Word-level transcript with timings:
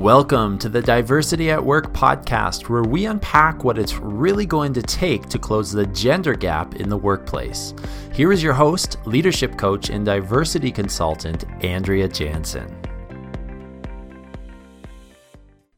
Welcome 0.00 0.56
to 0.60 0.70
the 0.70 0.80
Diversity 0.80 1.50
at 1.50 1.62
Work 1.62 1.92
podcast, 1.92 2.70
where 2.70 2.82
we 2.82 3.04
unpack 3.04 3.64
what 3.64 3.78
it's 3.78 3.98
really 3.98 4.46
going 4.46 4.72
to 4.72 4.80
take 4.80 5.28
to 5.28 5.38
close 5.38 5.70
the 5.70 5.84
gender 5.88 6.32
gap 6.32 6.76
in 6.76 6.88
the 6.88 6.96
workplace. 6.96 7.74
Here 8.14 8.32
is 8.32 8.42
your 8.42 8.54
host, 8.54 8.96
leadership 9.04 9.58
coach, 9.58 9.90
and 9.90 10.06
diversity 10.06 10.72
consultant, 10.72 11.44
Andrea 11.62 12.08
Jansen. 12.08 12.74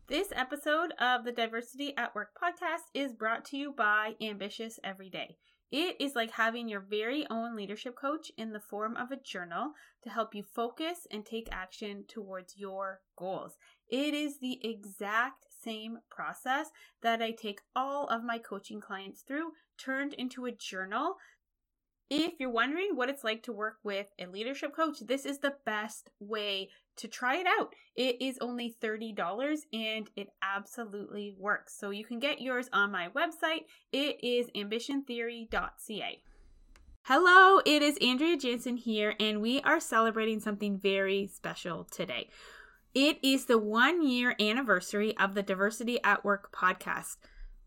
This 0.07 0.29
episode 0.37 0.93
of 1.01 1.25
the 1.25 1.33
Diversity 1.33 1.93
at 1.97 2.15
Work 2.15 2.29
podcast 2.41 2.85
is 2.95 3.13
brought 3.13 3.45
to 3.47 3.57
you 3.57 3.73
by 3.73 4.15
Ambitious 4.23 4.79
Everyday. 4.85 5.37
It 5.73 5.97
is 6.01 6.15
like 6.15 6.33
having 6.33 6.69
your 6.69 6.81
very 6.81 7.27
own 7.31 7.57
leadership 7.57 7.97
coach 7.97 8.31
in 8.37 8.53
the 8.53 8.61
form 8.61 8.95
of 8.95 9.11
a 9.11 9.17
journal 9.17 9.73
to 10.03 10.11
help 10.11 10.35
you 10.35 10.43
focus 10.43 11.07
and 11.11 11.25
take 11.25 11.49
action 11.51 12.05
towards 12.07 12.59
your 12.59 13.01
goals. 13.17 13.57
It 13.93 14.15
is 14.15 14.39
the 14.39 14.59
exact 14.67 15.45
same 15.63 15.99
process 16.11 16.71
that 17.03 17.21
I 17.21 17.31
take 17.31 17.61
all 17.77 18.07
of 18.07 18.25
my 18.25 18.39
coaching 18.39 18.81
clients 18.81 19.21
through, 19.21 19.53
turned 19.77 20.15
into 20.15 20.47
a 20.47 20.51
journal. 20.53 21.17
If 22.09 22.33
you're 22.41 22.49
wondering 22.49 22.97
what 22.97 23.11
it's 23.11 23.23
like 23.23 23.43
to 23.43 23.53
work 23.53 23.77
with 23.85 24.07
a 24.19 24.27
leadership 24.27 24.75
coach, 24.75 25.01
this 25.01 25.27
is 25.27 25.41
the 25.41 25.57
best 25.67 26.09
way 26.21 26.71
to 26.97 27.07
try 27.07 27.37
it 27.37 27.47
out. 27.47 27.75
It 27.95 28.17
is 28.23 28.39
only 28.41 28.75
$30 28.83 29.59
and 29.75 30.09
it 30.17 30.29
absolutely 30.43 31.35
works. 31.39 31.77
So 31.79 31.91
you 31.91 32.07
can 32.07 32.19
get 32.19 32.41
yours 32.41 32.71
on 32.73 32.93
my 32.93 33.09
website. 33.09 33.67
It 33.93 34.25
is 34.25 34.49
ambitiontheory.ca. 34.57 36.23
Hello, 37.03 37.61
it 37.67 37.83
is 37.83 37.99
Andrea 38.01 38.37
Jansen 38.39 38.77
here, 38.77 39.17
and 39.19 39.43
we 39.43 39.61
are 39.63 39.81
celebrating 39.81 40.39
something 40.39 40.79
very 40.79 41.27
special 41.27 41.85
today. 41.85 42.31
It 42.95 43.21
is 43.23 43.47
the 43.47 43.57
one 43.57 44.07
year 44.07 44.37
anniversary 44.39 45.17
of 45.17 45.35
the 45.35 45.43
Diversity 45.43 45.99
at 46.05 46.27
Work 46.27 46.55
podcast. 46.55 47.17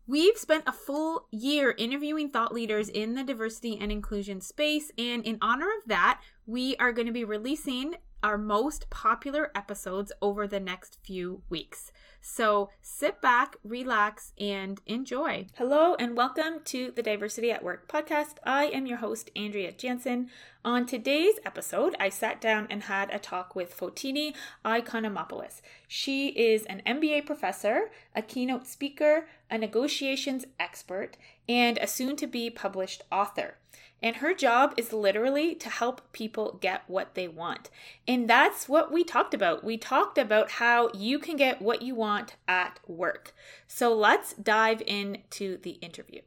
We've 0.06 0.36
spent 0.36 0.62
a 0.68 0.72
full 0.72 1.26
year 1.32 1.74
interviewing 1.76 2.30
thought 2.30 2.54
leaders 2.54 2.88
in 2.88 3.14
the 3.14 3.24
diversity 3.24 3.76
and 3.80 3.90
inclusion 3.90 4.40
space, 4.40 4.92
and 4.96 5.24
in 5.24 5.38
honor 5.42 5.66
of 5.66 5.88
that, 5.88 6.20
we 6.46 6.76
are 6.76 6.92
going 6.92 7.08
to 7.08 7.12
be 7.12 7.24
releasing 7.24 7.96
our 8.22 8.38
most 8.38 8.88
popular 8.88 9.50
episodes 9.56 10.12
over 10.22 10.46
the 10.46 10.60
next 10.60 10.98
few 11.02 11.42
weeks. 11.48 11.90
So 12.20 12.70
sit 12.82 13.20
back, 13.20 13.56
relax, 13.62 14.32
and 14.38 14.80
enjoy. 14.86 15.46
Hello, 15.54 15.94
and 15.94 16.16
welcome 16.16 16.60
to 16.64 16.90
the 16.90 17.02
Diversity 17.02 17.52
at 17.52 17.62
Work 17.62 17.88
podcast. 17.88 18.36
I 18.44 18.66
am 18.66 18.86
your 18.86 18.98
host, 18.98 19.30
Andrea 19.36 19.72
Jansen. 19.72 20.30
On 20.64 20.86
today's 20.86 21.38
episode, 21.44 21.94
I 22.00 22.08
sat 22.08 22.40
down 22.40 22.66
and 22.70 22.84
had 22.84 23.14
a 23.14 23.18
talk 23.18 23.54
with 23.54 23.76
Fotini 23.76 24.34
Iconomopoulos. 24.64 25.60
She 25.86 26.28
is 26.28 26.64
an 26.64 26.82
MBA 26.86 27.26
professor, 27.26 27.90
a 28.14 28.22
keynote 28.22 28.66
speaker, 28.66 29.28
a 29.50 29.58
negotiations 29.58 30.44
expert, 30.58 31.16
and 31.48 31.78
a 31.78 31.86
soon 31.86 32.16
to 32.16 32.26
be 32.26 32.50
published 32.50 33.02
author. 33.12 33.58
And 34.02 34.16
her 34.16 34.34
job 34.34 34.74
is 34.76 34.92
literally 34.92 35.54
to 35.56 35.70
help 35.70 36.12
people 36.12 36.58
get 36.60 36.82
what 36.86 37.14
they 37.14 37.28
want. 37.28 37.70
And 38.06 38.28
that's 38.28 38.68
what 38.68 38.92
we 38.92 39.04
talked 39.04 39.32
about. 39.32 39.64
We 39.64 39.78
talked 39.78 40.18
about 40.18 40.52
how 40.52 40.90
you 40.92 41.18
can 41.18 41.36
get 41.36 41.62
what 41.62 41.82
you 41.82 41.94
want 41.94 42.36
at 42.46 42.78
work. 42.86 43.34
So 43.66 43.94
let's 43.94 44.34
dive 44.34 44.82
into 44.86 45.58
the 45.58 45.72
interview. 45.82 46.20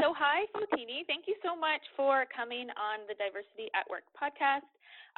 So, 0.00 0.10
hi, 0.10 0.50
Fotini. 0.50 1.06
Thank 1.06 1.30
you 1.30 1.36
so 1.44 1.54
much 1.54 1.82
for 1.96 2.26
coming 2.34 2.66
on 2.74 3.06
the 3.06 3.14
Diversity 3.14 3.70
at 3.78 3.86
Work 3.88 4.02
podcast. 4.18 4.66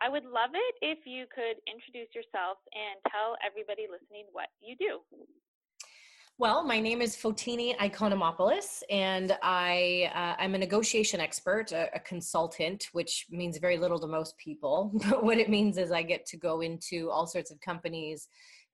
I 0.05 0.13
would 0.13 0.29
love 0.29 0.53
it 0.53 0.75
if 0.85 1.09
you 1.09 1.25
could 1.33 1.57
introduce 1.65 2.13
yourself 2.13 2.61
and 2.77 3.01
tell 3.09 3.41
everybody 3.41 3.89
listening 3.89 4.29
what 4.37 4.53
you 4.61 4.77
do. 4.77 5.01
Well, 6.39 6.63
my 6.65 6.81
name 6.81 7.01
is 7.01 7.17
Fotini 7.17 7.75
Iconomopoulos, 7.79 8.83
and 8.91 9.39
I, 9.43 10.13
uh, 10.15 10.43
I'm 10.43 10.55
a 10.55 10.59
negotiation 10.59 11.19
expert, 11.19 11.73
a, 11.73 11.89
a, 11.95 12.01
consultant, 12.01 12.89
which 12.93 13.25
means 13.31 13.57
very 13.57 13.79
little 13.79 13.99
to 14.01 14.07
most 14.07 14.37
people. 14.37 14.93
But 15.09 15.25
what 15.25 15.39
it 15.39 15.49
means 15.49 15.79
is 15.79 15.91
I 15.91 16.03
get 16.03 16.27
to 16.27 16.37
go 16.37 16.61
into 16.61 17.11
all 17.11 17.27
sorts 17.27 17.51
of 17.51 17.59
companies 17.63 18.29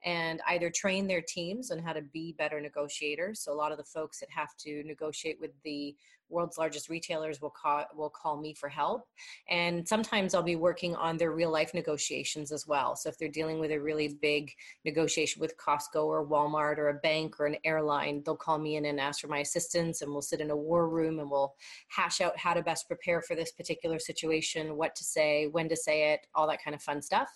and 0.05 0.41
either 0.49 0.71
train 0.71 1.07
their 1.07 1.23
teams 1.23 1.71
on 1.71 1.79
how 1.79 1.93
to 1.93 2.03
be 2.03 2.35
better 2.37 2.61
negotiators. 2.61 3.45
So 3.45 3.53
a 3.53 3.55
lot 3.55 3.71
of 3.71 3.79
the 3.79 3.85
folks 3.85 4.19
that 4.19 4.31
have 4.31 4.57
to 4.65 4.83
negotiate 4.83 5.39
with 5.41 5.53
the 5.63 5.95
world's 6.33 6.59
largest 6.59 6.89
retailers 6.89 7.41
will 7.41 7.51
call 7.51 7.85
will 7.95 8.11
call 8.11 8.41
me 8.41 8.55
for 8.55 8.69
help 8.69 9.03
and 9.49 9.87
sometimes 9.87 10.35
i'll 10.35 10.43
be 10.43 10.57
working 10.57 10.95
on 10.97 11.17
their 11.17 11.33
real 11.33 11.51
life 11.51 11.75
negotiations 11.75 12.53
as 12.53 12.67
well. 12.67 12.97
So 12.97 13.09
if 13.09 13.19
they're 13.19 13.29
dealing 13.29 13.59
with 13.61 13.71
a 13.71 13.79
really 13.79 14.17
big 14.21 14.51
negotiation 14.85 15.41
with 15.41 15.57
costco 15.57 16.05
or 16.05 16.27
walmart 16.27 16.79
or 16.79 16.89
a 16.89 16.95
bank 16.95 17.39
or 17.39 17.47
an 17.47 17.57
airline 17.65 18.23
they'll 18.25 18.37
call 18.37 18.59
me 18.59 18.77
in 18.77 18.87
and 18.87 19.01
ask 19.01 19.21
for 19.21 19.29
my 19.29 19.39
assistance 19.39 20.03
and 20.03 20.11
we'll 20.11 20.23
sit 20.23 20.41
in 20.41 20.51
a 20.51 20.57
war 20.57 20.89
room 20.89 21.19
and 21.19 21.31
we'll 21.31 21.55
hash 21.89 22.21
out 22.21 22.37
how 22.39 22.55
to 22.55 22.63
best 22.63 22.89
prepare 22.89 23.21
for 23.23 23.35
this 23.35 23.53
particular 23.53 23.99
situation 23.99 24.77
what 24.77 24.95
to 24.95 25.05
say 25.05 25.47
when 25.49 25.69
to 25.69 25.77
say 25.77 26.13
it 26.13 26.27
all 26.35 26.47
that 26.47 26.63
kind 26.63 26.75
of 26.75 26.83
fun 26.83 27.03
stuff. 27.03 27.29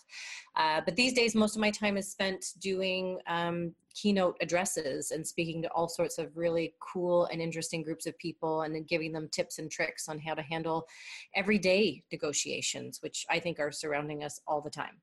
Uh, 0.57 0.81
but 0.85 0.97
these 0.97 1.13
days 1.13 1.35
most 1.35 1.55
of 1.55 1.61
my 1.61 1.71
time 1.71 1.97
is 1.97 2.11
spent 2.11 2.45
doing 2.61 3.19
um, 3.27 3.75
keynote 3.97 4.37
addresses 4.41 5.11
and 5.11 5.27
speaking 5.27 5.63
to 5.63 5.71
all 5.73 5.89
sorts 5.89 6.19
of 6.19 6.37
really 6.37 6.75
cool 6.81 7.27
and 7.27 7.41
interesting 7.41 7.83
groups 7.83 8.07
of 8.07 8.17
people 8.19 8.63
and 8.63 8.75
then 8.75 8.85
giving 8.85 9.13
them 9.13 9.29
tips 9.33 9.59
and 9.59 9.71
tricks 9.71 10.09
on 10.09 10.19
how 10.19 10.35
to 10.35 10.43
handle 10.43 10.87
everyday 11.35 12.03
negotiations, 12.13 12.99
which 13.03 13.25
I 13.31 13.41
think 13.41 13.59
are 13.59 13.73
surrounding 13.73 14.23
us 14.23 14.41
all 14.47 14.61
the 14.61 14.71
time. 14.71 15.01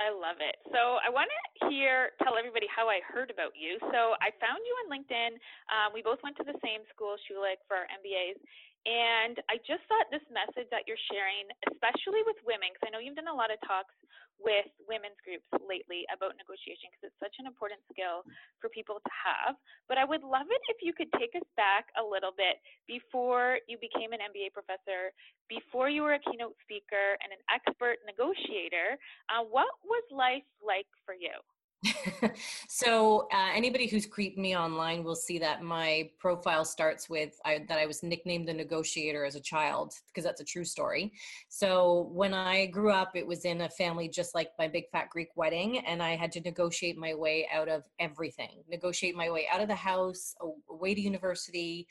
I 0.00 0.08
love 0.08 0.40
it. 0.40 0.56
So 0.72 0.96
I 1.04 1.12
want 1.12 1.28
to 1.28 1.68
hear, 1.68 2.16
tell 2.24 2.40
everybody 2.40 2.64
how 2.72 2.88
I 2.88 3.04
heard 3.04 3.28
about 3.28 3.52
you. 3.52 3.76
So 3.92 4.16
I 4.24 4.32
found 4.40 4.64
you 4.64 4.72
on 4.80 4.86
LinkedIn. 4.88 5.36
Um, 5.68 5.92
we 5.92 6.00
both 6.00 6.24
went 6.24 6.40
to 6.40 6.44
the 6.44 6.56
same 6.64 6.88
school, 6.88 7.20
Schulich, 7.28 7.60
for 7.68 7.76
our 7.76 7.88
MBAs. 8.00 8.40
And 8.88 9.36
I 9.52 9.60
just 9.68 9.84
thought 9.92 10.08
this 10.08 10.24
message 10.32 10.68
that 10.72 10.88
you're 10.88 11.00
sharing, 11.12 11.52
especially 11.68 12.24
with 12.24 12.40
women, 12.48 12.72
because 12.72 12.88
I 12.88 12.90
know 12.90 13.02
you've 13.02 13.18
done 13.18 13.28
a 13.28 13.36
lot 13.36 13.52
of 13.52 13.60
talks 13.60 13.92
with 14.40 14.72
women's 14.88 15.20
groups 15.20 15.44
lately 15.60 16.08
about 16.08 16.32
negotiation 16.40 16.88
because 16.88 17.12
it's 17.12 17.20
such 17.20 17.36
an 17.36 17.44
important 17.44 17.84
skill 17.92 18.24
for 18.56 18.72
people 18.72 18.96
to 18.96 19.12
have. 19.12 19.52
But 19.84 20.00
I 20.00 20.08
would 20.08 20.24
love 20.24 20.48
it 20.48 20.62
if 20.72 20.80
you 20.80 20.96
could 20.96 21.12
take 21.20 21.36
us 21.36 21.44
back 21.60 21.92
a 22.00 22.04
little 22.04 22.32
bit 22.32 22.56
before 22.88 23.60
you 23.68 23.76
became 23.76 24.16
an 24.16 24.24
MBA 24.24 24.56
professor, 24.56 25.12
before 25.52 25.92
you 25.92 26.00
were 26.00 26.16
a 26.16 26.22
keynote 26.24 26.56
speaker 26.64 27.20
and 27.20 27.36
an 27.36 27.42
expert 27.52 28.00
negotiator. 28.08 28.96
Uh, 29.28 29.44
what 29.44 29.68
was 29.84 30.04
life 30.08 30.48
like 30.64 30.88
for 31.04 31.12
you? 31.12 31.36
so 32.68 33.26
uh, 33.32 33.50
anybody 33.54 33.86
who's 33.86 34.04
creeped 34.04 34.36
me 34.36 34.56
online 34.56 35.02
will 35.02 35.14
see 35.14 35.38
that 35.38 35.62
my 35.62 36.10
profile 36.18 36.64
starts 36.64 37.08
with 37.08 37.40
I, 37.44 37.64
that 37.68 37.78
I 37.78 37.86
was 37.86 38.02
nicknamed 38.02 38.48
the 38.48 38.52
negotiator 38.52 39.24
as 39.24 39.34
a 39.34 39.40
child 39.40 39.94
because 40.08 40.24
that's 40.24 40.42
a 40.42 40.44
true 40.44 40.64
story. 40.64 41.12
So 41.48 42.10
when 42.12 42.34
I 42.34 42.66
grew 42.66 42.90
up, 42.90 43.12
it 43.14 43.26
was 43.26 43.44
in 43.44 43.62
a 43.62 43.68
family 43.70 44.08
just 44.08 44.34
like 44.34 44.50
my 44.58 44.68
big 44.68 44.90
fat 44.92 45.08
Greek 45.08 45.30
wedding, 45.36 45.78
and 45.78 46.02
I 46.02 46.16
had 46.16 46.32
to 46.32 46.40
negotiate 46.40 46.98
my 46.98 47.14
way 47.14 47.48
out 47.52 47.68
of 47.68 47.84
everything. 47.98 48.62
Negotiate 48.68 49.16
my 49.16 49.30
way 49.30 49.46
out 49.52 49.62
of 49.62 49.68
the 49.68 49.74
house, 49.74 50.34
away 50.68 50.94
to 50.94 51.00
university, 51.00 51.86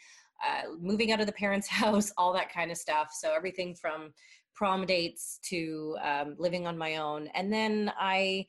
uh, 0.45 0.69
moving 0.79 1.11
out 1.11 1.19
of 1.19 1.25
the 1.25 1.33
parents' 1.33 1.67
house, 1.83 2.11
all 2.15 2.31
that 2.33 2.53
kind 2.53 2.69
of 2.69 2.77
stuff. 2.77 3.09
So 3.11 3.33
everything 3.33 3.73
from 3.73 4.13
prom 4.53 4.85
dates 4.85 5.39
to 5.45 5.97
um, 6.03 6.35
living 6.37 6.67
on 6.67 6.77
my 6.77 6.97
own, 6.97 7.27
and 7.33 7.51
then 7.51 7.91
I 7.99 8.45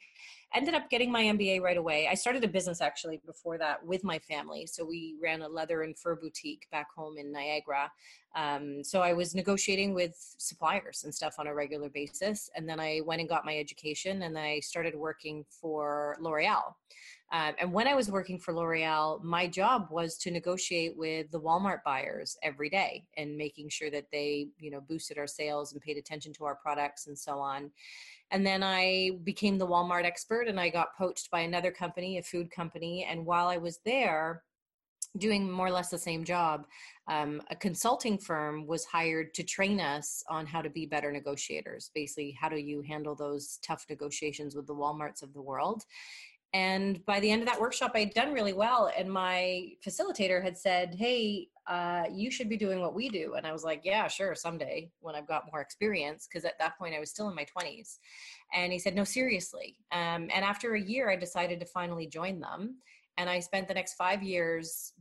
ended 0.55 0.75
up 0.75 0.91
getting 0.91 1.13
my 1.13 1.25
MBA 1.25 1.61
right 1.61 1.77
away. 1.77 2.09
I 2.11 2.15
started 2.15 2.43
a 2.45 2.49
business 2.49 2.81
actually 2.81 3.21
before 3.25 3.59
that 3.59 3.85
with 3.85 4.03
my 4.03 4.19
family. 4.19 4.67
So 4.67 4.85
we 4.85 5.15
ran 5.23 5.43
a 5.43 5.49
leather 5.49 5.83
and 5.83 5.97
fur 5.97 6.17
boutique 6.17 6.67
back 6.73 6.89
home 6.95 7.19
in 7.19 7.31
Niagara. 7.33 7.91
Um, 8.35 8.83
so 8.83 9.01
I 9.01 9.13
was 9.13 9.35
negotiating 9.35 9.95
with 9.95 10.15
suppliers 10.39 11.03
and 11.05 11.15
stuff 11.15 11.37
on 11.39 11.47
a 11.47 11.55
regular 11.55 11.89
basis. 11.89 12.51
And 12.57 12.69
then 12.69 12.81
I 12.81 13.01
went 13.05 13.21
and 13.21 13.29
got 13.29 13.45
my 13.45 13.59
education 13.59 14.23
and 14.23 14.39
I 14.39 14.61
started 14.61 14.95
working 14.95 15.45
for 15.49 16.17
L'Oreal. 16.21 16.75
Um, 17.33 17.55
and 17.61 17.73
when 17.73 17.87
I 17.87 17.95
was 17.95 18.11
working 18.11 18.39
for 18.39 18.53
L'Oreal, 18.53 19.23
my 19.23 19.47
job 19.47 19.87
was 19.91 20.17
to 20.19 20.33
negotiate 20.33 20.97
with 20.97 21.31
the 21.31 21.41
Walmart 21.41 21.85
buyers 21.85 22.37
every 22.43 22.69
day 22.69 23.05
and 23.17 23.37
making 23.37 23.69
sure 23.69 23.91
that 23.91 24.07
they, 24.11 24.49
you 24.59 24.71
know, 24.71 24.81
boosted 24.81 25.17
our 25.17 25.29
sales 25.29 25.73
and 25.73 25.81
paid 25.81 25.97
attention 25.97 26.33
to 26.35 26.45
our 26.45 26.57
products 26.57 27.07
and 27.07 27.17
so 27.17 27.39
on. 27.39 27.71
And 28.31 28.47
then 28.47 28.63
I 28.63 29.19
became 29.25 29.59
the 29.59 29.67
Walmart 29.67 30.05
expert 30.05 30.47
and 30.49 30.61
I 30.61 30.69
got 30.69 30.97
poached 30.97 31.31
by 31.31 31.41
another 31.41 31.71
company, 31.71 32.19
a 32.19 32.23
food 32.23 32.51
company. 32.51 33.07
And 33.09 33.27
while 33.27 33.49
I 33.49 33.57
was 33.57 33.81
there, 33.85 34.43
doing 35.19 35.51
more 35.51 35.67
or 35.67 35.73
less 35.73 35.91
the 35.91 35.99
same 35.99 36.25
job, 36.25 36.67
um, 37.09 37.43
a 37.51 37.57
consulting 37.57 38.17
firm 38.17 38.67
was 38.67 38.85
hired 38.85 39.35
to 39.35 39.43
train 39.43 39.81
us 39.81 40.23
on 40.29 40.47
how 40.47 40.63
to 40.63 40.71
be 40.71 40.87
better 40.87 41.11
negotiators. 41.11 41.91
Basically, 41.95 42.37
how 42.41 42.49
do 42.49 42.57
you 42.57 42.81
handle 42.83 43.17
those 43.17 43.59
tough 43.63 43.85
negotiations 43.91 44.55
with 44.55 44.67
the 44.67 44.75
Walmarts 44.75 45.23
of 45.23 45.35
the 45.35 45.43
world? 45.43 45.85
And 46.53 47.05
by 47.07 47.21
the 47.21 47.31
end 47.31 47.43
of 47.43 47.49
that 47.49 47.61
workshop, 47.61 47.93
I 47.95 48.01
had 48.01 48.15
done 48.15 48.33
really 48.33 48.53
well. 48.53 48.91
And 48.97 49.11
my 49.11 49.69
facilitator 49.87 50.43
had 50.43 50.59
said, 50.59 50.97
Hey, 50.97 51.49
uh, 51.69 52.05
you 52.13 52.31
should 52.31 52.49
be 52.49 52.57
doing 52.57 52.81
what 52.81 52.95
we 52.95 53.09
do. 53.09 53.35
And 53.35 53.47
I 53.47 53.53
was 53.53 53.63
like, 53.63 53.83
Yeah, 53.85 54.09
sure, 54.09 54.35
someday 54.35 54.91
when 55.01 55.15
I've 55.15 55.29
got 55.29 55.51
more 55.53 55.61
experience. 55.61 56.27
Because 56.27 56.45
at 56.45 56.59
that 56.59 56.77
point, 56.77 56.95
I 56.95 57.01
was 57.01 57.11
still 57.11 57.29
in 57.29 57.37
my 57.37 57.47
20s. 57.57 57.99
And 58.53 58.73
he 58.73 58.81
said, 58.81 58.97
No, 58.97 59.05
seriously. 59.05 59.77
Um, 59.93 60.29
and 60.35 60.45
after 60.45 60.75
a 60.75 60.81
year, 60.81 61.09
I 61.09 61.17
decided 61.17 61.61
to 61.61 61.67
finally 61.67 62.09
join 62.09 62.41
them. 62.41 62.79
And 63.17 63.31
I 63.31 63.39
spent 63.39 63.69
the 63.69 63.75
next 63.75 63.95
five 63.95 64.23
years 64.23 64.93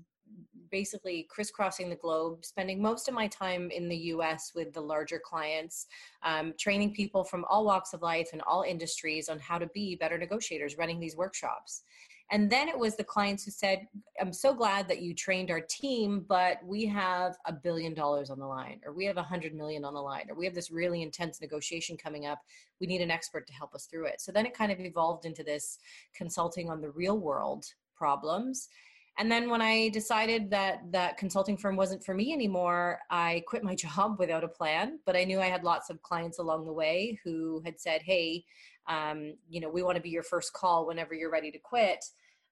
basically 0.72 1.28
crisscrossing 1.30 1.90
the 1.90 1.96
globe, 1.96 2.46
spending 2.46 2.82
most 2.82 3.08
of 3.08 3.14
my 3.14 3.28
time 3.28 3.72
in 3.72 3.88
the 3.88 3.98
US 4.14 4.52
with 4.56 4.74
the 4.74 4.82
larger 4.82 5.20
clients, 5.20 5.88
um, 6.24 6.54
training 6.58 6.94
people 6.94 7.24
from 7.24 7.46
all 7.46 7.66
walks 7.66 7.94
of 7.94 8.02
life 8.02 8.30
and 8.34 8.42
all 8.44 8.64
industries 8.64 9.30
on 9.30 9.40
how 9.40 9.58
to 9.58 9.68
be 9.68 9.96
better 9.96 10.18
negotiators, 10.18 10.78
running 10.78 11.00
these 11.00 11.16
workshops. 11.16 11.84
And 12.32 12.50
then 12.50 12.68
it 12.70 12.78
was 12.78 12.96
the 12.96 13.04
clients 13.04 13.44
who 13.44 13.52
said, 13.52 13.88
I'm 14.22 14.34
so 14.34 14.54
glad 14.54 14.88
that 14.88 15.02
you 15.02 15.16
trained 15.16 15.50
our 15.50 15.62
team, 15.62 16.26
but 16.28 16.60
we 16.64 16.86
have 16.86 17.36
a 17.46 17.54
billion 17.54 17.96
dollars 17.96 18.30
on 18.30 18.38
the 18.38 18.46
line, 18.46 18.82
or 18.86 18.94
we 18.94 19.06
have 19.06 19.18
a 19.18 19.24
hundred 19.24 19.56
million 19.56 19.84
on 19.84 19.96
the 19.96 20.02
line, 20.02 20.26
or 20.30 20.36
we 20.36 20.46
have 20.46 20.54
this 20.54 20.70
really 20.70 21.02
intense 21.02 21.42
negotiation 21.42 21.98
coming 21.98 22.28
up. 22.28 22.40
We 22.80 22.86
need 22.86 23.02
an 23.02 23.10
expert 23.10 23.48
to 23.48 23.54
help 23.54 23.74
us 23.74 23.86
through 23.86 24.06
it. 24.06 24.22
So 24.22 24.32
then 24.32 24.46
it 24.46 24.54
kind 24.54 24.72
of 24.72 24.80
evolved 24.80 25.26
into 25.26 25.44
this 25.44 25.80
consulting 26.14 26.70
on 26.70 26.82
the 26.82 26.92
real 26.92 27.18
world 27.18 27.66
problems 27.96 28.70
and 29.18 29.32
then 29.32 29.50
when 29.50 29.62
i 29.62 29.90
decided 29.90 30.50
that 30.50 30.80
that 30.92 31.18
consulting 31.18 31.58
firm 31.58 31.76
wasn't 31.76 32.04
for 32.04 32.14
me 32.14 32.34
anymore 32.34 33.00
i 33.10 33.44
quit 33.48 33.64
my 33.64 33.76
job 33.86 34.18
without 34.20 34.44
a 34.44 34.48
plan 34.48 35.00
but 35.06 35.16
i 35.16 35.24
knew 35.24 35.40
i 35.40 35.48
had 35.48 35.64
lots 35.64 35.90
of 35.90 36.02
clients 36.02 36.40
along 36.40 36.66
the 36.66 36.74
way 36.74 37.20
who 37.24 37.62
had 37.66 37.80
said 37.80 38.02
hey 38.02 38.44
um, 38.90 39.36
you 39.48 39.62
know 39.62 39.70
we 39.70 39.84
want 39.84 39.96
to 39.96 40.02
be 40.02 40.10
your 40.10 40.24
first 40.24 40.52
call 40.52 40.86
whenever 40.86 41.14
you're 41.14 41.32
ready 41.32 41.52
to 41.52 41.60
quit. 41.60 42.04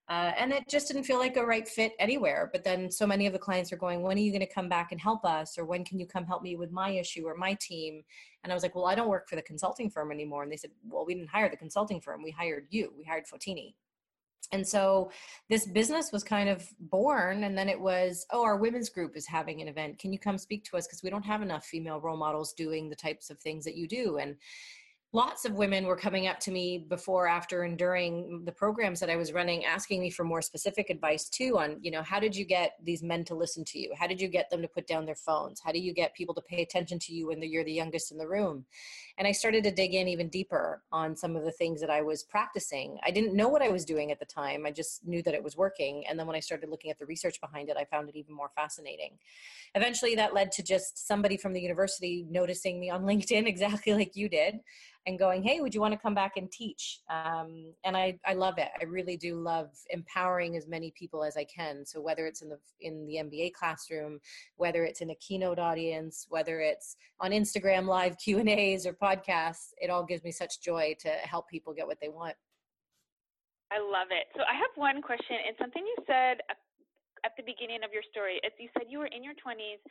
Uh, 0.09 0.31
and 0.38 0.54
it 0.54 0.63
just 0.69 0.88
didn't 0.88 1.04
feel 1.04 1.18
like 1.18 1.36
a 1.36 1.45
right 1.45 1.68
fit 1.68 1.92
anywhere. 2.00 2.50
But 2.54 2.63
then 2.63 2.89
so 2.89 3.06
many 3.06 3.27
of 3.27 3.33
the 3.33 3.39
clients 3.39 3.74
are 3.74 3.77
going 3.77 4.01
when 4.01 4.15
are 4.15 4.21
you 4.21 4.31
going 4.31 4.39
to 4.39 4.54
come 4.54 4.69
back 4.69 4.94
and 4.94 5.01
help 5.01 5.25
us? 5.25 5.57
Or 5.57 5.65
when 5.65 5.83
can 5.83 6.00
you 6.00 6.06
come 6.06 6.25
help 6.25 6.44
me 6.44 6.56
with 6.56 6.71
my 6.71 6.92
issue 6.92 7.25
or 7.25 7.36
my 7.36 7.56
team? 7.59 8.04
And 8.44 8.54
i 8.54 8.56
was 8.56 8.63
like 8.63 8.75
well 8.75 8.86
i 8.86 8.95
don't 8.95 9.09
work 9.09 9.27
for 9.27 9.36
the 9.36 9.42
consulting 9.42 9.89
firm 9.89 10.12
anymore. 10.12 10.44
And 10.44 10.51
they 10.51 10.56
said 10.56 10.71
well 10.88 11.06
we 11.06 11.15
didn't 11.15 11.30
hire 11.30 11.50
the 11.50 11.57
consulting 11.57 12.00
firm. 12.00 12.24
We 12.24 12.31
hired 12.31 12.68
you. 12.69 12.94
We 12.98 13.04
hired 13.04 13.25
fotini 13.25 13.74
and 14.51 14.65
so 14.65 15.11
this 15.49 15.67
business 15.67 16.11
was 16.11 16.23
kind 16.23 16.49
of 16.49 16.65
born 16.79 17.43
and 17.43 17.57
then 17.57 17.67
it 17.67 17.79
was 17.79 18.25
oh 18.31 18.43
our 18.43 18.57
women's 18.57 18.89
group 18.89 19.17
is 19.17 19.27
having 19.27 19.61
an 19.61 19.67
event. 19.67 19.99
Can 19.99 20.13
you 20.13 20.19
come 20.19 20.37
speak 20.37 20.63
to 20.65 20.77
us? 20.77 20.87
Because 20.87 21.03
we 21.03 21.09
don't 21.09 21.25
have 21.25 21.41
enough 21.41 21.65
female 21.65 21.99
role 21.99 22.17
models 22.17 22.53
doing 22.53 22.89
the 22.89 22.95
types 22.95 23.29
of 23.29 23.39
things 23.39 23.65
that 23.65 23.75
you 23.75 23.87
do. 23.87 24.17
And 24.17 24.37
lots 25.13 25.45
of 25.45 25.53
women 25.53 25.85
were 25.85 25.95
coming 25.95 26.27
up 26.27 26.39
to 26.39 26.51
me 26.51 26.85
before 26.89 27.27
after 27.27 27.63
and 27.63 27.77
during 27.77 28.43
the 28.43 28.51
programs 28.51 28.99
that 28.99 29.09
i 29.09 29.15
was 29.15 29.31
running 29.31 29.63
asking 29.63 30.01
me 30.01 30.09
for 30.09 30.25
more 30.25 30.41
specific 30.41 30.89
advice 30.89 31.29
too 31.29 31.57
on 31.57 31.77
you 31.81 31.89
know 31.89 32.03
how 32.03 32.19
did 32.19 32.35
you 32.35 32.43
get 32.43 32.73
these 32.83 33.01
men 33.01 33.23
to 33.23 33.33
listen 33.33 33.63
to 33.63 33.79
you? 33.79 33.93
How 33.97 34.05
did 34.05 34.19
you 34.19 34.27
get 34.27 34.49
them 34.49 34.61
to 34.61 34.67
put 34.67 34.85
down 34.85 35.05
their 35.05 35.15
phones? 35.15 35.61
How 35.63 35.71
do 35.71 35.79
you 35.79 35.93
get 35.93 36.13
people 36.13 36.35
to 36.35 36.41
pay 36.41 36.61
attention 36.61 36.99
to 36.99 37.13
you 37.13 37.27
when 37.27 37.41
you're 37.41 37.63
the 37.63 37.71
youngest 37.71 38.11
in 38.11 38.17
the 38.17 38.27
room 38.27 38.65
and 39.17 39.27
i 39.27 39.31
started 39.31 39.63
to 39.63 39.71
dig 39.71 39.93
in 39.93 40.07
even 40.07 40.27
deeper 40.29 40.81
on 40.91 41.15
some 41.15 41.35
of 41.35 41.43
the 41.43 41.51
things 41.51 41.81
that 41.81 41.89
i 41.89 42.01
was 42.01 42.23
practicing 42.23 42.97
i 43.05 43.11
didn't 43.11 43.35
know 43.35 43.47
what 43.47 43.61
i 43.61 43.69
was 43.69 43.85
doing 43.85 44.11
at 44.11 44.19
the 44.19 44.25
time 44.25 44.65
i 44.65 44.71
just 44.71 45.05
knew 45.07 45.21
that 45.21 45.33
it 45.33 45.43
was 45.43 45.57
working 45.57 46.05
and 46.07 46.19
then 46.19 46.27
when 46.27 46.35
i 46.35 46.39
started 46.39 46.69
looking 46.69 46.91
at 46.91 46.97
the 46.99 47.05
research 47.05 47.39
behind 47.41 47.69
it 47.69 47.77
i 47.77 47.85
found 47.85 48.09
it 48.09 48.15
even 48.15 48.33
more 48.33 48.49
fascinating 48.55 49.11
eventually 49.75 50.15
that 50.15 50.33
led 50.33 50.51
to 50.51 50.63
just 50.63 51.07
somebody 51.07 51.37
from 51.37 51.53
the 51.53 51.61
university 51.61 52.25
noticing 52.29 52.79
me 52.79 52.89
on 52.89 53.03
linkedin 53.03 53.47
exactly 53.47 53.93
like 53.93 54.15
you 54.15 54.29
did 54.29 54.59
and 55.07 55.17
going, 55.17 55.41
hey, 55.41 55.61
would 55.61 55.73
you 55.73 55.79
want 55.79 55.93
to 55.93 55.99
come 55.99 56.13
back 56.13 56.35
and 56.35 56.51
teach? 56.51 56.99
Um, 57.09 57.73
and 57.85 57.95
I, 57.95 58.19
I 58.25 58.33
love 58.33 58.57
it. 58.57 58.67
I 58.79 58.83
really 58.83 59.15
do 59.15 59.35
love 59.35 59.69
empowering 59.89 60.57
as 60.57 60.67
many 60.67 60.91
people 60.91 61.23
as 61.23 61.37
I 61.37 61.45
can. 61.45 61.85
So 61.85 62.01
whether 62.01 62.27
it's 62.27 62.41
in 62.41 62.49
the 62.49 62.59
in 62.81 63.07
the 63.07 63.15
MBA 63.15 63.53
classroom, 63.53 64.19
whether 64.57 64.83
it's 64.83 64.99
in 64.99 65.09
a 65.09 65.15
keynote 65.15 65.59
audience, 65.59 66.27
whether 66.29 66.59
it's 66.59 66.97
on 67.21 67.31
Instagram 67.31 67.87
live 67.87 68.17
Q 68.17 68.39
and 68.39 68.49
A's 68.49 68.85
or 68.85 68.93
podcasts, 69.07 69.71
it 69.80 69.89
all 69.89 70.04
gives 70.04 70.24
me 70.24 70.31
such 70.31 70.62
joy 70.62 70.95
to 71.00 71.09
help 71.24 71.50
people 71.50 71.74
get 71.74 71.88
what 71.88 72.00
they 72.00 72.09
want. 72.09 72.36
I 73.71 73.80
love 73.80 74.12
it. 74.12 74.27
So 74.36 74.44
I 74.44 74.56
have 74.56 74.71
one 74.75 75.01
question 75.01 75.36
and 75.48 75.56
something 75.59 75.83
you 75.83 75.98
said 76.07 76.39
at 77.25 77.33
the 77.36 77.44
beginning 77.44 77.83
of 77.83 77.92
your 77.92 78.04
story. 78.12 78.39
As 78.45 78.51
you 78.59 78.69
said 78.77 78.88
you 78.88 79.00
were 79.00 79.12
in 79.12 79.24
your 79.24 79.36
20s 79.36 79.81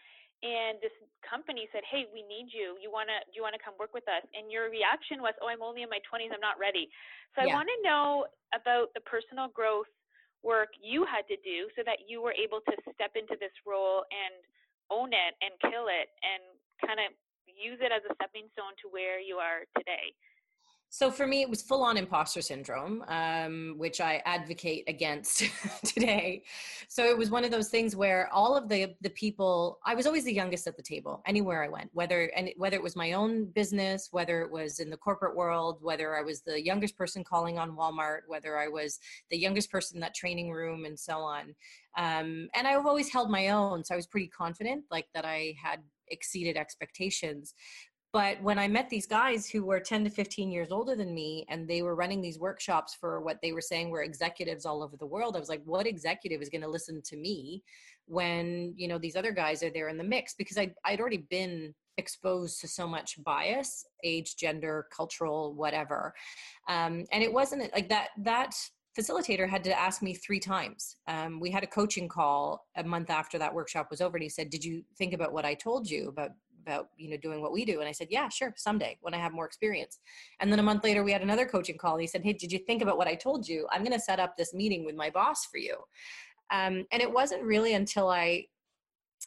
and 0.43 0.77
this 0.81 0.93
company 1.25 1.69
said, 1.73 1.85
"Hey, 1.85 2.09
we 2.13 2.23
need 2.23 2.53
you. 2.53 2.77
You 2.81 2.91
wanna 2.91 3.21
do 3.27 3.33
you 3.33 3.43
wanna 3.43 3.59
come 3.59 3.75
work 3.79 3.93
with 3.93 4.07
us?" 4.09 4.23
And 4.35 4.53
your 4.53 4.69
reaction 4.69 5.23
was, 5.23 5.35
"Oh, 5.41 5.49
I'm 5.49 5.63
only 5.63 5.83
in 5.83 5.89
my 5.89 6.01
20s. 6.01 6.31
I'm 6.33 6.41
not 6.41 6.59
ready." 6.59 6.91
So 7.35 7.43
yeah. 7.43 7.53
I 7.53 7.57
want 7.57 7.69
to 7.69 7.83
know 7.83 8.27
about 8.53 8.93
the 8.95 9.01
personal 9.01 9.49
growth 9.49 9.89
work 10.43 10.71
you 10.81 11.05
had 11.05 11.27
to 11.29 11.37
do 11.39 11.71
so 11.75 11.83
that 11.83 12.09
you 12.09 12.21
were 12.21 12.35
able 12.35 12.61
to 12.61 12.75
step 12.93 13.17
into 13.17 13.37
this 13.37 13.53
role 13.65 14.05
and 14.11 14.35
own 14.91 15.13
it 15.13 15.35
and 15.41 15.59
kill 15.61 15.89
it 15.89 16.11
and 16.23 16.43
kind 16.87 17.01
of 17.01 17.13
use 17.57 17.81
it 17.81 17.91
as 17.93 18.05
a 18.09 18.15
stepping 18.15 18.49
stone 18.53 18.77
to 18.85 18.89
where 18.89 19.21
you 19.21 19.37
are 19.37 19.65
today. 19.77 20.13
So 20.89 21.11
for 21.11 21.27
me, 21.27 21.43
it 21.43 21.51
was 21.51 21.63
full 21.63 21.83
on 21.83 21.97
imposter 21.97 22.41
syndrome, 22.41 23.05
um, 23.09 23.75
which 23.77 24.01
I 24.01 24.23
advocate 24.25 24.85
against 24.89 25.43
today. 25.85 26.45
So 26.89 27.05
it 27.05 27.19
was 27.19 27.29
one 27.29 27.45
of 27.45 27.51
those 27.51 27.69
things 27.69 27.95
where 27.97 28.33
all 28.33 28.57
of 28.57 28.69
the 28.69 28.95
the 29.03 29.11
people, 29.11 29.79
I 29.85 29.95
was 29.95 30.07
always 30.07 30.25
the 30.25 30.33
youngest 30.33 30.67
at 30.67 30.77
the 30.77 30.83
table 30.83 31.23
anywhere 31.27 31.63
I 31.63 31.69
went, 31.69 31.91
whether 31.93 32.33
and 32.37 32.51
whether 32.57 32.77
it 32.77 32.83
was 32.83 32.97
my 32.97 33.13
own 33.13 33.47
business, 33.47 34.09
whether 34.13 34.41
it 34.43 34.51
was 34.51 34.79
in 34.79 34.89
the 34.89 34.97
corporate 34.97 35.37
world, 35.37 35.79
whether 35.83 36.17
I 36.17 36.23
was 36.23 36.41
the 36.43 36.65
youngest 36.65 36.97
person 36.97 37.25
calling 37.25 37.59
on 37.59 37.77
Walmart, 37.77 38.21
whether 38.29 38.57
I 38.57 38.69
was 38.69 38.99
the 39.31 39.39
youngest 39.39 39.71
person 39.71 39.97
in 39.97 40.01
that 40.01 40.15
training 40.15 40.51
room, 40.51 40.85
and 40.85 40.99
so 40.99 41.19
on. 41.19 41.55
Um, 41.99 42.49
and 42.55 42.67
I've 42.67 42.87
always 42.87 43.13
held 43.13 43.31
my 43.31 43.49
own, 43.49 43.85
so 43.85 43.95
I 43.95 43.97
was 43.97 44.07
pretty 44.07 44.29
confident, 44.29 44.85
like 44.91 45.07
that 45.15 45.25
I 45.25 45.57
had 45.63 45.81
exceeded 46.09 46.57
expectations 46.57 47.55
but 48.17 48.41
when 48.43 48.59
I 48.59 48.67
met 48.67 48.89
these 48.89 49.07
guys 49.07 49.47
who 49.47 49.63
were 49.63 49.79
10 49.79 50.05
to 50.05 50.11
15 50.11 50.51
years 50.51 50.73
older 50.73 50.97
than 50.97 51.13
me 51.13 51.45
and 51.51 51.69
they 51.69 51.83
were 51.83 51.95
running 51.95 52.23
these 52.23 52.39
workshops 52.39 52.97
for 52.99 53.21
what 53.21 53.37
they 53.43 53.53
were 53.53 53.61
saying 53.61 53.91
were 53.91 54.03
executives 54.03 54.65
all 54.65 54.83
over 54.83 54.97
the 54.97 55.05
world, 55.05 55.37
I 55.37 55.39
was 55.39 55.51
like, 55.51 55.61
what 55.67 55.87
executive 55.87 56.41
is 56.41 56.49
going 56.49 56.63
to 56.63 56.69
listen 56.69 57.03
to 57.05 57.17
me 57.19 57.63
when, 58.07 58.73
you 58.75 58.89
know, 58.89 58.97
these 58.97 59.17
other 59.17 59.33
guys 59.33 59.63
are 59.63 59.69
there 59.69 59.91
in 59.91 59.99
the 59.99 60.03
mix? 60.03 60.33
Because 60.33 60.57
I, 60.57 60.73
I'd 60.83 60.99
already 60.99 61.27
been 61.29 61.75
exposed 61.99 62.59
to 62.63 62.69
so 62.69 62.87
much 62.87 63.23
bias, 63.23 63.85
age, 64.03 64.37
gender, 64.37 64.87
cultural, 64.97 65.53
whatever. 65.53 66.15
Um, 66.71 67.05
and 67.13 67.23
it 67.23 67.31
wasn't 67.31 67.71
like 67.75 67.91
that, 67.91 68.09
that 68.23 68.55
facilitator 68.97 69.49
had 69.49 69.63
to 69.65 69.79
ask 69.79 70.03
me 70.03 70.15
three 70.15 70.41
times. 70.41 70.97
Um, 71.07 71.41
we 71.41 71.51
had 71.51 71.63
a 71.63 71.67
coaching 71.67 72.09
call 72.09 72.67
a 72.77 72.85
month 72.85 73.11
after 73.11 73.39
that 73.39 73.53
workshop 73.53 73.89
was 73.91 74.01
over, 74.01 74.17
and 74.17 74.23
he 74.23 74.29
said, 74.29 74.51
"Did 74.51 74.65
you 74.65 74.83
think 74.97 75.13
about 75.13 75.33
what 75.33 75.45
I 75.45 75.55
told 75.55 75.89
you 75.89 76.09
about 76.09 76.31
about 76.67 76.89
you 76.97 77.09
know 77.09 77.17
doing 77.17 77.41
what 77.41 77.53
we 77.53 77.65
do? 77.65 77.81
And 77.81 77.89
i 77.89 77.93
said 77.93 78.09
yeah 78.11 78.29
sure 78.29 78.53
someday 78.57 78.99
when 79.01 79.15
i 79.15 79.19
have 79.19 79.33
more 79.33 79.47
experience. 79.47 80.01
And 80.41 80.51
then 80.51 80.59
a 80.59 80.63
month 80.63 80.85
later 80.85 81.05
we 81.05 81.13
had 81.13 81.23
another 81.23 81.47
coaching 81.47 81.79
call 81.79 81.95
and 81.95 82.01
he 82.01 82.07
said 82.07 82.23
hey 82.25 82.33
did 82.33 82.53
you 82.53 82.59
think 82.59 82.83
about 82.83 82.99
what 82.99 83.07
i 83.07 83.15
told 83.15 83.49
you? 83.49 83.67
I'm 83.71 83.83
going 83.83 83.93
to 83.93 84.01
set 84.01 84.21
up 84.21 84.37
this 84.37 84.53
meeting 84.53 84.85
with 84.85 84.97
my 84.97 85.11
boss 85.11 85.47
for 85.47 85.59
you. 85.59 85.77
Um, 86.51 86.85
and 86.93 87.03
it 87.03 87.13
wasn't 87.13 87.43
really 87.43 87.75
until 87.75 88.09
i 88.09 88.45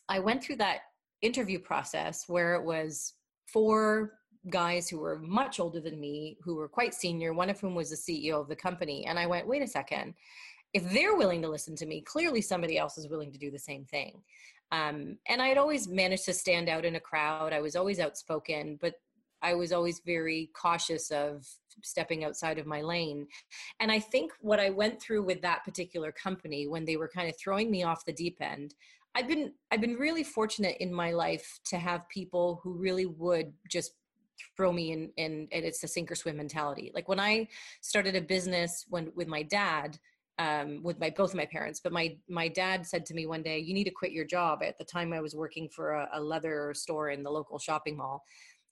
i 0.10 0.20
went 0.20 0.44
through 0.44 0.58
that 0.58 0.82
interview 1.22 1.60
process 1.60 2.26
where 2.28 2.56
it 2.56 2.64
was 2.64 3.14
four 3.48 4.19
guys 4.50 4.90
who 4.90 5.00
were 5.00 5.20
much 5.20 5.60
older 5.60 5.80
than 5.80 6.00
me 6.00 6.38
who 6.44 6.56
were 6.56 6.68
quite 6.68 6.94
senior 6.94 7.34
one 7.34 7.50
of 7.50 7.60
whom 7.60 7.76
was 7.76 7.90
the 7.90 7.96
ceo 7.96 8.42
of 8.42 8.48
the 8.48 8.56
company 8.56 9.06
and 9.06 9.18
i 9.18 9.26
went 9.26 9.48
wait 9.48 9.62
a 9.62 9.68
second 9.68 10.14
if 10.74 10.88
they're 10.92 11.16
willing 11.16 11.42
to 11.42 11.50
listen 11.50 11.76
to 11.76 11.86
me 11.86 12.02
clearly 12.02 12.42
somebody 12.42 12.78
else 12.78 12.98
is 12.98 13.08
willing 13.08 13.32
to 13.32 13.40
do 13.40 13.52
the 13.52 13.60
same 13.60 13.86
thing 13.86 14.22
um, 14.72 15.18
and 15.28 15.42
I 15.42 15.48
had 15.48 15.58
always 15.58 15.88
managed 15.88 16.26
to 16.26 16.34
stand 16.34 16.70
out 16.70 16.86
in 16.86 16.96
a 16.96 17.00
crowd. 17.00 17.54
I 17.54 17.62
was 17.62 17.76
always 17.76 18.00
outspoken, 18.00 18.78
but 18.80 18.96
I 19.42 19.54
was 19.54 19.72
always 19.72 20.02
very 20.06 20.52
cautious 20.54 21.12
of 21.12 21.48
stepping 21.84 22.24
outside 22.24 22.60
of 22.60 22.68
my 22.68 22.82
lane. 22.82 23.28
And 23.80 23.92
I 23.92 24.00
think 24.00 24.32
what 24.42 24.60
I 24.60 24.70
went 24.70 25.02
through 25.02 25.24
with 25.24 25.42
that 25.42 25.64
particular 25.64 26.12
company 26.12 26.68
when 26.68 26.86
they 26.86 26.98
were 26.98 27.08
kind 27.08 27.30
of 27.30 27.38
throwing 27.38 27.72
me 27.72 27.84
off 27.84 28.06
the 28.06 28.14
deep 28.14 28.38
end, 28.42 28.76
I've 29.16 29.28
been 29.28 29.54
I've 29.72 29.82
been 29.82 29.96
really 29.96 30.24
fortunate 30.24 30.78
in 30.80 30.94
my 30.94 31.12
life 31.14 31.60
to 31.66 31.78
have 31.78 32.08
people 32.10 32.60
who 32.64 32.74
really 32.74 33.08
would 33.08 33.54
just 33.68 33.94
throw 34.56 34.72
me 34.72 34.92
in 34.92 35.12
and, 35.18 35.48
and 35.52 35.66
it's 35.66 35.84
a 35.84 35.88
sink 35.88 36.12
or 36.12 36.16
swim 36.16 36.38
mentality. 36.38 36.92
Like 36.94 37.08
when 37.08 37.20
I 37.20 37.48
started 37.82 38.16
a 38.16 38.22
business 38.22 38.86
when 38.90 39.12
with 39.16 39.28
my 39.28 39.44
dad, 39.44 39.98
um, 40.38 40.82
with 40.84 41.00
my 41.00 41.10
both 41.10 41.36
my 41.36 41.46
parents. 41.46 41.82
But 41.84 41.92
my 41.92 42.18
my 42.30 42.48
dad 42.48 42.86
said 42.86 43.06
to 43.08 43.14
me 43.14 43.26
one 43.26 43.44
day, 43.44 43.60
"You 43.60 43.74
need 43.74 43.84
to 43.84 43.92
quit 43.92 44.14
your 44.14 44.26
job." 44.26 44.64
At 44.64 44.78
the 44.78 44.86
time, 44.86 45.12
I 45.12 45.20
was 45.20 45.36
working 45.36 45.68
for 45.68 45.92
a, 45.92 46.10
a 46.14 46.22
leather 46.22 46.74
store 46.74 47.10
in 47.10 47.24
the 47.24 47.30
local 47.30 47.60
shopping 47.60 47.98
mall. 47.98 48.24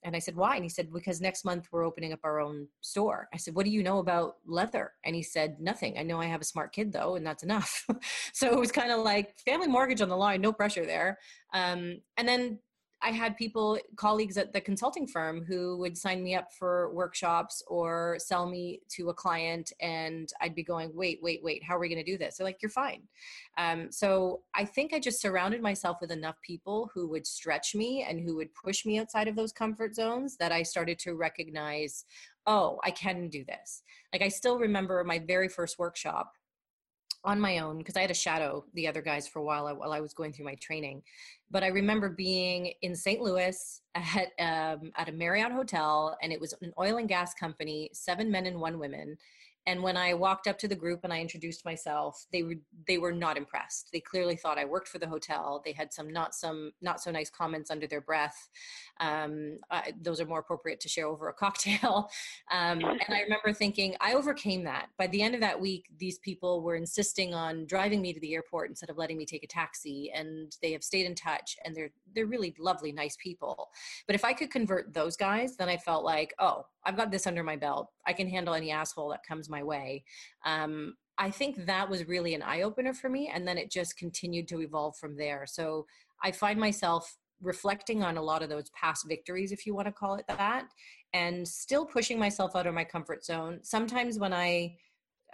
And 0.04 0.16
I 0.16 0.20
said, 0.20 0.36
why? 0.36 0.56
And 0.56 0.64
he 0.64 0.70
said, 0.70 0.94
because 0.94 1.22
next 1.22 1.44
month 1.44 1.68
we're 1.72 1.84
opening 1.84 2.14
up 2.14 2.20
our 2.24 2.40
own 2.40 2.68
store. 2.82 3.28
I 3.34 3.38
said, 3.38 3.56
what 3.56 3.66
do 3.66 3.72
you 3.72 3.82
know 3.82 3.98
about 3.98 4.36
leather? 4.46 4.94
And 5.04 5.16
he 5.16 5.24
said, 5.24 5.58
nothing. 5.60 5.98
I 5.98 6.04
know 6.04 6.22
I 6.22 6.26
have 6.28 6.42
a 6.42 6.46
smart 6.46 6.72
kid 6.72 6.94
though, 6.94 7.16
and 7.16 7.26
that's 7.26 7.44
enough. 7.44 7.86
so 8.34 8.48
it 8.48 8.60
was 8.60 8.72
kind 8.72 8.92
of 8.92 9.00
like 9.00 9.38
family 9.40 9.68
mortgage 9.68 10.02
on 10.02 10.10
the 10.10 10.16
line, 10.16 10.40
no 10.40 10.54
pressure 10.54 10.86
there. 10.86 11.18
Um, 11.54 12.02
and 12.16 12.28
then 12.28 12.60
I 13.02 13.12
had 13.12 13.38
people, 13.38 13.78
colleagues 13.96 14.38
at 14.38 14.54
the 14.54 14.62
consulting 14.62 15.08
firm 15.08 15.46
who 15.46 15.78
would 15.78 15.98
sign 15.98 16.24
me 16.24 16.36
up 16.36 16.52
for 16.52 16.94
workshops 16.94 17.62
or 17.68 18.18
sell 18.20 18.50
me 18.50 18.82
to 18.90 19.10
a 19.10 19.14
client, 19.14 19.72
and 19.80 20.30
I'd 20.42 20.56
be 20.56 20.64
going, 20.64 20.92
wait, 20.96 21.20
wait, 21.22 21.44
wait, 21.44 21.64
how 21.64 21.76
are 21.76 21.80
we 21.80 21.90
going 21.90 22.04
to 22.04 22.12
do 22.12 22.18
this? 22.18 22.38
They're 22.38 22.46
like, 22.46 22.62
you're 22.62 22.70
fine. 22.70 23.04
Um, 23.58 23.92
so 23.92 24.42
I 24.56 24.66
think 24.66 24.94
I 24.94 25.00
just 25.00 25.22
surrounded 25.22 25.62
myself 25.62 25.98
with 26.02 26.12
enough 26.12 26.38
people 26.42 26.90
who 26.94 27.08
would 27.10 27.28
stretch 27.28 27.76
me 27.76 28.04
and 28.08 28.20
who 28.20 28.36
would 28.36 28.54
push 28.56 28.86
me 28.86 29.00
outside 29.00 29.28
of 29.28 29.36
those 29.36 29.52
comfort 29.52 29.94
zones 29.94 30.36
that 30.38 30.52
I 30.52 30.64
started 30.64 30.98
to 31.00 31.14
recognize, 31.14 32.06
oh, 32.48 32.80
I 32.84 32.92
can 32.92 33.30
do 33.30 33.46
this. 33.46 33.84
Like 34.12 34.24
I 34.24 34.30
still 34.30 34.58
remember 34.58 35.04
my 35.04 35.20
very 35.20 35.50
first 35.50 35.78
workshop 35.78 36.34
on 37.28 37.42
my 37.42 37.60
own 37.60 37.78
because 37.78 37.98
I 37.98 38.00
had 38.00 38.08
to 38.08 38.14
shadow 38.14 38.64
the 38.74 38.88
other 38.88 39.02
guys 39.02 39.28
for 39.28 39.40
a 39.40 39.44
while 39.44 39.68
while 39.76 39.92
I 39.92 40.00
was 40.00 40.14
going 40.14 40.32
through 40.32 40.46
my 40.46 40.56
training. 40.56 41.04
But 41.52 41.62
I 41.62 41.68
remember 41.68 42.10
being 42.10 42.72
in 42.82 42.96
St. 42.96 43.22
Louis 43.22 43.82
at 43.96 44.32
um, 44.40 44.92
at 44.96 45.10
a 45.10 45.12
Marriott 45.12 45.52
hotel, 45.52 46.18
and 46.24 46.32
it 46.32 46.40
was 46.40 46.54
an 46.62 46.72
oil 46.80 46.98
and 46.98 47.10
gas 47.10 47.34
company, 47.34 47.90
seven 47.92 48.32
men 48.32 48.46
and 48.46 48.62
one 48.62 48.80
women, 48.80 49.18
and 49.68 49.84
when 49.84 49.96
i 49.96 50.14
walked 50.14 50.48
up 50.48 50.58
to 50.58 50.68
the 50.68 50.76
group 50.76 51.02
and 51.04 51.14
i 51.14 51.20
introduced 51.20 51.64
myself 51.64 52.26
they 52.32 52.44
were 52.44 52.56
they 52.88 52.98
were 52.98 53.12
not 53.12 53.38
impressed. 53.38 53.90
They 53.92 54.00
clearly 54.00 54.36
thought 54.36 54.58
i 54.58 54.66
worked 54.66 54.88
for 54.88 55.00
the 55.00 55.08
hotel. 55.08 55.62
They 55.64 55.72
had 55.72 55.94
some 55.94 56.12
not 56.12 56.34
some 56.34 56.72
not 56.82 57.02
so 57.02 57.12
nice 57.12 57.30
comments 57.30 57.72
under 57.72 57.88
their 57.88 58.02
breath. 58.02 58.50
Um, 59.00 59.60
those 60.02 60.20
are 60.20 60.26
more 60.26 60.40
appropriate 60.40 60.80
to 60.82 60.90
share 60.90 61.08
over 61.08 61.30
a 61.30 61.34
cocktail. 61.46 62.10
Um, 62.52 62.80
and 62.84 63.10
i 63.10 63.22
remember 63.22 63.54
thinking 63.54 63.96
i 64.02 64.14
overcame 64.14 64.64
that. 64.66 64.88
By 64.98 65.08
the 65.08 65.22
end 65.22 65.36
of 65.36 65.42
that 65.42 65.60
week 65.60 65.90
these 65.98 66.20
people 66.20 66.62
were 66.62 66.76
insisting 66.76 67.34
on 67.34 67.66
driving 67.66 68.02
me 68.02 68.14
to 68.14 68.20
the 68.20 68.34
airport 68.34 68.70
instead 68.70 68.90
of 68.90 68.98
letting 68.98 69.18
me 69.18 69.26
take 69.26 69.44
a 69.44 69.48
taxi 69.48 70.12
and 70.14 70.56
they 70.62 70.72
have 70.72 70.84
stayed 70.84 71.06
in 71.06 71.16
touch 71.16 71.58
and 71.64 71.76
they're 71.76 71.92
they're 72.14 72.26
really 72.26 72.56
lovely 72.60 72.92
nice 72.92 73.18
people. 73.22 73.70
But 74.06 74.16
if 74.16 74.24
i 74.24 74.34
could 74.34 74.52
convert 74.52 74.94
those 74.94 75.18
guys 75.18 75.58
then 75.58 75.70
i 75.70 75.78
felt 75.78 76.04
like 76.04 76.34
oh 76.40 76.66
I've 76.88 76.96
got 76.96 77.12
this 77.12 77.28
under 77.28 77.44
my 77.44 77.58
belt. 77.58 77.90
I 78.06 78.14
can 78.14 78.30
handle 78.30 78.54
any 78.54 78.72
asshole 78.72 79.10
that 79.10 79.26
comes 79.28 79.50
my 79.50 79.57
way. 79.64 80.04
Um, 80.46 80.96
I 81.18 81.32
think 81.32 81.66
that 81.66 81.90
was 81.90 82.08
really 82.08 82.36
an 82.36 82.44
eye 82.44 82.62
opener 82.62 82.94
for 82.94 83.10
me. 83.10 83.32
And 83.34 83.48
then 83.48 83.58
it 83.58 83.72
just 83.72 83.98
continued 83.98 84.48
to 84.50 84.62
evolve 84.62 84.98
from 84.98 85.18
there. 85.18 85.46
So 85.48 85.86
I 86.24 86.32
find 86.32 86.60
myself 86.60 87.18
reflecting 87.42 88.04
on 88.04 88.18
a 88.18 88.22
lot 88.22 88.42
of 88.42 88.50
those 88.50 88.70
past 88.72 89.06
victories, 89.08 89.52
if 89.52 89.66
you 89.66 89.76
want 89.76 89.88
to 89.88 89.92
call 89.92 90.16
it 90.16 90.26
that, 90.28 90.68
and 91.14 91.48
still 91.48 91.86
pushing 91.86 92.20
myself 92.20 92.56
out 92.56 92.68
of 92.68 92.74
my 92.74 92.84
comfort 92.84 93.24
zone. 93.24 93.60
Sometimes 93.64 94.20
when 94.20 94.34
I 94.34 94.76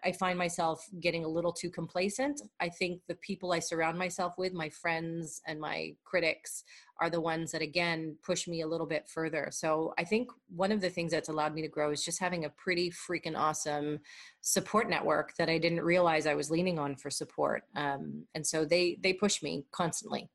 I 0.03 0.11
find 0.11 0.37
myself 0.37 0.85
getting 0.99 1.25
a 1.25 1.27
little 1.27 1.53
too 1.53 1.69
complacent. 1.69 2.41
I 2.59 2.69
think 2.69 3.01
the 3.07 3.15
people 3.15 3.53
I 3.53 3.59
surround 3.59 3.97
myself 3.97 4.33
with, 4.37 4.53
my 4.53 4.69
friends 4.69 5.41
and 5.47 5.59
my 5.59 5.95
critics, 6.03 6.63
are 6.99 7.09
the 7.09 7.21
ones 7.21 7.51
that 7.51 7.61
again 7.61 8.15
push 8.23 8.47
me 8.47 8.61
a 8.61 8.67
little 8.67 8.85
bit 8.85 9.07
further. 9.07 9.49
So 9.51 9.93
I 9.97 10.03
think 10.03 10.29
one 10.55 10.71
of 10.71 10.81
the 10.81 10.89
things 10.89 11.11
that's 11.11 11.29
allowed 11.29 11.53
me 11.53 11.61
to 11.61 11.67
grow 11.67 11.91
is 11.91 12.03
just 12.03 12.19
having 12.19 12.45
a 12.45 12.49
pretty 12.49 12.91
freaking 12.91 13.37
awesome 13.37 13.99
support 14.41 14.89
network 14.89 15.35
that 15.37 15.49
I 15.49 15.57
didn't 15.57 15.81
realize 15.81 16.27
I 16.27 16.35
was 16.35 16.51
leaning 16.51 16.79
on 16.79 16.95
for 16.95 17.09
support. 17.09 17.63
Um, 17.75 18.25
and 18.35 18.45
so 18.45 18.65
they 18.65 18.97
they 19.01 19.13
push 19.13 19.41
me 19.41 19.65
constantly. 19.71 20.29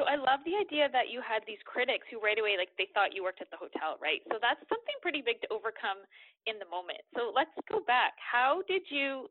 So 0.00 0.08
I 0.08 0.16
love 0.16 0.40
the 0.48 0.56
idea 0.56 0.88
that 0.88 1.12
you 1.12 1.20
had 1.20 1.44
these 1.44 1.60
critics 1.68 2.08
who 2.08 2.16
right 2.16 2.40
away 2.40 2.56
like 2.56 2.72
they 2.80 2.88
thought 2.96 3.12
you 3.12 3.20
worked 3.20 3.44
at 3.44 3.52
the 3.52 3.60
hotel, 3.60 4.00
right? 4.00 4.24
So 4.32 4.40
that's 4.40 4.60
something 4.72 4.96
pretty 5.04 5.20
big 5.20 5.44
to 5.44 5.48
overcome 5.52 6.00
in 6.48 6.56
the 6.56 6.68
moment. 6.72 7.04
So 7.12 7.28
let's 7.28 7.52
go 7.68 7.84
back. 7.84 8.16
How 8.16 8.64
did 8.64 8.88
you 8.88 9.28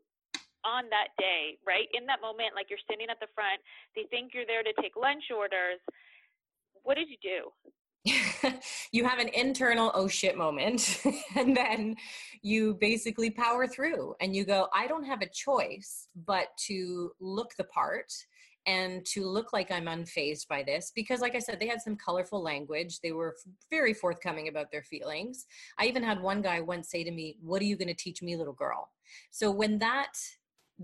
on 0.61 0.85
that 0.93 1.17
day, 1.17 1.57
right? 1.65 1.89
In 1.97 2.05
that 2.05 2.21
moment 2.21 2.53
like 2.53 2.69
you're 2.69 2.81
standing 2.85 3.09
at 3.09 3.17
the 3.17 3.31
front, 3.33 3.57
they 3.97 4.05
think 4.13 4.37
you're 4.37 4.45
there 4.45 4.61
to 4.61 4.73
take 4.77 4.93
lunch 4.93 5.33
orders. 5.33 5.81
What 6.85 7.01
did 7.01 7.09
you 7.09 7.17
do? 7.17 7.49
you 8.91 9.05
have 9.05 9.19
an 9.19 9.29
internal 9.29 9.91
oh 9.93 10.07
shit 10.07 10.35
moment 10.35 11.01
and 11.35 11.55
then 11.55 11.95
you 12.41 12.73
basically 12.81 13.29
power 13.29 13.67
through 13.67 14.15
and 14.19 14.35
you 14.35 14.43
go 14.43 14.67
i 14.73 14.87
don't 14.87 15.03
have 15.03 15.21
a 15.21 15.29
choice 15.29 16.07
but 16.25 16.47
to 16.57 17.11
look 17.19 17.51
the 17.57 17.63
part 17.65 18.11
and 18.65 19.05
to 19.07 19.25
look 19.25 19.53
like 19.53 19.71
I'm 19.71 19.85
unfazed 19.85 20.47
by 20.47 20.63
this 20.63 20.91
because, 20.95 21.19
like 21.19 21.35
I 21.35 21.39
said, 21.39 21.59
they 21.59 21.67
had 21.67 21.81
some 21.81 21.95
colorful 21.95 22.41
language. 22.41 22.99
They 22.99 23.11
were 23.11 23.35
very 23.69 23.93
forthcoming 23.93 24.47
about 24.47 24.71
their 24.71 24.83
feelings. 24.83 25.45
I 25.79 25.85
even 25.85 26.03
had 26.03 26.21
one 26.21 26.41
guy 26.41 26.61
once 26.61 26.89
say 26.89 27.03
to 27.03 27.11
me, 27.11 27.37
What 27.41 27.61
are 27.61 27.65
you 27.65 27.75
going 27.75 27.87
to 27.87 27.93
teach 27.93 28.21
me, 28.21 28.35
little 28.35 28.53
girl? 28.53 28.89
So 29.31 29.51
when 29.51 29.79
that 29.79 30.13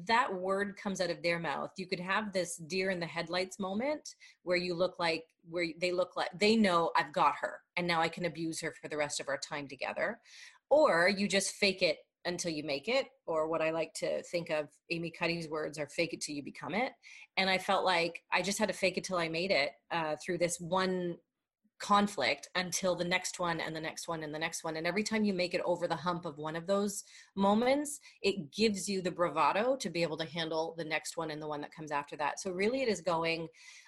that 0.05 0.34
word 0.34 0.77
comes 0.77 1.01
out 1.01 1.10
of 1.10 1.24
their 1.24 1.39
mouth 1.39 1.72
you 1.77 1.88
could 1.88 2.00
have 2.00 2.31
this 2.31 2.57
deer 2.57 2.91
in 2.91 3.00
the 3.00 3.05
headlights 3.05 3.57
moment 3.57 4.15
where 4.43 4.57
you 4.57 4.75
look 4.75 5.00
like 5.00 5.24
where 5.50 5.67
they 5.79 5.91
look 5.91 6.15
like 6.15 6.29
they 6.38 6.55
know 6.55 6.91
i've 6.96 7.12
got 7.12 7.34
her 7.39 7.62
and 7.77 7.88
now 7.88 8.00
i 8.00 8.07
can 8.07 8.25
abuse 8.25 8.62
her 8.62 8.74
for 8.79 8.89
the 8.89 8.98
rest 8.98 9.19
of 9.19 9.27
our 9.27 9.38
time 9.38 9.67
together 9.67 10.19
or 10.69 11.10
you 11.10 11.27
just 11.27 11.53
fake 11.53 11.81
it 11.81 11.98
until 12.27 12.51
you 12.51 12.63
make 12.63 12.88
it, 12.88 13.07
or 13.25 13.48
what 13.48 13.62
I 13.62 13.72
like 13.72 13.93
to 13.96 14.22
think 14.24 14.50
of 14.50 14.67
Amy 14.91 15.10
Cuddy's 15.10 15.50
words 15.50 15.79
are 15.79 15.88
fake 15.88 16.13
it 16.13 16.22
till 16.22 16.36
you 16.36 16.43
become 16.43 16.75
it. 16.75 16.91
And 17.38 17.50
I 17.50 17.57
felt 17.57 17.86
like 17.86 18.22
I 18.31 18.41
just 18.41 18.60
had 18.60 18.67
to 18.67 18.74
fake 18.74 18.98
it 18.98 19.03
till 19.03 19.17
I 19.17 19.29
made 19.29 19.51
it 19.51 19.72
uh, 19.91 20.15
through 20.24 20.38
this 20.38 20.60
one 20.60 21.17
conflict 21.79 22.50
until 22.55 22.96
the 22.96 23.03
next 23.03 23.39
one 23.39 23.60
and 23.60 23.75
the 23.75 23.79
next 23.79 24.07
one 24.07 24.24
and 24.24 24.34
the 24.34 24.39
next 24.39 24.63
one. 24.63 24.77
And 24.77 24.88
every 24.88 25.03
time 25.03 25.24
you 25.24 25.34
make 25.34 25.53
it 25.53 25.62
over 25.65 25.88
the 25.88 25.96
hump 25.96 26.25
of 26.25 26.38
one 26.38 26.55
of 26.55 26.67
those 26.67 27.03
moments, 27.36 28.00
it 28.22 28.51
gives 28.51 28.89
you 28.89 29.01
the 29.01 29.12
bravado 29.12 29.75
to 29.77 29.89
be 29.89 30.01
able 30.01 30.17
to 30.17 30.25
handle 30.25 30.74
the 30.77 30.86
next 30.86 31.17
one 31.17 31.31
and 31.31 31.41
the 31.41 31.48
one 31.48 31.62
that 31.62 31.74
comes 31.74 31.91
after 31.91 32.17
that. 32.17 32.39
So, 32.39 32.51
really, 32.51 32.81
it 32.81 32.89
is 32.89 33.01
going. 33.01 33.48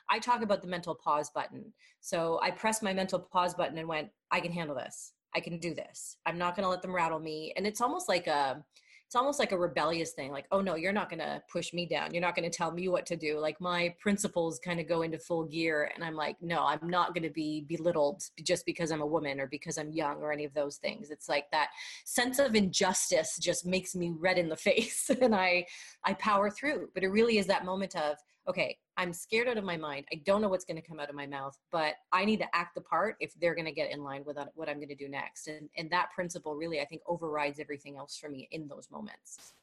I 0.10 0.20
talk 0.20 0.42
about 0.42 0.62
the 0.62 0.68
mental 0.68 0.96
pause 0.96 1.32
button. 1.34 1.74
So, 2.00 2.40
I 2.42 2.52
pressed 2.52 2.84
my 2.84 2.94
mental 2.94 3.20
pause 3.20 3.54
button 3.54 3.78
and 3.78 3.88
went, 3.88 4.10
I 4.32 4.40
can 4.40 4.52
handle 4.52 4.76
this. 4.76 5.14
I 5.36 5.40
can 5.40 5.60
do 5.60 5.74
this. 5.74 6.18
I'm 6.26 6.38
not 6.38 6.56
going 6.56 6.64
to 6.64 6.70
let 6.70 6.82
them 6.82 6.96
rattle 6.96 7.20
me. 7.20 7.54
And 7.56 7.68
it's 7.68 7.82
almost 7.82 8.10
like 8.10 8.28
a 8.28 8.64
it's 9.10 9.16
almost 9.16 9.40
like 9.40 9.54
a 9.54 9.58
rebellious 9.58 10.12
thing 10.12 10.32
like 10.32 10.46
oh 10.52 10.62
no 10.62 10.76
you're 10.76 10.94
not 10.94 11.10
going 11.10 11.20
to 11.20 11.42
push 11.52 11.74
me 11.74 11.84
down 11.88 12.14
you're 12.14 12.22
not 12.22 12.36
going 12.36 12.48
to 12.48 12.56
tell 12.56 12.72
me 12.72 12.88
what 12.88 13.08
to 13.08 13.16
do 13.16 13.40
like 13.40 13.60
my 13.60 13.92
principles 14.00 14.60
kind 14.60 14.80
of 14.80 14.88
go 14.88 15.02
into 15.02 15.18
full 15.18 15.46
gear 15.46 15.90
and 15.96 16.04
i'm 16.04 16.14
like 16.14 16.36
no 16.42 16.64
i'm 16.64 16.88
not 16.88 17.16
going 17.16 17.24
to 17.24 17.32
be 17.32 17.66
belittled 17.68 18.22
just 18.44 18.64
because 18.68 18.92
i'm 18.92 19.02
a 19.02 19.08
woman 19.08 19.40
or 19.40 19.48
because 19.48 19.80
i'm 19.80 19.92
young 19.92 20.18
or 20.18 20.32
any 20.32 20.46
of 20.46 20.54
those 20.54 20.78
things 20.78 21.10
it's 21.10 21.28
like 21.28 21.50
that 21.50 21.70
sense 22.06 22.38
of 22.38 22.54
injustice 22.54 23.40
just 23.40 23.66
makes 23.66 23.96
me 23.96 24.14
red 24.16 24.38
in 24.38 24.48
the 24.48 24.56
face 24.70 25.10
and 25.22 25.34
i 25.34 25.66
i 26.04 26.14
power 26.14 26.52
through 26.52 26.88
but 26.94 27.02
it 27.02 27.10
really 27.10 27.40
is 27.40 27.48
that 27.48 27.66
moment 27.66 27.96
of 27.96 28.16
okay, 28.50 28.78
I'm 28.98 29.14
scared 29.14 29.48
out 29.48 29.58
of 29.58 29.64
my 29.64 29.78
mind. 29.78 30.06
I 30.12 30.22
don't 30.26 30.42
know 30.42 30.50
what's 30.50 30.66
going 30.66 30.82
to 30.82 30.86
come 30.86 31.00
out 31.00 31.08
of 31.08 31.16
my 31.16 31.28
mouth, 31.28 31.56
but 31.72 31.94
I 32.12 32.26
need 32.26 32.38
to 32.38 32.50
act 32.54 32.74
the 32.74 32.82
part 32.82 33.16
if 33.20 33.32
they're 33.40 33.54
going 33.54 33.70
to 33.70 33.72
get 33.72 33.92
in 33.92 34.04
line 34.04 34.24
with 34.26 34.38
what 34.56 34.68
I'm 34.68 34.78
going 34.78 34.90
to 34.90 34.96
do 34.96 35.08
next. 35.08 35.48
And, 35.48 35.70
and 35.78 35.90
that 35.92 36.10
principle 36.14 36.56
really, 36.56 36.82
I 36.82 36.86
think, 36.86 37.04
overrides 37.06 37.60
everything 37.60 37.96
else 37.96 38.18
for 38.18 38.28
me 38.28 38.50
in 38.52 38.68
those 38.68 38.90
moments. 38.90 39.54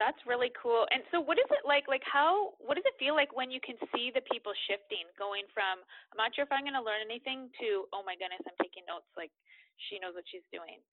That's 0.00 0.18
really 0.26 0.52
cool. 0.60 0.84
And 0.92 1.04
so 1.12 1.20
what 1.20 1.38
is 1.40 1.48
it 1.48 1.64
like 1.64 1.88
like 1.88 2.04
how 2.04 2.52
what 2.60 2.76
does 2.76 2.84
it 2.84 2.92
feel 3.00 3.16
like 3.16 3.32
when 3.32 3.48
you 3.48 3.64
can 3.64 3.80
see 3.96 4.12
the 4.12 4.20
people 4.28 4.52
shifting 4.68 5.08
going 5.16 5.48
from 5.56 5.80
I'm 6.12 6.20
not 6.20 6.36
sure 6.36 6.44
if 6.44 6.52
I'm 6.52 6.68
going 6.68 6.76
to 6.76 6.84
learn 6.84 7.00
anything 7.00 7.48
to 7.64 7.88
oh 7.96 8.04
my 8.04 8.12
goodness, 8.12 8.44
I'm 8.44 8.60
taking 8.60 8.84
notes 8.84 9.08
like 9.16 9.32
she 9.88 9.96
knows 9.96 10.12
what 10.12 10.28
she's 10.28 10.44
doing. 10.52 10.84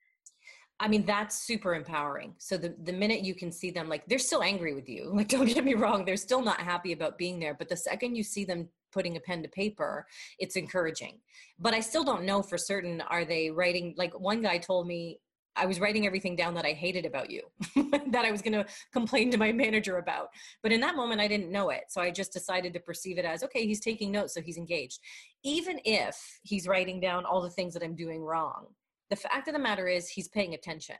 I 0.83 0.89
mean, 0.89 1.05
that's 1.05 1.39
super 1.39 1.75
empowering. 1.75 2.35
So 2.39 2.57
the, 2.57 2.75
the 2.83 2.91
minute 2.91 3.21
you 3.21 3.33
can 3.33 3.53
see 3.53 3.71
them, 3.71 3.87
like 3.87 4.05
they're 4.05 4.19
still 4.19 4.43
angry 4.43 4.73
with 4.73 4.89
you. 4.89 5.11
Like, 5.23 5.29
don't 5.29 5.45
get 5.45 5.63
me 5.63 5.75
wrong, 5.75 6.03
they're 6.03 6.17
still 6.17 6.41
not 6.41 6.59
happy 6.59 6.91
about 6.91 7.17
being 7.17 7.39
there. 7.39 7.53
But 7.53 7.69
the 7.69 7.77
second 7.77 8.15
you 8.15 8.23
see 8.23 8.43
them 8.43 8.67
putting 8.91 9.15
a 9.15 9.21
pen 9.21 9.41
to 9.43 9.47
paper, 9.47 10.05
it's 10.39 10.57
encouraging. 10.57 11.19
But 11.57 11.73
I 11.73 11.79
still 11.79 12.03
don't 12.03 12.25
know 12.25 12.41
for 12.41 12.57
certain, 12.57 12.99
are 12.99 13.23
they 13.23 13.49
writing? 13.49 13.95
Like 13.97 14.19
one 14.19 14.41
guy 14.41 14.57
told 14.57 14.85
me, 14.85 15.19
I 15.55 15.65
was 15.67 15.79
writing 15.79 16.05
everything 16.05 16.35
down 16.35 16.53
that 16.55 16.65
I 16.65 16.71
hated 16.71 17.05
about 17.05 17.29
you, 17.29 17.43
that 17.75 18.25
I 18.25 18.31
was 18.31 18.41
going 18.41 18.53
to 18.53 18.65
complain 18.91 19.31
to 19.31 19.37
my 19.37 19.53
manager 19.53 19.99
about. 19.99 20.29
But 20.63 20.73
in 20.73 20.81
that 20.81 20.97
moment, 20.97 21.21
I 21.21 21.29
didn't 21.29 21.51
know 21.51 21.69
it. 21.69 21.83
So 21.89 22.01
I 22.01 22.11
just 22.11 22.33
decided 22.33 22.73
to 22.73 22.79
perceive 22.81 23.17
it 23.17 23.25
as 23.25 23.43
okay, 23.43 23.65
he's 23.65 23.79
taking 23.79 24.11
notes, 24.11 24.33
so 24.33 24.41
he's 24.41 24.57
engaged. 24.57 24.99
Even 25.43 25.79
if 25.85 26.17
he's 26.41 26.67
writing 26.67 26.99
down 26.99 27.23
all 27.23 27.41
the 27.41 27.51
things 27.51 27.73
that 27.75 27.83
I'm 27.83 27.95
doing 27.95 28.21
wrong, 28.21 28.65
the 29.09 29.15
fact 29.15 29.47
of 29.47 29.53
the 29.53 29.59
matter 29.59 29.87
is 29.87 30.09
he's 30.09 30.27
paying 30.27 30.53
attention 30.53 30.95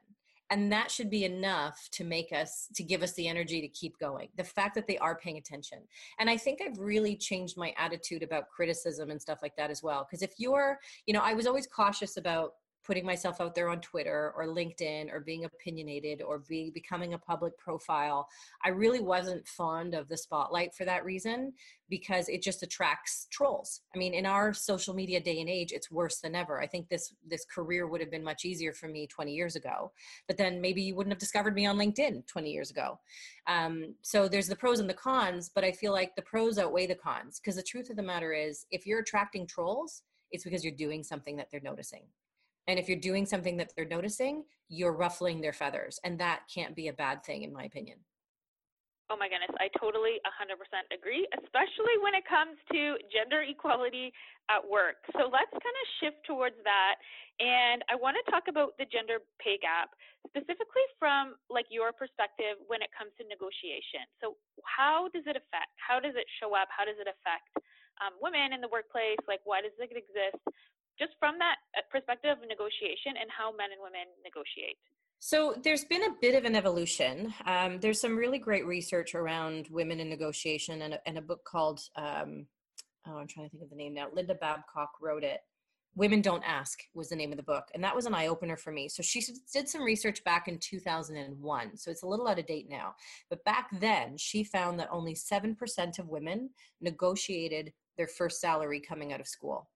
and 0.49 0.71
that 0.71 0.91
should 0.91 1.09
be 1.09 1.25
enough 1.25 1.89
to 1.91 2.03
make 2.03 2.31
us 2.31 2.67
to 2.75 2.83
give 2.83 3.01
us 3.01 3.13
the 3.13 3.27
energy 3.27 3.59
to 3.61 3.67
keep 3.69 3.97
going 3.97 4.29
the 4.37 4.43
fact 4.43 4.75
that 4.75 4.87
they 4.87 4.97
are 4.99 5.15
paying 5.15 5.37
attention. 5.37 5.79
And 6.19 6.29
i 6.29 6.37
think 6.37 6.59
i've 6.61 6.77
really 6.77 7.15
changed 7.15 7.57
my 7.57 7.73
attitude 7.77 8.23
about 8.23 8.49
criticism 8.49 9.09
and 9.09 9.21
stuff 9.21 9.39
like 9.41 9.55
that 9.55 9.71
as 9.71 9.81
well 9.81 10.05
because 10.07 10.21
if 10.21 10.33
you're 10.37 10.79
you 11.05 11.13
know 11.13 11.21
i 11.21 11.33
was 11.33 11.47
always 11.47 11.67
cautious 11.67 12.17
about 12.17 12.53
putting 12.85 13.05
myself 13.05 13.39
out 13.39 13.55
there 13.55 13.69
on 13.69 13.79
Twitter 13.81 14.33
or 14.35 14.47
LinkedIn 14.47 15.11
or 15.11 15.19
being 15.19 15.45
opinionated 15.45 16.21
or 16.21 16.39
be, 16.39 16.69
becoming 16.73 17.13
a 17.13 17.17
public 17.17 17.57
profile. 17.57 18.27
I 18.63 18.69
really 18.69 18.99
wasn't 18.99 19.47
fond 19.47 19.93
of 19.93 20.09
the 20.09 20.17
spotlight 20.17 20.73
for 20.73 20.85
that 20.85 21.05
reason 21.05 21.53
because 21.89 22.27
it 22.27 22.41
just 22.41 22.63
attracts 22.63 23.27
trolls. 23.29 23.81
I 23.93 23.97
mean, 23.97 24.13
in 24.13 24.25
our 24.25 24.53
social 24.53 24.93
media 24.93 25.19
day 25.19 25.39
and 25.39 25.49
age, 25.49 25.71
it's 25.71 25.91
worse 25.91 26.19
than 26.19 26.35
ever. 26.35 26.59
I 26.59 26.67
think 26.67 26.89
this 26.89 27.13
this 27.25 27.45
career 27.45 27.87
would 27.87 28.01
have 28.01 28.11
been 28.11 28.23
much 28.23 28.45
easier 28.45 28.73
for 28.73 28.87
me 28.87 29.07
20 29.07 29.33
years 29.33 29.55
ago, 29.55 29.91
but 30.27 30.37
then 30.37 30.59
maybe 30.59 30.81
you 30.81 30.95
wouldn't 30.95 31.13
have 31.13 31.19
discovered 31.19 31.53
me 31.53 31.65
on 31.65 31.77
LinkedIn 31.77 32.25
20 32.27 32.51
years 32.51 32.71
ago. 32.71 32.99
Um, 33.47 33.95
so 34.01 34.27
there's 34.27 34.47
the 34.47 34.55
pros 34.55 34.79
and 34.79 34.89
the 34.89 34.93
cons, 34.93 35.49
but 35.53 35.63
I 35.63 35.71
feel 35.71 35.91
like 35.91 36.15
the 36.15 36.21
pros 36.21 36.57
outweigh 36.57 36.87
the 36.87 36.95
cons 36.95 37.39
because 37.39 37.55
the 37.55 37.63
truth 37.63 37.89
of 37.89 37.95
the 37.95 38.03
matter 38.03 38.33
is, 38.33 38.65
if 38.71 38.85
you're 38.85 38.99
attracting 38.99 39.45
trolls, 39.45 40.01
it's 40.31 40.43
because 40.43 40.63
you're 40.63 40.73
doing 40.73 41.03
something 41.03 41.35
that 41.37 41.49
they're 41.51 41.61
noticing. 41.61 42.03
And 42.67 42.79
if 42.79 42.87
you're 42.87 42.99
doing 42.99 43.25
something 43.25 43.57
that 43.57 43.73
they're 43.75 43.85
noticing, 43.85 44.43
you're 44.69 44.93
ruffling 44.93 45.41
their 45.41 45.53
feathers. 45.53 45.99
And 46.03 46.19
that 46.19 46.41
can't 46.53 46.75
be 46.75 46.87
a 46.87 46.93
bad 46.93 47.23
thing, 47.23 47.43
in 47.43 47.51
my 47.51 47.63
opinion. 47.63 47.99
Oh 49.11 49.19
my 49.19 49.27
goodness, 49.27 49.51
I 49.59 49.67
totally 49.77 50.17
100% 50.23 50.57
agree, 50.95 51.27
especially 51.35 51.95
when 51.99 52.15
it 52.15 52.23
comes 52.23 52.55
to 52.71 52.95
gender 53.11 53.43
equality 53.43 54.15
at 54.47 54.63
work. 54.63 55.03
So 55.13 55.27
let's 55.27 55.51
kind 55.51 55.77
of 55.77 55.85
shift 55.99 56.23
towards 56.23 56.55
that. 56.63 56.95
And 57.43 57.83
I 57.91 57.99
want 57.99 58.15
to 58.15 58.23
talk 58.31 58.47
about 58.47 58.79
the 58.79 58.87
gender 58.87 59.19
pay 59.43 59.59
gap, 59.59 59.91
specifically 60.31 60.87
from 60.97 61.35
like 61.51 61.67
your 61.67 61.91
perspective 61.91 62.57
when 62.71 62.79
it 62.79 62.89
comes 62.95 63.11
to 63.19 63.27
negotiation. 63.27 64.07
So 64.23 64.39
how 64.63 65.11
does 65.11 65.27
it 65.27 65.35
affect? 65.35 65.75
How 65.77 65.99
does 65.99 66.15
it 66.15 66.25
show 66.39 66.55
up? 66.55 66.71
How 66.71 66.87
does 66.87 66.97
it 66.97 67.05
affect 67.05 67.53
um, 67.99 68.15
women 68.23 68.55
in 68.55 68.63
the 68.63 68.71
workplace? 68.71 69.19
Like 69.27 69.43
why 69.43 69.61
does 69.61 69.75
it 69.77 69.93
exist? 69.93 70.41
Just 70.99 71.13
from 71.19 71.39
that 71.39 71.57
uh, 71.77 71.81
perspective 71.91 72.31
of 72.31 72.47
negotiation 72.47 73.17
and 73.19 73.29
how 73.31 73.51
men 73.51 73.73
and 73.73 73.81
women 73.81 74.07
negotiate? 74.23 74.77
So 75.25 75.55
there's 75.63 75.85
been 75.85 76.03
a 76.03 76.15
bit 76.21 76.35
of 76.35 76.43
an 76.43 76.53
evolution. 76.53 77.33
Um, 77.45 77.79
there's 77.79 78.01
some 78.01 78.17
really 78.17 78.39
great 78.39 78.65
research 78.65 79.15
around 79.15 79.67
women 79.71 80.01
in 80.01 80.09
negotiation 80.09 80.81
and 80.81 80.95
a, 80.95 81.07
and 81.07 81.17
a 81.17 81.21
book 81.21 81.45
called, 81.45 81.79
um, 81.95 82.45
oh, 83.07 83.17
I'm 83.17 83.27
trying 83.27 83.45
to 83.45 83.49
think 83.49 83.63
of 83.63 83.69
the 83.69 83.75
name 83.77 83.93
now. 83.93 84.07
Linda 84.13 84.35
Babcock 84.35 84.91
wrote 85.01 85.23
it. 85.23 85.39
Women 85.95 86.21
Don't 86.21 86.43
Ask 86.43 86.79
was 86.93 87.07
the 87.07 87.15
name 87.15 87.31
of 87.31 87.37
the 87.37 87.43
book. 87.43 87.65
And 87.73 87.81
that 87.85 87.95
was 87.95 88.05
an 88.05 88.13
eye 88.13 88.27
opener 88.27 88.57
for 88.57 88.73
me. 88.73 88.89
So 88.89 89.01
she 89.01 89.23
did 89.53 89.69
some 89.69 89.83
research 89.83 90.21
back 90.25 90.49
in 90.49 90.57
2001. 90.57 91.77
So 91.77 91.89
it's 91.89 92.03
a 92.03 92.07
little 92.07 92.27
out 92.27 92.39
of 92.39 92.45
date 92.45 92.67
now. 92.69 92.93
But 93.29 93.45
back 93.45 93.69
then, 93.79 94.17
she 94.17 94.43
found 94.43 94.77
that 94.79 94.89
only 94.91 95.13
7% 95.13 95.99
of 95.99 96.09
women 96.09 96.49
negotiated 96.81 97.71
their 97.95 98.07
first 98.07 98.41
salary 98.41 98.81
coming 98.81 99.13
out 99.13 99.21
of 99.21 99.27
school 99.27 99.69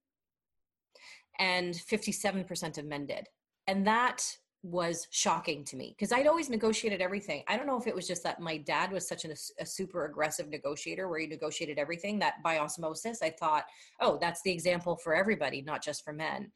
and 1.39 1.73
57% 1.73 2.77
of 2.77 2.85
men 2.85 3.05
did. 3.05 3.27
And 3.67 3.85
that 3.85 4.23
was 4.63 5.07
shocking 5.11 5.63
to 5.63 5.75
me 5.75 5.95
because 5.97 6.11
I'd 6.11 6.27
always 6.27 6.49
negotiated 6.49 7.01
everything. 7.01 7.43
I 7.47 7.57
don't 7.57 7.67
know 7.67 7.77
if 7.77 7.87
it 7.87 7.95
was 7.95 8.07
just 8.07 8.23
that 8.23 8.39
my 8.39 8.57
dad 8.57 8.91
was 8.91 9.07
such 9.07 9.23
an, 9.23 9.33
a 9.59 9.65
super 9.65 10.05
aggressive 10.05 10.49
negotiator 10.49 11.07
where 11.07 11.19
he 11.19 11.27
negotiated 11.27 11.77
everything 11.77 12.19
that 12.19 12.41
by 12.43 12.59
osmosis, 12.59 13.21
I 13.21 13.29
thought, 13.29 13.65
oh, 14.01 14.17
that's 14.19 14.41
the 14.41 14.51
example 14.51 14.95
for 14.97 15.15
everybody, 15.15 15.61
not 15.61 15.83
just 15.83 16.03
for 16.03 16.11
men. 16.11 16.51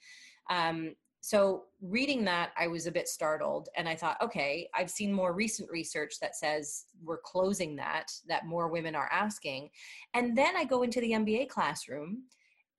Um, 0.50 0.96
so 1.22 1.66
reading 1.82 2.26
that, 2.26 2.52
I 2.58 2.66
was 2.66 2.88
a 2.88 2.92
bit 2.92 3.08
startled 3.08 3.70
and 3.78 3.88
I 3.88 3.96
thought, 3.96 4.18
okay, 4.24 4.68
I've 4.74 4.90
seen 4.90 5.14
more 5.14 5.34
recent 5.34 5.70
research 5.70 6.16
that 6.20 6.36
says 6.36 6.86
we're 7.04 7.20
closing 7.20 7.76
that, 7.76 8.12
that 8.28 8.48
more 8.48 8.68
women 8.68 8.96
are 8.96 9.10
asking. 9.12 9.70
And 10.16 10.36
then 10.36 10.58
I 10.58 10.64
go 10.64 10.82
into 10.82 11.00
the 11.00 11.12
MBA 11.12 11.50
classroom 11.50 12.24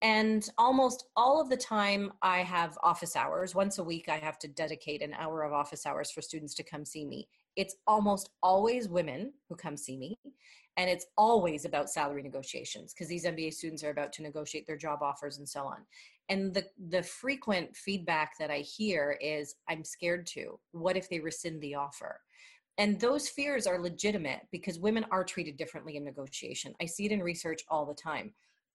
and 0.03 0.51
almost 0.59 1.07
all 1.17 1.41
of 1.41 1.49
the 1.49 1.57
time 1.57 2.13
i 2.23 2.39
have 2.39 2.77
office 2.83 3.17
hours. 3.17 3.55
Once 3.55 3.79
a 3.79 3.85
week 3.85 4.09
i 4.09 4.19
have 4.19 4.39
to 4.39 4.49
dedicate 4.49 5.01
an 5.01 5.15
hour 5.15 5.43
of 5.43 5.53
office 5.53 5.87
hours 5.87 6.11
for 6.11 6.21
students 6.21 6.55
to 6.55 6.63
come 6.63 6.85
see 6.85 7.07
me. 7.07 7.29
It's 7.57 7.77
almost 7.87 8.31
always 8.43 8.89
women 8.89 9.33
who 9.49 9.57
come 9.57 9.77
see 9.77 9.97
me 9.97 10.19
and 10.77 10.89
it's 10.91 11.07
always 11.17 11.65
about 11.65 11.91
salary 11.91 12.23
negotiations 12.23 12.93
because 12.93 13.09
these 13.09 13.25
mba 13.25 13.53
students 13.53 13.85
are 13.85 13.91
about 13.91 14.13
to 14.15 14.23
negotiate 14.23 14.67
their 14.67 14.77
job 14.77 15.03
offers 15.03 15.39
and 15.39 15.49
so 15.49 15.63
on. 15.63 15.79
And 16.29 16.53
the 16.53 16.65
the 16.91 17.03
frequent 17.03 17.77
feedback 17.77 18.33
that 18.39 18.51
i 18.51 18.59
hear 18.59 19.17
is 19.21 19.55
i'm 19.69 19.85
scared 19.85 20.27
to. 20.35 20.59
What 20.73 20.97
if 20.97 21.09
they 21.09 21.21
rescind 21.21 21.61
the 21.61 21.77
offer? 21.77 22.21
And 22.79 22.99
those 22.99 23.29
fears 23.29 23.67
are 23.67 23.79
legitimate 23.79 24.41
because 24.51 24.79
women 24.79 25.05
are 25.11 25.25
treated 25.25 25.59
differently 25.59 25.97
in 25.97 26.05
negotiation. 26.05 26.75
I 26.81 26.87
see 26.87 27.05
it 27.05 27.13
in 27.13 27.23
research 27.23 27.61
all 27.69 27.85
the 27.85 27.95
time 27.95 28.33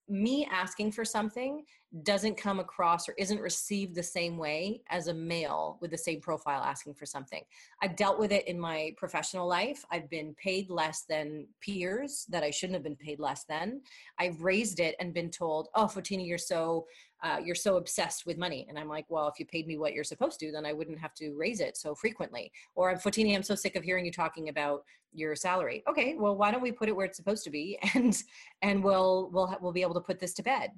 me 0.10 0.48
asking 0.52 0.92
for 0.92 1.04
something 1.04 1.64
doesn't 2.04 2.36
come 2.36 2.60
across 2.60 3.08
or 3.08 3.14
isn't 3.18 3.40
received 3.40 3.96
the 3.96 4.04
same 4.04 4.38
way 4.38 4.82
as 4.90 5.08
a 5.08 5.14
male 5.14 5.78
with 5.82 5.92
the 5.92 5.98
same 5.98 6.20
profile 6.20 6.62
asking 6.62 6.94
for 6.94 7.06
something. 7.06 7.42
I've 7.82 7.96
dealt 7.96 8.20
with 8.20 8.32
it 8.32 8.48
in 8.48 8.60
my 8.60 8.94
professional 8.98 9.48
life. 9.48 9.86
I've 9.90 10.10
been 10.10 10.36
paid 10.36 10.70
less 10.70 11.06
than 11.08 11.48
peers 11.62 12.26
that 12.30 12.44
I 12.44 12.52
shouldn't 12.52 12.76
have 12.76 12.84
been 12.84 12.96
paid 12.98 13.20
less 13.20 13.46
than. 13.46 13.82
I've 14.20 14.42
raised 14.42 14.80
it 14.80 14.96
and 15.00 15.14
been 15.14 15.32
told, 15.32 15.70
"Oh, 15.76 15.86
Fotini, 15.86 16.28
you're 16.28 16.38
so 16.38 16.88
uh, 17.24 17.40
you're 17.44 17.56
so 17.56 17.78
obsessed 17.78 18.26
with 18.26 18.38
money. 18.38 18.66
And 18.70 18.78
I'm 18.78 18.88
like, 18.88 19.06
well, 19.10 19.28
if 19.28 19.40
you 19.40 19.46
paid 19.46 19.68
me 19.68 19.78
what 19.78 19.94
you're 19.94 20.04
supposed 20.04 20.40
to, 20.40 20.52
then 20.52 20.66
I 20.66 20.74
wouldn't 20.74 21.00
have 21.00 21.14
to 21.16 21.34
raise 21.36 21.60
it 21.60 21.78
so 21.78 21.96
frequently. 21.96 22.52
Or 22.76 22.90
I'm 22.90 22.98
Fotini, 22.98 23.36
I'm 23.36 23.44
so 23.44 23.56
sick 23.56 23.76
of 23.76 23.84
hearing 23.84 24.06
you 24.06 24.12
talking 24.12 24.50
about 24.50 24.84
your 25.14 25.36
salary. 25.36 25.84
Okay, 25.90 26.16
well, 26.16 26.36
why 26.36 26.52
don't 26.52 26.62
we 26.62 26.72
put 26.72 26.90
it 26.90 26.96
where 26.96 27.06
it's 27.06 27.18
supposed 27.18 27.44
to 27.46 27.50
be, 27.50 27.80
and 27.96 28.22
and 28.62 28.84
we'll 28.84 29.30
we'll 29.32 29.56
we'll 29.62 29.74
be 29.74 29.82
able 29.82 29.96
to 29.96 30.02
put 30.02 30.20
this 30.20 30.34
to 30.36 30.44
bed. 30.44 30.72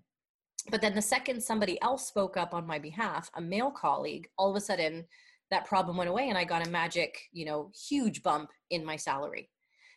But 0.71 0.81
then 0.81 0.93
the 0.93 1.01
second 1.01 1.41
somebody 1.41 1.81
else 1.81 2.07
spoke 2.07 2.37
up 2.37 2.53
on 2.53 2.67
my 2.67 2.79
behalf, 2.79 3.29
a 3.35 3.41
male 3.41 3.71
colleague, 3.71 4.27
all 4.37 4.49
of 4.49 4.55
a 4.55 4.61
sudden 4.61 5.05
that 5.51 5.65
problem 5.65 5.97
went 5.97 6.09
away, 6.09 6.29
and 6.29 6.37
I 6.37 6.43
got 6.43 6.65
a 6.65 6.69
magic, 6.69 7.17
you 7.31 7.45
know, 7.45 7.71
huge 7.89 8.23
bump 8.23 8.51
in 8.69 8.85
my 8.85 8.95
salary 8.95 9.49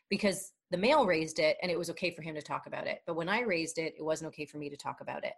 because 0.09 0.53
the 0.73 0.79
male 0.79 1.05
raised 1.05 1.39
it 1.39 1.59
and 1.63 1.71
it 1.71 1.79
was 1.79 1.91
okay 1.91 2.11
for 2.11 2.23
him 2.23 2.35
to 2.35 2.43
talk 2.43 2.67
about 2.67 2.87
it 2.87 3.03
but 3.07 3.15
when 3.15 3.29
i 3.29 3.41
raised 3.41 3.79
it 3.79 3.95
it 3.97 4.03
wasn't 4.03 4.27
okay 4.27 4.47
for 4.47 4.57
me 4.57 4.69
to 4.69 4.77
talk 4.77 5.01
about 5.01 5.23
it. 5.23 5.35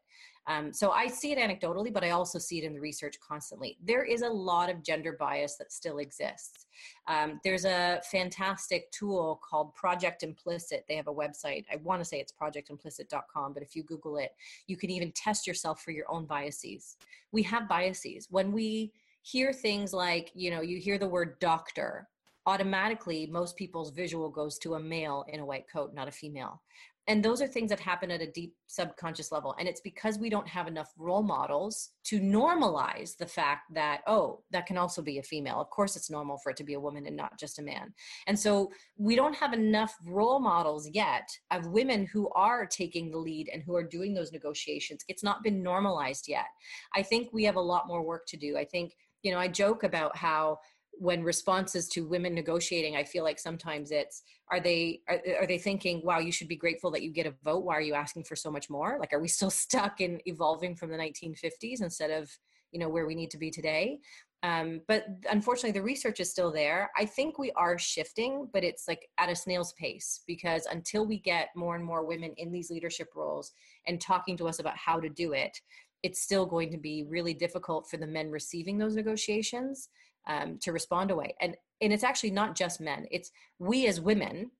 Um, 0.46 0.72
so 0.72 0.92
i 0.92 1.06
see 1.08 1.32
it 1.32 1.38
anecdotally 1.38 1.92
but 1.92 2.04
i 2.04 2.10
also 2.10 2.38
see 2.38 2.58
it 2.58 2.64
in 2.64 2.72
the 2.72 2.80
research 2.80 3.18
constantly. 3.20 3.76
There 3.82 4.04
is 4.04 4.22
a 4.22 4.28
lot 4.28 4.70
of 4.70 4.82
gender 4.82 5.16
bias 5.18 5.56
that 5.56 5.72
still 5.72 5.98
exists. 5.98 6.66
Um, 7.08 7.40
there's 7.44 7.64
a 7.64 8.00
fantastic 8.10 8.90
tool 8.92 9.40
called 9.48 9.74
project 9.74 10.22
implicit. 10.22 10.84
They 10.88 10.96
have 10.96 11.08
a 11.08 11.14
website. 11.14 11.64
I 11.70 11.76
want 11.76 12.00
to 12.00 12.04
say 12.04 12.20
it's 12.20 12.32
projectimplicit.com 12.32 13.52
but 13.52 13.62
if 13.62 13.74
you 13.74 13.82
google 13.82 14.16
it 14.18 14.30
you 14.66 14.76
can 14.76 14.90
even 14.90 15.12
test 15.12 15.46
yourself 15.46 15.82
for 15.82 15.90
your 15.90 16.10
own 16.10 16.24
biases. 16.24 16.96
We 17.32 17.42
have 17.42 17.68
biases. 17.68 18.28
When 18.30 18.52
we 18.52 18.92
hear 19.22 19.52
things 19.52 19.92
like 19.92 20.30
you 20.34 20.50
know 20.50 20.60
you 20.60 20.78
hear 20.78 20.98
the 20.98 21.08
word 21.08 21.38
doctor 21.40 22.08
automatically 22.46 23.26
most 23.26 23.56
people's 23.56 23.90
visual 23.90 24.28
goes 24.28 24.58
to 24.58 24.74
a 24.74 24.80
male 24.80 25.24
in 25.28 25.40
a 25.40 25.46
white 25.46 25.64
coat, 25.72 25.94
not 25.94 26.08
a 26.08 26.12
female. 26.12 26.60
And 27.06 27.22
those 27.22 27.42
are 27.42 27.46
things 27.46 27.68
that 27.68 27.80
happen 27.80 28.10
at 28.10 28.22
a 28.22 28.30
deep 28.30 28.54
subconscious 28.66 29.30
level. 29.30 29.54
And 29.58 29.68
it's 29.68 29.82
because 29.82 30.18
we 30.18 30.30
don't 30.30 30.48
have 30.48 30.66
enough 30.66 30.90
role 30.96 31.22
models 31.22 31.90
to 32.04 32.18
normalize 32.18 33.14
the 33.16 33.26
fact 33.26 33.74
that, 33.74 34.00
oh, 34.06 34.40
that 34.52 34.64
can 34.64 34.78
also 34.78 35.02
be 35.02 35.18
a 35.18 35.22
female. 35.22 35.60
Of 35.60 35.68
course, 35.68 35.96
it's 35.96 36.10
normal 36.10 36.38
for 36.38 36.50
it 36.50 36.56
to 36.56 36.64
be 36.64 36.74
a 36.74 36.80
woman 36.80 37.06
and 37.06 37.16
not 37.16 37.38
just 37.38 37.58
a 37.58 37.62
man. 37.62 37.92
And 38.26 38.38
so 38.38 38.70
we 38.96 39.16
don't 39.16 39.36
have 39.36 39.52
enough 39.52 39.94
role 40.06 40.40
models 40.40 40.88
yet 40.94 41.28
of 41.50 41.66
women 41.66 42.06
who 42.06 42.30
are 42.30 42.64
taking 42.64 43.10
the 43.10 43.18
lead 43.18 43.50
and 43.52 43.62
who 43.62 43.76
are 43.76 43.86
doing 43.86 44.14
those 44.14 44.32
negotiations. 44.32 45.04
It's 45.06 45.22
not 45.22 45.42
been 45.42 45.62
normalized 45.62 46.26
yet. 46.26 46.46
I 46.94 47.02
think 47.02 47.28
we 47.32 47.44
have 47.44 47.56
a 47.56 47.60
lot 47.60 47.86
more 47.86 48.02
work 48.02 48.24
to 48.28 48.38
do. 48.38 48.56
I 48.56 48.64
think, 48.64 48.94
you 49.22 49.30
know, 49.30 49.38
I 49.38 49.48
joke 49.48 49.82
about 49.82 50.16
how 50.16 50.58
when 50.98 51.22
responses 51.22 51.88
to 51.88 52.06
women 52.06 52.34
negotiating 52.34 52.96
i 52.96 53.04
feel 53.04 53.24
like 53.24 53.38
sometimes 53.38 53.90
it's 53.90 54.22
are 54.50 54.60
they 54.60 55.00
are, 55.08 55.20
are, 55.40 55.46
they 55.46 55.58
thinking 55.58 56.00
wow 56.04 56.18
you 56.18 56.32
should 56.32 56.48
be 56.48 56.56
grateful 56.56 56.90
that 56.90 57.02
you 57.02 57.10
get 57.10 57.26
a 57.26 57.34
vote. 57.42 57.64
Why 57.64 57.74
are 57.76 57.82
you 57.82 57.94
asking 57.94 58.24
for 58.24 58.36
so 58.36 58.50
much 58.50 58.68
more? 58.68 58.98
Like 58.98 59.12
are 59.12 59.20
we 59.20 59.28
still 59.28 59.50
stuck 59.64 60.00
in 60.00 60.20
evolving 60.26 60.76
from 60.76 60.90
the 60.90 60.96
1950s 60.96 61.82
instead 61.82 62.10
of 62.10 62.30
you 62.72 62.80
know 62.80 62.88
where 62.88 63.06
we 63.06 63.14
need 63.14 63.30
to 63.30 63.38
be 63.38 63.50
today? 63.50 64.00
Um, 64.42 64.82
but 64.88 65.06
unfortunately 65.30 65.72
the 65.72 65.82
research 65.82 66.20
is 66.20 66.30
still 66.30 66.52
there. 66.52 66.90
I 66.98 67.06
think 67.06 67.38
we 67.38 67.50
are 67.52 67.78
shifting 67.78 68.48
but 68.52 68.64
it's 68.64 68.86
like 68.86 69.08
at 69.18 69.30
a 69.30 69.36
snail's 69.36 69.72
pace 69.74 70.20
because 70.26 70.66
until 70.66 71.06
we 71.06 71.18
get 71.18 71.48
more 71.56 71.76
and 71.76 71.84
more 71.84 72.04
women 72.04 72.34
in 72.36 72.52
these 72.52 72.70
leadership 72.70 73.08
roles 73.16 73.52
and 73.86 74.00
talking 74.00 74.36
to 74.36 74.48
us 74.48 74.58
about 74.58 74.76
how 74.76 75.00
to 75.00 75.08
do 75.08 75.32
it 75.32 75.58
it's 76.02 76.20
still 76.20 76.44
going 76.44 76.70
to 76.70 76.76
be 76.76 77.02
really 77.08 77.32
difficult 77.32 77.88
for 77.88 77.96
the 77.96 78.06
men 78.06 78.30
receiving 78.30 78.76
those 78.76 78.94
negotiations 78.94 79.88
um, 80.26 80.58
to 80.62 80.72
respond 80.72 81.10
away. 81.10 81.34
And 81.40 81.56
and 81.80 81.92
it's 81.92 82.04
actually 82.04 82.30
not 82.30 82.54
just 82.54 82.80
men. 82.80 83.06
It's 83.10 83.30
we 83.58 83.86
as 83.86 84.00
women 84.00 84.50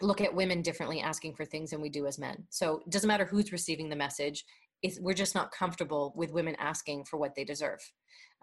look 0.00 0.20
at 0.20 0.34
women 0.34 0.62
differently 0.62 1.00
asking 1.00 1.34
for 1.34 1.44
things 1.44 1.70
than 1.70 1.80
we 1.80 1.88
do 1.88 2.06
as 2.06 2.18
men. 2.18 2.44
So 2.50 2.82
it 2.84 2.90
doesn't 2.90 3.08
matter 3.08 3.24
who's 3.24 3.52
receiving 3.52 3.88
the 3.88 3.96
message 3.96 4.44
is 4.82 5.00
we're 5.00 5.14
just 5.14 5.34
not 5.34 5.52
comfortable 5.52 6.12
with 6.16 6.32
women 6.32 6.56
asking 6.58 7.04
for 7.04 7.16
what 7.16 7.34
they 7.34 7.44
deserve. 7.44 7.80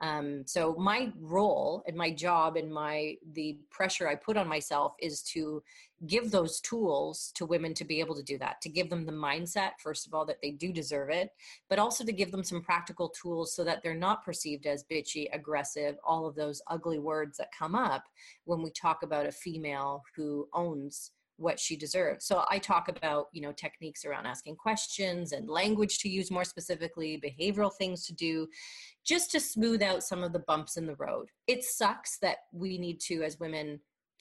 Um, 0.01 0.43
so 0.45 0.75
my 0.75 1.11
role 1.19 1.83
and 1.85 1.95
my 1.95 2.09
job 2.09 2.55
and 2.55 2.71
my 2.71 3.15
the 3.33 3.57
pressure 3.69 4.07
i 4.07 4.15
put 4.15 4.37
on 4.37 4.47
myself 4.47 4.93
is 4.99 5.21
to 5.23 5.61
give 6.07 6.31
those 6.31 6.61
tools 6.61 7.31
to 7.35 7.45
women 7.45 7.73
to 7.73 7.83
be 7.83 7.99
able 7.99 8.15
to 8.15 8.23
do 8.23 8.37
that 8.37 8.61
to 8.61 8.69
give 8.69 8.89
them 8.89 9.05
the 9.05 9.11
mindset 9.11 9.71
first 9.83 10.07
of 10.07 10.13
all 10.13 10.25
that 10.25 10.41
they 10.41 10.51
do 10.51 10.71
deserve 10.71 11.09
it 11.09 11.31
but 11.69 11.79
also 11.79 12.05
to 12.05 12.13
give 12.13 12.31
them 12.31 12.45
some 12.45 12.61
practical 12.61 13.09
tools 13.09 13.53
so 13.53 13.63
that 13.65 13.83
they're 13.83 13.93
not 13.93 14.23
perceived 14.23 14.65
as 14.65 14.85
bitchy 14.89 15.27
aggressive 15.33 15.97
all 16.05 16.25
of 16.25 16.35
those 16.35 16.61
ugly 16.67 16.99
words 16.99 17.37
that 17.37 17.49
come 17.57 17.75
up 17.75 18.05
when 18.45 18.61
we 18.61 18.71
talk 18.71 19.03
about 19.03 19.25
a 19.25 19.31
female 19.31 20.01
who 20.15 20.47
owns 20.53 21.11
what 21.39 21.59
she 21.59 21.75
deserves. 21.75 22.25
So 22.25 22.43
I 22.49 22.59
talk 22.59 22.89
about, 22.89 23.27
you 23.31 23.41
know, 23.41 23.51
techniques 23.51 24.05
around 24.05 24.25
asking 24.25 24.57
questions 24.57 25.31
and 25.31 25.49
language 25.49 25.99
to 25.99 26.09
use 26.09 26.29
more 26.29 26.43
specifically, 26.43 27.21
behavioral 27.21 27.73
things 27.73 28.05
to 28.07 28.13
do 28.13 28.47
just 29.05 29.31
to 29.31 29.39
smooth 29.39 29.81
out 29.81 30.03
some 30.03 30.23
of 30.23 30.33
the 30.33 30.39
bumps 30.39 30.77
in 30.77 30.85
the 30.85 30.95
road. 30.95 31.29
It 31.47 31.63
sucks 31.63 32.19
that 32.19 32.37
we 32.51 32.77
need 32.77 32.99
to 33.01 33.23
as 33.23 33.39
women 33.39 33.79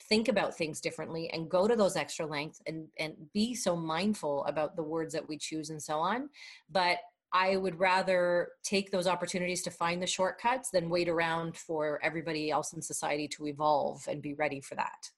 think 0.08 0.28
about 0.28 0.56
things 0.56 0.80
differently 0.80 1.28
and 1.32 1.50
go 1.50 1.66
to 1.66 1.74
those 1.74 1.96
extra 1.96 2.24
lengths 2.24 2.62
and 2.66 2.86
and 2.98 3.14
be 3.34 3.54
so 3.54 3.74
mindful 3.74 4.44
about 4.44 4.76
the 4.76 4.82
words 4.82 5.12
that 5.12 5.28
we 5.28 5.36
choose 5.36 5.70
and 5.70 5.82
so 5.82 5.98
on. 5.98 6.28
But 6.70 6.98
I 7.32 7.56
would 7.56 7.78
rather 7.78 8.48
take 8.64 8.90
those 8.90 9.06
opportunities 9.06 9.62
to 9.62 9.70
find 9.70 10.00
the 10.00 10.06
shortcuts 10.06 10.70
than 10.70 10.88
wait 10.88 11.08
around 11.08 11.56
for 11.56 12.00
everybody 12.02 12.50
else 12.50 12.72
in 12.72 12.80
society 12.80 13.28
to 13.28 13.46
evolve 13.46 14.06
and 14.08 14.22
be 14.22 14.34
ready 14.34 14.60
for 14.60 14.76
that. 14.76 15.10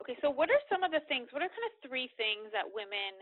Okay, 0.00 0.16
so 0.24 0.30
what 0.32 0.48
are 0.48 0.62
some 0.72 0.82
of 0.82 0.90
the 0.90 1.04
things, 1.12 1.28
what 1.30 1.44
are 1.44 1.52
kind 1.52 1.68
of 1.68 1.74
three 1.84 2.08
things 2.16 2.48
that 2.56 2.64
women 2.64 3.20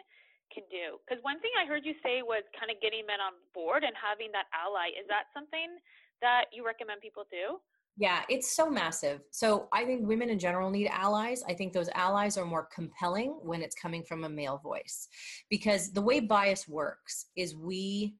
can 0.55 0.63
do? 0.71 1.03
Because 1.03 1.19
one 1.27 1.43
thing 1.43 1.51
I 1.59 1.67
heard 1.67 1.83
you 1.83 1.95
say 2.07 2.23
was 2.23 2.47
kind 2.55 2.71
of 2.71 2.79
getting 2.81 3.03
men 3.03 3.19
on 3.19 3.35
board 3.51 3.83
and 3.83 3.93
having 3.99 4.31
that 4.33 4.47
ally. 4.55 4.95
Is 4.95 5.07
that 5.11 5.27
something 5.35 5.83
that 6.23 6.47
you 6.55 6.65
recommend 6.65 7.03
people 7.03 7.27
do? 7.31 7.59
Yeah, 7.99 8.23
it's 8.29 8.55
so 8.55 8.71
massive. 8.71 9.23
So 9.33 9.67
I 9.73 9.85
think 9.85 10.07
women 10.07 10.31
in 10.31 10.39
general 10.39 10.71
need 10.71 10.87
allies. 10.87 11.43
I 11.49 11.55
think 11.55 11.73
those 11.73 11.91
allies 11.97 12.39
are 12.39 12.47
more 12.47 12.69
compelling 12.73 13.41
when 13.43 13.61
it's 13.61 13.75
coming 13.75 14.05
from 14.05 14.23
a 14.23 14.29
male 14.29 14.59
voice. 14.63 15.09
Because 15.51 15.93
the 15.93 16.03
way 16.03 16.21
bias 16.21 16.69
works 16.69 17.27
is 17.37 17.57
we 17.57 18.15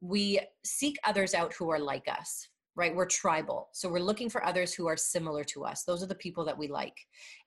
we 0.00 0.38
seek 0.64 0.96
others 1.02 1.34
out 1.34 1.52
who 1.54 1.70
are 1.70 1.80
like 1.80 2.06
us 2.06 2.46
right? 2.78 2.94
We're 2.94 3.06
tribal. 3.06 3.68
So 3.72 3.88
we're 3.88 3.98
looking 3.98 4.30
for 4.30 4.46
others 4.46 4.72
who 4.72 4.86
are 4.86 4.96
similar 4.96 5.42
to 5.44 5.64
us. 5.64 5.82
Those 5.82 6.00
are 6.00 6.06
the 6.06 6.14
people 6.14 6.44
that 6.44 6.56
we 6.56 6.68
like. 6.68 6.94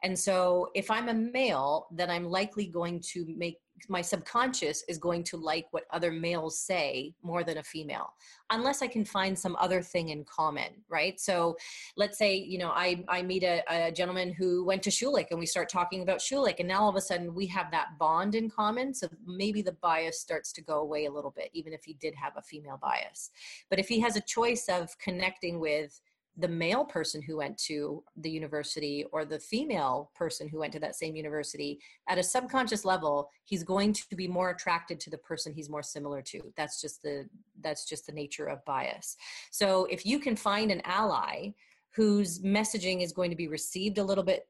And 0.03 0.17
so 0.17 0.69
if 0.73 0.89
I'm 0.89 1.09
a 1.09 1.13
male, 1.13 1.87
then 1.91 2.09
I'm 2.09 2.25
likely 2.25 2.65
going 2.65 3.01
to 3.11 3.25
make 3.37 3.57
my 3.89 4.01
subconscious 4.01 4.83
is 4.87 4.97
going 4.97 5.23
to 5.23 5.37
like 5.37 5.67
what 5.71 5.85
other 5.91 6.11
males 6.11 6.59
say 6.59 7.13
more 7.23 7.43
than 7.43 7.57
a 7.57 7.63
female 7.63 8.13
unless 8.51 8.81
i 8.81 8.87
can 8.87 9.05
find 9.05 9.37
some 9.37 9.55
other 9.59 9.81
thing 9.81 10.09
in 10.09 10.23
common 10.25 10.69
right? 10.89 11.19
So 11.19 11.55
let's 11.95 12.17
say 12.17 12.35
you 12.35 12.57
know 12.57 12.71
i 12.71 13.03
i 13.07 13.21
meet 13.21 13.43
a, 13.43 13.63
a 13.69 13.91
gentleman 13.91 14.33
who 14.33 14.65
went 14.65 14.83
to 14.83 14.89
schulich 14.89 15.27
and 15.31 15.39
we 15.39 15.45
start 15.45 15.69
talking 15.69 16.01
about 16.01 16.19
schulich 16.19 16.59
and 16.59 16.67
now 16.67 16.81
all 16.81 16.89
of 16.89 16.95
a 16.95 17.01
sudden 17.01 17.33
we 17.33 17.47
have 17.47 17.71
that 17.71 17.97
bond 17.99 18.35
in 18.35 18.49
common. 18.49 18.93
So 18.93 19.07
maybe 19.25 19.61
the 19.61 19.73
bias 19.73 20.19
starts 20.19 20.51
to 20.53 20.61
go 20.61 20.79
away 20.79 21.05
a 21.05 21.11
little 21.11 21.31
bit 21.31 21.49
even 21.53 21.73
if 21.73 21.83
he 21.83 21.93
did 21.93 22.15
have 22.15 22.33
a 22.37 22.41
female 22.41 22.79
bias. 22.81 23.31
But 23.69 23.79
if 23.79 23.87
he 23.87 23.99
has 24.01 24.15
a 24.15 24.21
choice 24.21 24.67
of 24.69 24.97
connecting 24.99 25.59
with 25.59 26.01
the 26.37 26.47
male 26.47 26.85
person 26.85 27.21
who 27.21 27.37
went 27.37 27.57
to 27.57 28.03
the 28.15 28.29
university 28.29 29.05
or 29.11 29.25
the 29.25 29.39
female 29.39 30.11
person 30.15 30.47
who 30.47 30.59
went 30.59 30.71
to 30.71 30.79
that 30.79 30.95
same 30.95 31.15
university 31.15 31.79
at 32.07 32.17
a 32.17 32.23
subconscious 32.23 32.85
level 32.85 33.29
he's 33.43 33.63
going 33.63 33.91
to 33.91 34.15
be 34.15 34.27
more 34.27 34.49
attracted 34.49 34.99
to 34.99 35.09
the 35.09 35.17
person 35.17 35.53
he's 35.53 35.69
more 35.69 35.83
similar 35.83 36.21
to. 36.21 36.41
That's 36.55 36.79
just 36.79 37.01
the 37.01 37.27
that's 37.61 37.85
just 37.85 38.05
the 38.05 38.13
nature 38.13 38.47
of 38.47 38.63
bias. 38.65 39.17
So 39.51 39.85
if 39.85 40.05
you 40.05 40.19
can 40.19 40.35
find 40.35 40.71
an 40.71 40.81
ally 40.85 41.49
whose 41.93 42.39
messaging 42.39 43.03
is 43.03 43.11
going 43.11 43.29
to 43.29 43.35
be 43.35 43.49
received 43.49 43.97
a 43.97 44.03
little 44.03 44.23
bit 44.23 44.47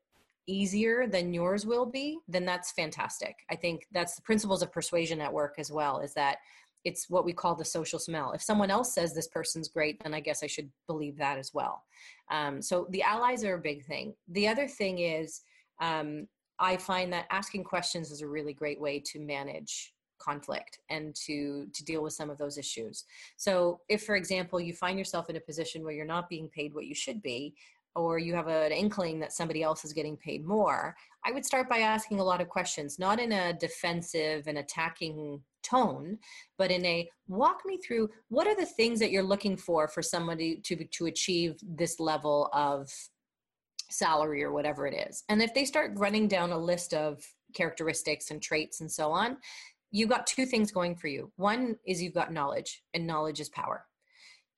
easier 0.48 1.08
than 1.08 1.34
yours 1.34 1.66
will 1.66 1.86
be 1.86 2.20
then 2.28 2.46
that's 2.46 2.72
fantastic. 2.72 3.38
I 3.50 3.56
think 3.56 3.88
that's 3.92 4.16
the 4.16 4.22
principles 4.22 4.62
of 4.62 4.72
persuasion 4.72 5.20
at 5.20 5.34
work 5.34 5.56
as 5.58 5.72
well 5.72 6.00
is 6.00 6.14
that 6.14 6.38
it's 6.84 7.10
what 7.10 7.26
we 7.26 7.34
call 7.34 7.56
the 7.56 7.66
social 7.66 8.00
smell. 8.00 8.32
If 8.32 8.42
someone 8.42 8.72
else 8.72 8.94
says 8.94 9.14
this 9.14 9.28
person's 9.28 9.68
great, 9.68 10.02
then 10.04 10.14
I 10.14 10.20
guess 10.20 10.44
I 10.44 10.48
should 10.48 10.70
believe 10.88 11.18
that 11.18 11.38
as 11.38 11.54
well. 11.54 11.84
Um, 12.30 12.62
so 12.62 12.88
the 12.90 13.04
allies 13.04 13.44
are 13.44 13.56
a 13.56 13.62
big 13.62 13.86
thing. 13.86 14.14
The 14.30 14.48
other 14.48 14.68
thing 14.68 15.00
is, 15.00 15.42
um, 15.80 16.28
I 16.60 16.78
find 16.78 17.12
that 17.14 17.26
asking 17.32 17.64
questions 17.64 18.12
is 18.12 18.22
a 18.22 18.28
really 18.28 18.54
great 18.54 18.80
way 18.80 19.00
to 19.08 19.20
manage 19.20 19.94
conflict 20.20 20.78
and 20.90 21.16
to 21.16 21.66
to 21.74 21.84
deal 21.84 22.04
with 22.04 22.14
some 22.14 22.30
of 22.30 22.38
those 22.38 22.58
issues. 22.58 23.06
So 23.38 23.80
if 23.90 24.04
for 24.04 24.16
example 24.16 24.60
you 24.60 24.72
find 24.72 24.98
yourself 24.98 25.32
in 25.32 25.36
a 25.36 25.40
position 25.42 25.84
where 25.84 25.94
you're 25.94 26.06
not 26.06 26.30
being 26.30 26.48
paid 26.48 26.76
what 26.76 26.86
you 26.86 26.94
should 26.94 27.24
be 27.24 27.56
or 27.96 28.20
you 28.20 28.34
have 28.36 28.48
an 28.48 28.72
inkling 28.72 29.20
that 29.20 29.34
somebody 29.34 29.64
else 29.64 29.84
is 29.84 29.94
getting 29.94 30.18
paid 30.18 30.46
more, 30.46 30.96
I 31.26 31.32
would 31.32 31.46
start 31.46 31.70
by 31.70 31.80
asking 31.80 32.20
a 32.20 32.24
lot 32.24 32.42
of 32.42 32.50
questions, 32.50 32.98
not 32.98 33.20
in 33.20 33.32
a 33.32 33.54
defensive 33.54 34.48
and 34.48 34.58
attacking 34.58 35.42
tone, 35.64 36.18
but 36.58 36.72
in 36.72 36.86
a 36.86 37.10
walk 37.28 37.62
me 37.66 37.78
through 37.78 38.10
what 38.30 38.48
are 38.48 38.56
the 38.56 38.66
things 38.66 39.00
that 39.00 39.12
you're 39.12 39.24
looking 39.24 39.56
for 39.56 39.88
for 39.88 40.02
somebody 40.02 40.58
to 40.64 40.84
to 40.86 41.06
achieve 41.06 41.56
this 41.62 42.00
level 42.00 42.50
of 42.54 42.90
salary 43.90 44.44
or 44.44 44.52
whatever 44.52 44.88
it 44.88 45.08
is. 45.10 45.24
And 45.30 45.42
if 45.42 45.54
they 45.54 45.66
start 45.66 45.92
running 45.96 46.28
down 46.28 46.52
a 46.52 46.58
list 46.58 46.94
of 46.94 47.24
characteristics 47.54 48.32
and 48.32 48.42
traits 48.42 48.82
and 48.82 48.92
so 48.92 49.12
on, 49.12 49.38
you've 49.92 50.10
got 50.10 50.26
two 50.26 50.46
things 50.46 50.72
going 50.72 50.96
for 50.96 51.08
you. 51.08 51.32
One 51.36 51.76
is 51.86 52.02
you've 52.02 52.14
got 52.14 52.32
knowledge, 52.32 52.82
and 52.94 53.06
knowledge 53.06 53.40
is 53.40 53.50
power. 53.50 53.86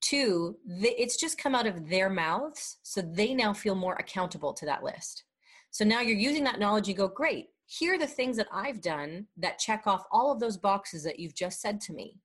Two, 0.04 0.58
it's 0.68 1.18
just 1.18 1.38
come 1.38 1.56
out 1.56 1.66
of 1.66 1.90
their 1.90 2.10
mouths, 2.10 2.78
so 2.84 3.02
they 3.02 3.34
now 3.34 3.54
feel 3.54 3.76
more 3.76 3.96
accountable 3.96 4.54
to 4.54 4.66
that 4.66 4.84
list. 4.84 5.24
So 5.72 5.86
now 5.86 6.02
you're 6.02 6.18
using 6.18 6.44
that 6.44 6.60
knowledge, 6.60 6.88
you 6.88 6.94
go, 6.94 7.08
great, 7.08 7.48
here 7.66 7.96
are 7.96 8.00
the 8.00 8.06
things 8.06 8.38
that 8.38 8.48
I've 8.52 8.82
done 8.82 9.28
that 9.38 9.60
check 9.60 9.88
off 9.88 10.06
all 10.12 10.32
of 10.32 10.40
those 10.40 10.58
boxes 10.58 11.04
that 11.04 11.20
you've 11.20 11.36
just 11.36 11.62
said 11.62 11.80
to 11.82 11.94
me. 11.94 12.18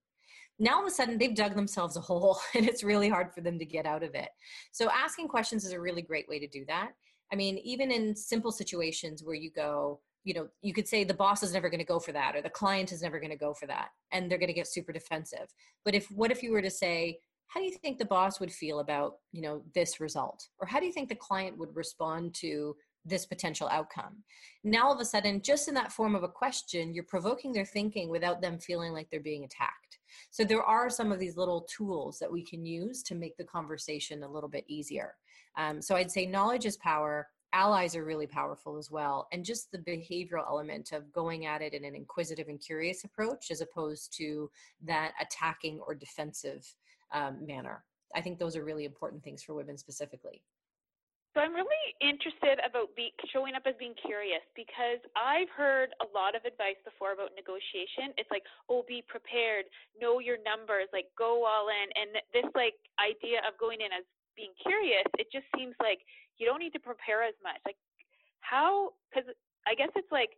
Now 0.58 0.76
all 0.76 0.82
of 0.82 0.88
a 0.88 0.90
sudden 0.90 1.18
they've 1.18 1.34
dug 1.34 1.54
themselves 1.54 1.96
a 1.96 2.00
hole 2.08 2.38
and 2.54 2.68
it's 2.68 2.84
really 2.84 3.08
hard 3.08 3.32
for 3.32 3.40
them 3.40 3.58
to 3.58 3.64
get 3.64 3.86
out 3.86 4.02
of 4.02 4.14
it. 4.14 4.28
So 4.72 4.90
asking 4.90 5.28
questions 5.28 5.64
is 5.64 5.72
a 5.72 5.80
really 5.80 6.02
great 6.02 6.28
way 6.28 6.38
to 6.38 6.48
do 6.48 6.64
that. 6.66 6.90
I 7.32 7.36
mean, 7.36 7.58
even 7.58 7.90
in 7.90 8.16
simple 8.16 8.50
situations 8.50 9.22
where 9.22 9.34
you 9.34 9.50
go, 9.50 10.00
you 10.24 10.34
know, 10.34 10.48
you 10.62 10.74
could 10.74 10.88
say 10.88 11.04
the 11.04 11.14
boss 11.14 11.42
is 11.42 11.52
never 11.52 11.70
going 11.70 11.80
to 11.80 11.86
go 11.86 11.98
for 11.98 12.12
that 12.12 12.34
or 12.34 12.42
the 12.42 12.50
client 12.50 12.92
is 12.92 13.02
never 13.02 13.20
going 13.20 13.30
to 13.30 13.36
go 13.36 13.54
for 13.54 13.66
that 13.66 13.88
and 14.12 14.30
they're 14.30 14.38
going 14.38 14.48
to 14.48 14.54
get 14.54 14.66
super 14.66 14.92
defensive. 14.92 15.54
But 15.84 15.94
if 15.94 16.10
what 16.10 16.30
if 16.30 16.42
you 16.42 16.52
were 16.52 16.62
to 16.62 16.70
say, 16.70 17.20
how 17.48 17.60
do 17.60 17.66
you 17.66 17.76
think 17.78 17.98
the 17.98 18.04
boss 18.04 18.40
would 18.40 18.52
feel 18.52 18.80
about, 18.80 19.16
you 19.32 19.42
know, 19.42 19.62
this 19.74 20.00
result? 20.00 20.48
Or 20.60 20.66
how 20.66 20.80
do 20.80 20.86
you 20.86 20.92
think 20.92 21.08
the 21.08 21.14
client 21.14 21.58
would 21.58 21.74
respond 21.74 22.34
to 22.36 22.76
this 23.08 23.26
potential 23.26 23.68
outcome. 23.70 24.22
Now, 24.64 24.86
all 24.86 24.94
of 24.94 25.00
a 25.00 25.04
sudden, 25.04 25.42
just 25.42 25.68
in 25.68 25.74
that 25.74 25.92
form 25.92 26.14
of 26.14 26.22
a 26.22 26.28
question, 26.28 26.92
you're 26.94 27.04
provoking 27.04 27.52
their 27.52 27.64
thinking 27.64 28.10
without 28.10 28.40
them 28.40 28.58
feeling 28.58 28.92
like 28.92 29.08
they're 29.10 29.20
being 29.20 29.44
attacked. 29.44 29.98
So, 30.30 30.44
there 30.44 30.62
are 30.62 30.90
some 30.90 31.12
of 31.12 31.18
these 31.18 31.36
little 31.36 31.62
tools 31.62 32.18
that 32.18 32.30
we 32.30 32.44
can 32.44 32.64
use 32.64 33.02
to 33.04 33.14
make 33.14 33.36
the 33.36 33.44
conversation 33.44 34.22
a 34.22 34.30
little 34.30 34.48
bit 34.48 34.64
easier. 34.68 35.14
Um, 35.56 35.80
so, 35.80 35.96
I'd 35.96 36.10
say 36.10 36.26
knowledge 36.26 36.66
is 36.66 36.76
power. 36.76 37.28
Allies 37.54 37.96
are 37.96 38.04
really 38.04 38.26
powerful 38.26 38.76
as 38.76 38.90
well. 38.90 39.26
And 39.32 39.42
just 39.44 39.72
the 39.72 39.78
behavioral 39.78 40.46
element 40.46 40.92
of 40.92 41.10
going 41.12 41.46
at 41.46 41.62
it 41.62 41.72
in 41.72 41.82
an 41.84 41.94
inquisitive 41.94 42.48
and 42.48 42.60
curious 42.60 43.04
approach 43.04 43.50
as 43.50 43.62
opposed 43.62 44.14
to 44.18 44.50
that 44.84 45.12
attacking 45.18 45.80
or 45.86 45.94
defensive 45.94 46.74
um, 47.12 47.44
manner. 47.46 47.84
I 48.14 48.20
think 48.20 48.38
those 48.38 48.56
are 48.56 48.64
really 48.64 48.84
important 48.84 49.22
things 49.22 49.42
for 49.42 49.54
women 49.54 49.76
specifically. 49.76 50.42
So 51.36 51.44
I'm 51.44 51.52
really 51.52 51.84
interested 52.00 52.58
about 52.64 52.90
be, 52.96 53.12
showing 53.30 53.54
up 53.54 53.62
as 53.68 53.76
being 53.78 53.94
curious 54.00 54.42
because 54.56 54.98
I've 55.12 55.52
heard 55.52 55.92
a 56.00 56.08
lot 56.10 56.34
of 56.34 56.42
advice 56.48 56.80
before 56.82 57.12
about 57.12 57.36
negotiation. 57.36 58.16
It's 58.16 58.32
like, 58.32 58.42
oh, 58.66 58.82
be 58.88 59.04
prepared, 59.06 59.68
know 59.94 60.18
your 60.18 60.40
numbers, 60.40 60.88
like 60.90 61.12
go 61.14 61.44
all 61.44 61.68
in. 61.68 61.86
And 61.94 62.08
this 62.32 62.48
like 62.56 62.80
idea 62.96 63.44
of 63.44 63.54
going 63.60 63.84
in 63.84 63.92
as 63.92 64.08
being 64.34 64.56
curious, 64.64 65.06
it 65.20 65.28
just 65.28 65.46
seems 65.52 65.76
like 65.78 66.00
you 66.40 66.48
don't 66.48 66.58
need 66.58 66.74
to 66.74 66.82
prepare 66.82 67.22
as 67.22 67.36
much. 67.44 67.60
Like 67.62 67.78
how? 68.40 68.96
Because 69.06 69.28
I 69.68 69.76
guess 69.76 69.92
it's 69.94 70.10
like 70.10 70.32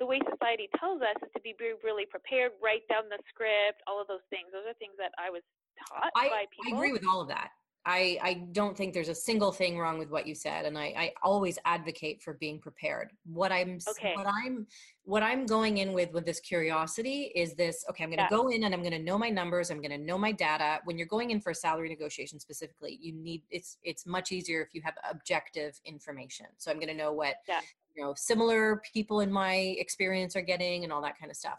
the 0.00 0.08
way 0.08 0.18
society 0.24 0.72
tells 0.80 1.04
us 1.04 1.14
is 1.20 1.30
to 1.36 1.42
be 1.44 1.52
really 1.84 2.08
prepared, 2.08 2.56
write 2.64 2.88
down 2.88 3.12
the 3.12 3.20
script, 3.28 3.84
all 3.84 4.00
of 4.00 4.08
those 4.08 4.24
things. 4.32 4.48
Those 4.50 4.64
are 4.64 4.78
things 4.80 4.96
that 4.96 5.12
I 5.20 5.28
was 5.28 5.44
taught 5.88 6.10
I, 6.14 6.28
by 6.28 6.44
people. 6.50 6.74
I 6.74 6.76
agree 6.76 6.92
with 6.92 7.04
all 7.06 7.20
of 7.20 7.28
that. 7.28 7.50
I, 7.86 8.18
I 8.22 8.34
don't 8.52 8.76
think 8.76 8.92
there's 8.92 9.08
a 9.08 9.14
single 9.14 9.52
thing 9.52 9.78
wrong 9.78 9.98
with 9.98 10.10
what 10.10 10.26
you 10.26 10.34
said 10.34 10.66
and 10.66 10.76
I, 10.76 10.92
I 10.96 11.12
always 11.22 11.58
advocate 11.64 12.22
for 12.22 12.34
being 12.34 12.58
prepared 12.58 13.10
what 13.24 13.50
i'm 13.50 13.78
okay. 13.88 14.12
what 14.14 14.26
i'm 14.26 14.66
what 15.04 15.22
i'm 15.22 15.46
going 15.46 15.78
in 15.78 15.94
with 15.94 16.12
with 16.12 16.26
this 16.26 16.40
curiosity 16.40 17.32
is 17.34 17.54
this 17.54 17.84
okay 17.88 18.04
i'm 18.04 18.10
going 18.10 18.18
to 18.18 18.24
yeah. 18.24 18.28
go 18.28 18.48
in 18.48 18.64
and 18.64 18.74
i'm 18.74 18.82
going 18.82 18.92
to 18.92 18.98
know 18.98 19.16
my 19.16 19.30
numbers 19.30 19.70
i'm 19.70 19.80
going 19.80 19.90
to 19.90 19.98
know 19.98 20.18
my 20.18 20.30
data 20.30 20.80
when 20.84 20.98
you're 20.98 21.06
going 21.06 21.30
in 21.30 21.40
for 21.40 21.50
a 21.50 21.54
salary 21.54 21.88
negotiation 21.88 22.38
specifically 22.38 22.98
you 23.00 23.14
need 23.14 23.42
it's 23.50 23.78
it's 23.82 24.06
much 24.06 24.30
easier 24.30 24.60
if 24.60 24.74
you 24.74 24.82
have 24.82 24.94
objective 25.10 25.80
information 25.86 26.46
so 26.58 26.70
i'm 26.70 26.76
going 26.76 26.88
to 26.88 26.94
know 26.94 27.12
what 27.12 27.36
yeah. 27.48 27.60
you 27.96 28.04
know 28.04 28.12
similar 28.14 28.82
people 28.92 29.20
in 29.20 29.32
my 29.32 29.54
experience 29.54 30.36
are 30.36 30.42
getting 30.42 30.84
and 30.84 30.92
all 30.92 31.00
that 31.00 31.18
kind 31.18 31.30
of 31.30 31.36
stuff 31.36 31.58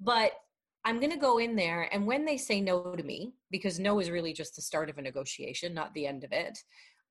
but 0.00 0.32
I'm 0.84 1.00
going 1.00 1.12
to 1.12 1.18
go 1.18 1.38
in 1.38 1.56
there, 1.56 1.88
and 1.92 2.06
when 2.06 2.24
they 2.24 2.36
say 2.36 2.60
no 2.60 2.94
to 2.94 3.02
me, 3.02 3.34
because 3.50 3.78
no 3.78 3.98
is 3.98 4.10
really 4.10 4.32
just 4.32 4.56
the 4.56 4.62
start 4.62 4.88
of 4.88 4.98
a 4.98 5.02
negotiation, 5.02 5.74
not 5.74 5.92
the 5.94 6.06
end 6.06 6.24
of 6.24 6.32
it, 6.32 6.58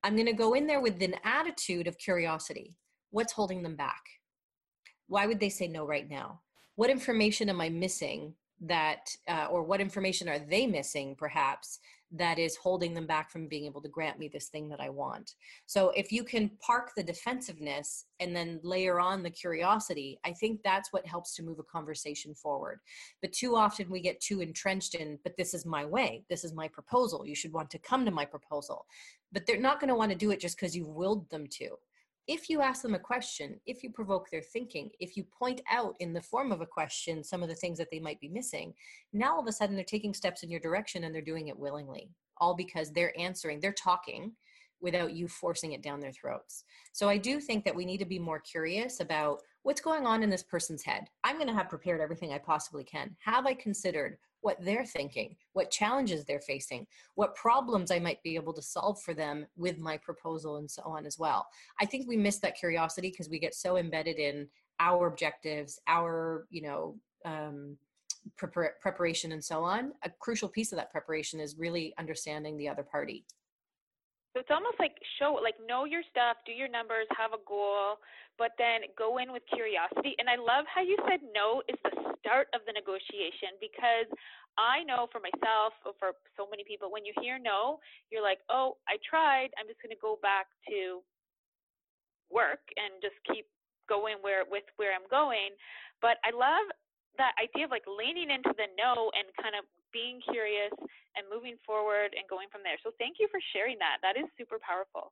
I'm 0.04 0.16
going 0.16 0.28
to 0.28 0.34
go 0.34 0.54
in 0.54 0.68
there 0.68 0.82
with 0.82 1.02
an 1.02 1.16
attitude 1.24 1.88
of 1.88 1.98
curiosity. 1.98 2.76
What's 3.12 3.34
holding 3.34 3.64
them 3.64 3.76
back? 3.76 4.02
Why 5.08 5.26
would 5.26 5.40
they 5.40 5.50
say 5.50 5.68
no 5.68 5.86
right 5.86 6.10
now? 6.10 6.42
What 6.76 6.90
information 6.90 7.50
am 7.50 7.62
I 7.62 7.70
missing 7.70 8.36
that, 8.62 9.10
uh, 9.28 9.48
or 9.52 9.64
what 9.64 9.82
information 9.82 10.28
are 10.28 10.40
they 10.40 10.66
missing 10.66 11.16
perhaps 11.16 11.80
that 12.12 12.40
is 12.40 12.56
holding 12.56 12.94
them 12.94 13.06
back 13.06 13.30
from 13.30 13.48
being 13.48 13.66
able 13.66 13.82
to 13.82 13.90
grant 13.90 14.18
me 14.18 14.30
this 14.30 14.48
thing 14.48 14.70
that 14.70 14.80
I 14.80 14.90
want. 14.90 15.36
So 15.66 15.90
if 15.90 16.12
you 16.12 16.24
can 16.24 16.52
park 16.62 16.92
the 16.96 17.04
defensiveness 17.04 18.06
and 18.20 18.34
then 18.36 18.62
layer 18.64 19.00
on 19.00 19.24
the 19.24 19.30
curiosity, 19.30 20.18
I 20.26 20.32
think 20.32 20.62
that's 20.64 20.94
what 20.94 21.06
helps 21.06 21.36
to 21.36 21.44
move 21.44 21.60
a 21.60 21.64
conversation 21.64 22.34
forward. 22.34 22.80
But 23.22 23.34
too 23.34 23.56
often 23.56 23.90
we 23.90 24.00
get 24.00 24.22
too 24.22 24.40
entrenched 24.40 24.96
in, 24.96 25.20
but 25.24 25.36
this 25.38 25.54
is 25.54 25.66
my 25.66 25.84
way, 25.84 26.24
this 26.30 26.46
is 26.46 26.54
my 26.54 26.70
proposal. 26.70 27.26
You 27.26 27.36
should 27.36 27.54
want 27.54 27.70
to 27.72 27.80
come 27.80 28.06
to 28.06 28.12
my 28.12 28.26
proposal. 28.26 28.86
But 29.34 29.46
they're 29.46 29.60
not 29.60 29.82
going 29.82 29.90
to 29.90 29.96
want 29.96 30.12
to 30.12 30.18
do 30.18 30.32
it 30.32 30.40
just 30.40 30.56
because 30.56 30.76
you've 30.76 30.88
willed 30.88 31.30
them 31.30 31.46
to 31.48 31.78
if 32.28 32.50
you 32.50 32.62
ask 32.62 32.82
them 32.82 32.94
a 32.94 33.00
question, 33.00 33.60
if 33.66 33.84
you 33.84 33.90
provoke 33.90 34.30
their 34.30 34.42
thinking, 34.42 34.90
if 35.00 35.16
you 35.16 35.24
point 35.24 35.62
out 35.72 35.96
in 36.00 36.12
the 36.14 36.22
form 36.22 36.52
of 36.52 36.62
a 36.62 36.66
question 36.66 37.24
some 37.24 37.42
of 37.42 37.50
the 37.50 37.56
things 37.56 37.78
that 37.78 37.88
they 37.90 38.00
might 38.00 38.20
be 38.20 38.28
missing, 38.28 38.74
now 39.14 39.36
all 39.36 39.40
of 39.40 39.48
a 39.48 39.52
sudden 39.52 39.76
they're 39.76 39.86
taking 39.86 40.14
steps 40.14 40.44
in 40.44 40.50
your 40.50 40.60
direction 40.60 41.06
and 41.06 41.16
they're 41.16 41.22
doing 41.22 41.48
it 41.48 41.58
willingly, 41.58 42.10
all 42.38 42.54
because 42.54 42.92
they're 42.92 43.18
answering, 43.18 43.60
they're 43.60 43.72
talking 43.72 44.34
without 44.82 45.14
you 45.14 45.28
forcing 45.28 45.72
it 45.72 45.82
down 45.82 46.00
their 46.00 46.12
throats. 46.12 46.64
So 46.94 47.10
I 47.10 47.18
do 47.18 47.40
think 47.40 47.66
that 47.66 47.76
we 47.76 47.86
need 47.86 47.98
to 47.98 48.06
be 48.06 48.20
more 48.20 48.40
curious 48.40 49.00
about 49.00 49.42
what's 49.64 49.82
going 49.82 50.06
on 50.06 50.22
in 50.22 50.30
this 50.30 50.44
person's 50.44 50.84
head. 50.84 51.06
I'm 51.24 51.38
going 51.38 51.48
to 51.48 51.54
have 51.54 51.70
prepared 51.70 52.00
everything 52.00 52.32
I 52.32 52.38
possibly 52.38 52.84
can. 52.84 53.16
Have 53.20 53.46
I 53.46 53.54
considered 53.54 54.18
what 54.42 54.58
they're 54.64 54.86
thinking, 54.86 55.36
what 55.54 55.72
challenges 55.72 56.26
they're 56.26 56.40
facing, 56.40 56.86
what 57.16 57.36
problems 57.36 57.92
I 57.92 58.00
might 58.00 58.22
be 58.24 58.36
able 58.36 58.54
to 58.54 58.62
solve 58.62 59.02
for 59.02 59.14
them 59.14 59.46
with 59.56 59.78
my 59.78 59.98
proposal, 59.98 60.58
and 60.58 60.70
so 60.70 60.84
on 60.86 61.06
as 61.06 61.18
well. 61.18 61.48
I 61.82 61.86
think 61.86 62.08
we 62.08 62.18
miss 62.18 62.40
that 62.40 62.58
curiosity 62.58 63.10
because 63.10 63.30
we 63.30 63.40
get 63.40 63.56
so 63.56 63.78
embedded 63.78 64.18
in 64.18 64.48
our 64.80 65.08
objectives, 65.08 65.80
our, 65.88 66.46
you 66.50 66.62
know, 66.62 66.96
um, 67.26 67.78
prepar- 68.40 68.80
preparation, 68.82 69.32
and 69.32 69.44
so 69.44 69.64
on. 69.64 69.94
A 70.04 70.10
crucial 70.20 70.50
piece 70.50 70.72
of 70.72 70.78
that 70.78 70.92
preparation 70.92 71.40
is 71.40 71.58
really 71.58 71.94
understanding 71.98 72.58
the 72.58 72.70
other 72.70 72.84
party. 72.84 73.26
So 74.34 74.44
it's 74.44 74.54
almost 74.54 74.78
like 74.78 74.96
show, 75.18 75.40
like 75.42 75.56
know 75.64 75.86
your 75.86 76.04
stuff, 76.12 76.38
do 76.46 76.52
your 76.52 76.70
numbers, 76.70 77.08
have 77.16 77.34
a 77.34 77.42
goal, 77.48 77.98
but 78.38 78.54
then 78.62 78.86
go 78.94 79.18
in 79.18 79.34
with 79.34 79.42
curiosity. 79.50 80.14
And 80.20 80.30
I 80.30 80.38
love 80.38 80.70
how 80.70 80.86
you 80.86 80.98
said 81.10 81.26
no 81.34 81.66
is 81.66 81.80
the 81.82 82.14
start 82.22 82.48
of 82.54 82.62
the 82.70 82.74
negotiation 82.76 83.58
because 83.58 84.06
I 84.58 84.82
know 84.86 85.06
for 85.14 85.22
myself, 85.22 85.78
or 85.86 85.94
for 86.02 86.18
so 86.34 86.50
many 86.50 86.66
people, 86.66 86.90
when 86.90 87.06
you 87.06 87.14
hear 87.22 87.38
no, 87.38 87.78
you're 88.10 88.26
like, 88.26 88.42
oh, 88.50 88.78
I 88.90 88.98
tried. 89.06 89.54
I'm 89.58 89.70
just 89.70 89.82
going 89.86 89.94
to 89.94 90.02
go 90.02 90.18
back 90.22 90.50
to 90.70 91.06
work 92.34 92.66
and 92.76 92.98
just 93.00 93.16
keep 93.30 93.46
going 93.86 94.18
where 94.26 94.44
with 94.50 94.66
where 94.76 94.92
I'm 94.98 95.06
going. 95.10 95.54
But 96.02 96.18
I 96.26 96.34
love 96.34 96.66
that 97.22 97.38
idea 97.38 97.66
of 97.66 97.72
like 97.72 97.86
leaning 97.86 98.30
into 98.34 98.54
the 98.54 98.70
no 98.78 99.14
and 99.14 99.30
kind 99.38 99.54
of 99.58 99.66
being 99.98 100.22
curious 100.30 100.74
and 101.18 101.26
moving 101.34 101.58
forward 101.66 102.14
and 102.14 102.30
going 102.30 102.48
from 102.54 102.62
there. 102.62 102.78
So 102.86 102.94
thank 103.02 103.18
you 103.20 103.28
for 103.34 103.42
sharing 103.54 103.82
that. 103.82 103.98
That 104.06 104.14
is 104.22 104.30
super 104.38 104.62
powerful. 104.62 105.10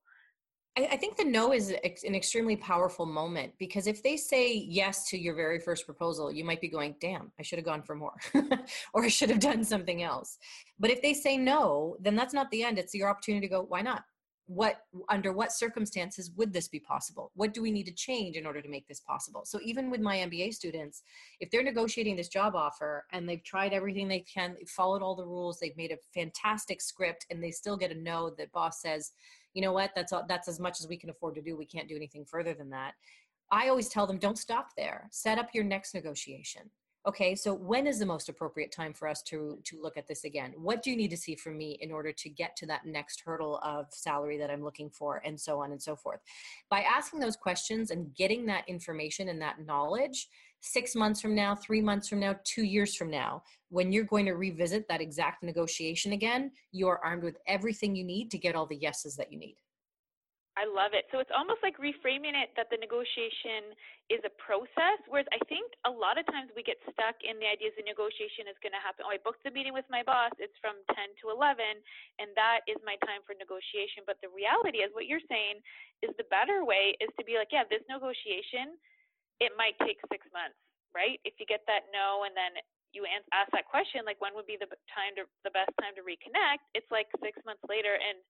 I, 0.77 0.97
think 0.97 1.15
the 1.15 1.23
no 1.23 1.53
is 1.53 1.69
an 1.69 2.15
extremely 2.15 2.57
powerful 2.57 3.05
moment 3.05 3.53
because 3.57 3.87
if 3.87 4.03
they 4.03 4.17
say 4.17 4.53
yes 4.53 5.07
to 5.09 5.17
your 5.17 5.33
very 5.33 5.57
first 5.57 5.85
proposal, 5.85 6.29
you 6.29 6.43
might 6.43 6.59
be 6.59 6.67
going, 6.67 6.95
damn, 6.99 7.31
I 7.39 7.43
should 7.43 7.59
have 7.59 7.65
gone 7.65 7.81
for 7.81 7.95
more 7.95 8.19
or 8.93 9.05
I 9.05 9.07
should 9.07 9.29
have 9.29 9.39
done 9.39 9.63
something 9.63 10.03
else. 10.03 10.37
But 10.77 10.91
if 10.91 11.01
they 11.01 11.13
say 11.13 11.37
no, 11.37 11.95
then 12.01 12.17
that's 12.17 12.33
not 12.33 12.51
the 12.51 12.63
end. 12.63 12.77
It's 12.77 12.93
your 12.93 13.07
opportunity 13.07 13.47
to 13.47 13.51
go, 13.51 13.61
why 13.61 13.81
not? 13.81 14.03
What 14.47 14.81
under 15.09 15.33
what 15.33 15.51
circumstances 15.51 16.31
would 16.35 16.53
this 16.53 16.67
be 16.67 16.79
possible? 16.79 17.31
What 17.35 17.53
do 17.53 17.61
we 17.61 17.71
need 17.71 17.85
to 17.85 17.93
change 17.93 18.35
in 18.35 18.45
order 18.45 18.61
to 18.61 18.69
make 18.69 18.87
this 18.87 18.99
possible? 18.99 19.41
So 19.45 19.59
even 19.63 19.89
with 19.89 20.01
my 20.01 20.17
mba 20.17 20.53
students 20.53 21.01
if 21.39 21.49
they're 21.49 21.63
negotiating 21.63 22.15
this 22.15 22.27
job 22.27 22.55
offer 22.55 23.05
and 23.11 23.27
they've 23.27 23.43
tried 23.43 23.73
everything 23.73 24.07
they 24.07 24.19
can 24.19 24.55
they've 24.55 24.69
followed 24.69 25.01
all 25.01 25.15
the 25.15 25.25
rules 25.25 25.59
they've 25.59 25.77
made 25.77 25.91
a 25.91 25.97
fantastic 26.13 26.81
script 26.81 27.25
and 27.29 27.43
they 27.43 27.51
still 27.51 27.75
get 27.75 27.91
a 27.91 27.95
no 27.95 28.29
that 28.37 28.51
boss 28.51 28.81
says 28.81 29.11
you 29.55 29.61
know 29.61 29.71
what? 29.71 29.91
That's 29.95 30.13
all, 30.13 30.25
that's 30.27 30.47
as 30.47 30.59
much 30.59 30.81
as 30.81 30.87
we 30.87 30.97
can 30.97 31.09
afford 31.09 31.35
to 31.35 31.41
do. 31.41 31.57
We 31.57 31.65
can't 31.65 31.87
do 31.87 31.95
anything 31.95 32.25
further 32.25 32.53
than 32.53 32.69
that. 32.71 32.93
I 33.51 33.69
always 33.69 33.89
tell 33.89 34.05
them 34.05 34.17
don't 34.17 34.37
stop 34.37 34.69
there. 34.77 35.07
Set 35.11 35.39
up 35.39 35.49
your 35.53 35.63
next 35.63 35.95
negotiation 35.95 36.69
okay 37.07 37.35
so 37.35 37.53
when 37.53 37.85
is 37.85 37.99
the 37.99 38.05
most 38.05 38.29
appropriate 38.29 38.71
time 38.71 38.93
for 38.93 39.07
us 39.07 39.21
to 39.21 39.59
to 39.63 39.81
look 39.81 39.97
at 39.97 40.07
this 40.07 40.23
again? 40.23 40.53
What 40.57 40.81
do 40.81 40.89
you 40.91 40.97
need 40.97 41.11
to 41.11 41.17
see 41.17 41.35
from 41.35 41.57
me 41.57 41.77
in 41.81 41.91
order 41.91 42.11
to 42.11 42.29
get 42.29 42.55
to 42.57 42.65
that 42.67 42.85
next 42.85 43.21
hurdle 43.25 43.59
of 43.63 43.87
salary 43.91 44.37
that 44.37 44.49
i'm 44.49 44.63
looking 44.63 44.89
for 44.89 45.21
and 45.25 45.39
so 45.39 45.61
on 45.61 45.71
and 45.71 45.81
so 45.81 45.95
forth? 45.95 46.19
By 46.69 46.81
asking 46.81 47.19
those 47.19 47.35
questions 47.35 47.91
and 47.91 48.13
getting 48.15 48.45
that 48.47 48.67
information 48.67 49.29
and 49.29 49.41
that 49.41 49.65
knowledge 49.65 50.27
six 50.61 50.95
months 50.95 51.21
from 51.21 51.35
now 51.35 51.55
three 51.55 51.81
months 51.81 52.07
from 52.07 52.19
now 52.19 52.35
two 52.43 52.63
years 52.63 52.95
from 52.95 53.11
now 53.11 53.43
when 53.69 53.91
you're 53.91 54.03
going 54.03 54.25
to 54.25 54.33
revisit 54.33 54.87
that 54.87 55.01
exact 55.01 55.43
negotiation 55.43 56.13
again 56.13 56.51
you're 56.71 56.99
armed 57.03 57.23
with 57.23 57.37
everything 57.45 57.95
you 57.95 58.03
need 58.03 58.31
to 58.31 58.37
get 58.37 58.55
all 58.55 58.65
the 58.65 58.75
yeses 58.75 59.15
that 59.15 59.31
you 59.31 59.37
need 59.37 59.57
I 60.55 60.63
love 60.63 60.95
it. 60.95 61.03
So 61.11 61.19
it's 61.19 61.35
almost 61.35 61.59
like 61.59 61.75
reframing 61.75 62.31
it 62.31 62.55
that 62.55 62.71
the 62.71 62.79
negotiation 62.79 63.75
is 64.07 64.23
a 64.23 64.31
process, 64.39 65.03
whereas 65.11 65.27
I 65.35 65.39
think 65.51 65.67
a 65.83 65.91
lot 65.91 66.15
of 66.15 66.23
times 66.31 66.47
we 66.55 66.63
get 66.63 66.79
stuck 66.95 67.19
in 67.27 67.35
the 67.43 67.47
idea 67.51 67.75
the 67.75 67.83
negotiation 67.83 68.47
is 68.47 68.55
going 68.63 68.71
to 68.71 68.79
happen. 68.79 69.03
Oh, 69.03 69.11
I 69.11 69.19
booked 69.19 69.43
the 69.43 69.51
meeting 69.51 69.75
with 69.75 69.83
my 69.91 69.99
boss. 69.99 70.31
It's 70.39 70.55
from 70.63 70.79
10 70.95 71.11
to 71.27 71.35
11, 71.35 71.59
and 72.23 72.31
that 72.39 72.63
is 72.71 72.79
my 72.87 72.95
time 73.03 73.19
for 73.27 73.35
negotiation. 73.35 74.07
But 74.07 74.23
the 74.23 74.31
reality 74.31 74.79
is, 74.79 74.95
what 74.95 75.11
you're 75.11 75.23
saying 75.27 75.59
is 75.99 76.15
the 76.15 76.27
better 76.31 76.63
way 76.63 76.95
is 77.03 77.11
to 77.19 77.27
be 77.27 77.35
like, 77.35 77.51
yeah, 77.51 77.67
this 77.67 77.83
negotiation, 77.91 78.79
it 79.43 79.51
might 79.59 79.75
take 79.83 79.99
six 80.07 80.23
months, 80.31 80.55
right? 80.95 81.19
If 81.27 81.35
you 81.35 81.43
get 81.43 81.67
that 81.67 81.91
no, 81.91 82.23
and 82.23 82.31
then 82.31 82.55
you 82.95 83.03
ask 83.35 83.51
that 83.51 83.67
question, 83.67 84.07
like 84.07 84.23
when 84.23 84.31
would 84.39 84.47
be 84.47 84.55
the 84.55 84.71
time 84.87 85.19
to 85.19 85.27
the 85.43 85.51
best 85.51 85.75
time 85.83 85.99
to 85.99 86.03
reconnect? 86.07 86.63
It's 86.71 86.87
like 86.87 87.11
six 87.19 87.35
months 87.43 87.67
later, 87.67 87.99
and 87.99 88.23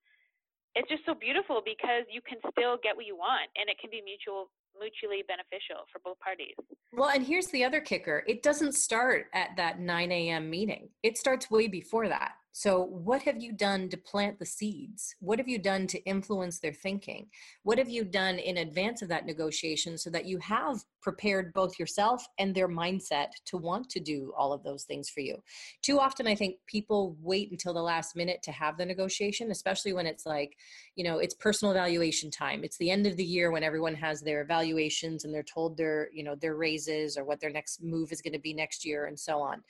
it's 0.76 0.88
just 0.88 1.04
so 1.06 1.14
beautiful 1.14 1.62
because 1.64 2.04
you 2.12 2.20
can 2.20 2.38
still 2.52 2.76
get 2.84 2.94
what 2.94 3.06
you 3.06 3.16
want 3.16 3.48
and 3.56 3.68
it 3.68 3.80
can 3.80 3.90
be 3.90 4.02
mutual 4.04 4.52
mutually 4.78 5.24
beneficial 5.26 5.88
for 5.90 6.00
both 6.04 6.20
parties. 6.20 6.52
Well, 6.92 7.08
and 7.08 7.24
here's 7.24 7.46
the 7.48 7.64
other 7.64 7.80
kicker 7.80 8.22
it 8.28 8.42
doesn't 8.42 8.74
start 8.74 9.26
at 9.32 9.56
that 9.56 9.80
9 9.80 10.12
a.m. 10.12 10.50
meeting, 10.50 10.90
it 11.02 11.16
starts 11.16 11.50
way 11.50 11.66
before 11.66 12.08
that. 12.08 12.32
So, 12.58 12.84
what 12.84 13.20
have 13.24 13.42
you 13.42 13.52
done 13.52 13.90
to 13.90 13.98
plant 13.98 14.38
the 14.38 14.46
seeds? 14.46 15.14
What 15.20 15.38
have 15.38 15.46
you 15.46 15.58
done 15.58 15.86
to 15.88 16.02
influence 16.04 16.58
their 16.58 16.72
thinking? 16.72 17.26
What 17.64 17.76
have 17.76 17.90
you 17.90 18.02
done 18.02 18.38
in 18.38 18.56
advance 18.56 19.02
of 19.02 19.10
that 19.10 19.26
negotiation 19.26 19.98
so 19.98 20.08
that 20.08 20.24
you 20.24 20.38
have 20.38 20.82
prepared 21.02 21.52
both 21.52 21.78
yourself 21.78 22.26
and 22.38 22.54
their 22.54 22.66
mindset 22.66 23.26
to 23.44 23.58
want 23.58 23.90
to 23.90 24.00
do 24.00 24.32
all 24.34 24.54
of 24.54 24.62
those 24.62 24.84
things 24.84 25.10
for 25.10 25.20
you? 25.20 25.36
Too 25.82 26.00
often, 26.00 26.26
I 26.26 26.34
think 26.34 26.56
people 26.66 27.18
wait 27.20 27.50
until 27.50 27.74
the 27.74 27.82
last 27.82 28.16
minute 28.16 28.40
to 28.44 28.52
have 28.52 28.78
the 28.78 28.86
negotiation, 28.86 29.50
especially 29.50 29.92
when 29.92 30.06
it's 30.06 30.24
like, 30.24 30.56
you 30.94 31.04
know, 31.04 31.18
it's 31.18 31.34
personal 31.34 31.72
evaluation 31.72 32.30
time. 32.30 32.64
It's 32.64 32.78
the 32.78 32.90
end 32.90 33.06
of 33.06 33.18
the 33.18 33.24
year 33.24 33.50
when 33.50 33.64
everyone 33.64 33.96
has 33.96 34.22
their 34.22 34.40
evaluations 34.40 35.26
and 35.26 35.34
they're 35.34 35.42
told 35.42 35.76
their, 35.76 36.08
you 36.10 36.24
know, 36.24 36.34
their 36.34 36.56
raises 36.56 37.18
or 37.18 37.24
what 37.24 37.38
their 37.38 37.50
next 37.50 37.82
move 37.82 38.12
is 38.12 38.22
going 38.22 38.32
to 38.32 38.38
be 38.38 38.54
next 38.54 38.82
year 38.82 39.04
and 39.04 39.20
so 39.20 39.40
on 39.40 39.62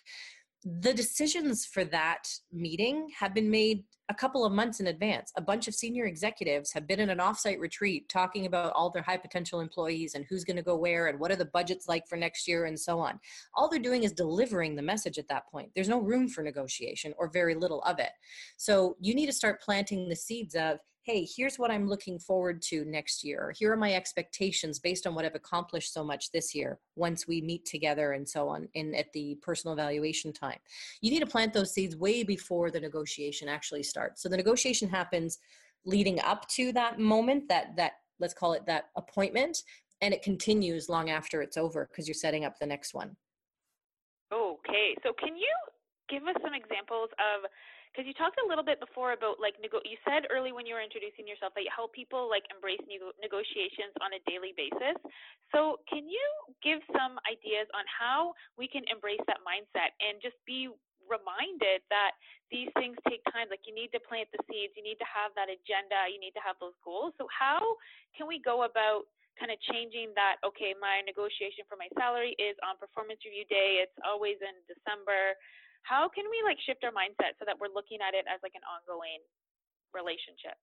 the 0.66 0.92
decisions 0.92 1.64
for 1.64 1.84
that 1.84 2.28
meeting 2.52 3.08
have 3.16 3.32
been 3.32 3.48
made 3.48 3.84
a 4.08 4.14
couple 4.14 4.44
of 4.44 4.52
months 4.52 4.80
in 4.80 4.88
advance. 4.88 5.32
A 5.36 5.40
bunch 5.40 5.68
of 5.68 5.74
senior 5.74 6.06
executives 6.06 6.72
have 6.72 6.88
been 6.88 6.98
in 6.98 7.08
an 7.08 7.18
offsite 7.18 7.60
retreat 7.60 8.08
talking 8.08 8.46
about 8.46 8.72
all 8.72 8.90
their 8.90 9.02
high 9.02 9.16
potential 9.16 9.60
employees 9.60 10.14
and 10.14 10.24
who's 10.28 10.42
going 10.42 10.56
to 10.56 10.64
go 10.64 10.76
where 10.76 11.06
and 11.06 11.20
what 11.20 11.30
are 11.30 11.36
the 11.36 11.44
budgets 11.44 11.86
like 11.86 12.02
for 12.08 12.16
next 12.16 12.48
year 12.48 12.64
and 12.64 12.78
so 12.78 12.98
on. 12.98 13.20
All 13.54 13.68
they're 13.68 13.78
doing 13.78 14.02
is 14.02 14.12
delivering 14.12 14.74
the 14.74 14.82
message 14.82 15.18
at 15.18 15.28
that 15.28 15.46
point. 15.52 15.70
There's 15.76 15.88
no 15.88 16.00
room 16.00 16.28
for 16.28 16.42
negotiation 16.42 17.14
or 17.16 17.30
very 17.30 17.54
little 17.54 17.82
of 17.82 18.00
it. 18.00 18.10
So 18.56 18.96
you 19.00 19.14
need 19.14 19.26
to 19.26 19.32
start 19.32 19.62
planting 19.62 20.08
the 20.08 20.16
seeds 20.16 20.56
of 20.56 20.78
hey, 21.06 21.24
here's 21.36 21.56
what 21.56 21.70
I'm 21.70 21.88
looking 21.88 22.18
forward 22.18 22.60
to 22.62 22.84
next 22.84 23.22
year. 23.22 23.54
Here 23.56 23.72
are 23.72 23.76
my 23.76 23.94
expectations 23.94 24.80
based 24.80 25.06
on 25.06 25.14
what 25.14 25.24
I've 25.24 25.36
accomplished 25.36 25.94
so 25.94 26.02
much 26.02 26.32
this 26.32 26.52
year 26.52 26.80
once 26.96 27.28
we 27.28 27.40
meet 27.40 27.64
together 27.64 28.12
and 28.12 28.28
so 28.28 28.48
on 28.48 28.68
in 28.74 28.92
at 28.96 29.12
the 29.12 29.38
personal 29.40 29.72
evaluation 29.72 30.32
time. 30.32 30.58
You 31.02 31.12
need 31.12 31.20
to 31.20 31.26
plant 31.26 31.52
those 31.52 31.72
seeds 31.72 31.94
way 31.94 32.24
before 32.24 32.72
the 32.72 32.80
negotiation 32.80 33.48
actually 33.48 33.84
starts. 33.84 34.20
So 34.20 34.28
the 34.28 34.36
negotiation 34.36 34.88
happens 34.88 35.38
leading 35.84 36.20
up 36.22 36.48
to 36.48 36.72
that 36.72 36.98
moment, 36.98 37.48
that 37.48 37.76
that 37.76 37.92
let's 38.18 38.34
call 38.34 38.54
it 38.54 38.66
that 38.66 38.86
appointment, 38.96 39.62
and 40.00 40.12
it 40.12 40.22
continues 40.22 40.88
long 40.88 41.10
after 41.10 41.40
it's 41.40 41.56
over 41.56 41.86
because 41.88 42.08
you're 42.08 42.14
setting 42.14 42.44
up 42.44 42.58
the 42.58 42.66
next 42.66 42.94
one. 42.94 43.16
Okay. 44.34 44.96
So 45.04 45.12
can 45.16 45.36
you 45.36 45.54
give 46.08 46.24
us 46.24 46.34
some 46.42 46.54
examples 46.54 47.10
of 47.12 47.48
because 47.96 48.04
you 48.04 48.12
talked 48.12 48.36
a 48.36 48.44
little 48.44 48.62
bit 48.62 48.76
before 48.76 49.16
about 49.16 49.40
like 49.40 49.56
nego- 49.56 49.80
you 49.88 49.96
said 50.04 50.28
early 50.28 50.52
when 50.52 50.68
you 50.68 50.76
were 50.76 50.84
introducing 50.84 51.24
yourself 51.24 51.56
that 51.56 51.64
you 51.64 51.72
help 51.72 51.96
people 51.96 52.28
like 52.28 52.44
embrace 52.52 52.84
nego- 52.84 53.16
negotiations 53.16 53.96
on 54.04 54.12
a 54.12 54.20
daily 54.28 54.52
basis. 54.52 55.00
So 55.56 55.80
can 55.88 56.04
you 56.04 56.28
give 56.60 56.84
some 56.92 57.16
ideas 57.24 57.64
on 57.72 57.88
how 57.88 58.36
we 58.60 58.68
can 58.68 58.84
embrace 58.92 59.24
that 59.24 59.40
mindset 59.40 59.96
and 60.04 60.20
just 60.20 60.36
be 60.44 60.68
reminded 61.08 61.80
that 61.88 62.18
these 62.50 62.70
things 62.76 62.98
take 63.06 63.22
time. 63.30 63.46
Like 63.48 63.64
you 63.64 63.72
need 63.74 63.94
to 63.94 64.02
plant 64.02 64.28
the 64.34 64.42
seeds, 64.50 64.74
you 64.74 64.84
need 64.84 64.98
to 65.00 65.08
have 65.08 65.32
that 65.38 65.48
agenda, 65.48 66.10
you 66.10 66.18
need 66.18 66.34
to 66.34 66.42
have 66.42 66.58
those 66.58 66.76
goals. 66.82 67.14
So 67.16 67.30
how 67.30 67.62
can 68.18 68.26
we 68.26 68.42
go 68.42 68.66
about 68.66 69.06
kind 69.38 69.54
of 69.54 69.58
changing 69.70 70.12
that? 70.18 70.42
Okay, 70.42 70.74
my 70.76 71.02
negotiation 71.06 71.64
for 71.70 71.78
my 71.78 71.88
salary 71.94 72.34
is 72.42 72.58
on 72.66 72.76
performance 72.76 73.22
review 73.22 73.46
day. 73.46 73.82
It's 73.82 73.96
always 74.02 74.38
in 74.42 74.54
December. 74.66 75.38
How 75.82 76.08
can 76.08 76.24
we 76.30 76.40
like 76.46 76.58
shift 76.64 76.84
our 76.84 76.94
mindset 76.94 77.36
so 77.36 77.44
that 77.44 77.58
we're 77.58 77.72
looking 77.72 78.00
at 78.00 78.14
it 78.14 78.24
as 78.30 78.40
like 78.40 78.54
an 78.54 78.64
ongoing 78.64 79.20
relationship? 79.92 80.56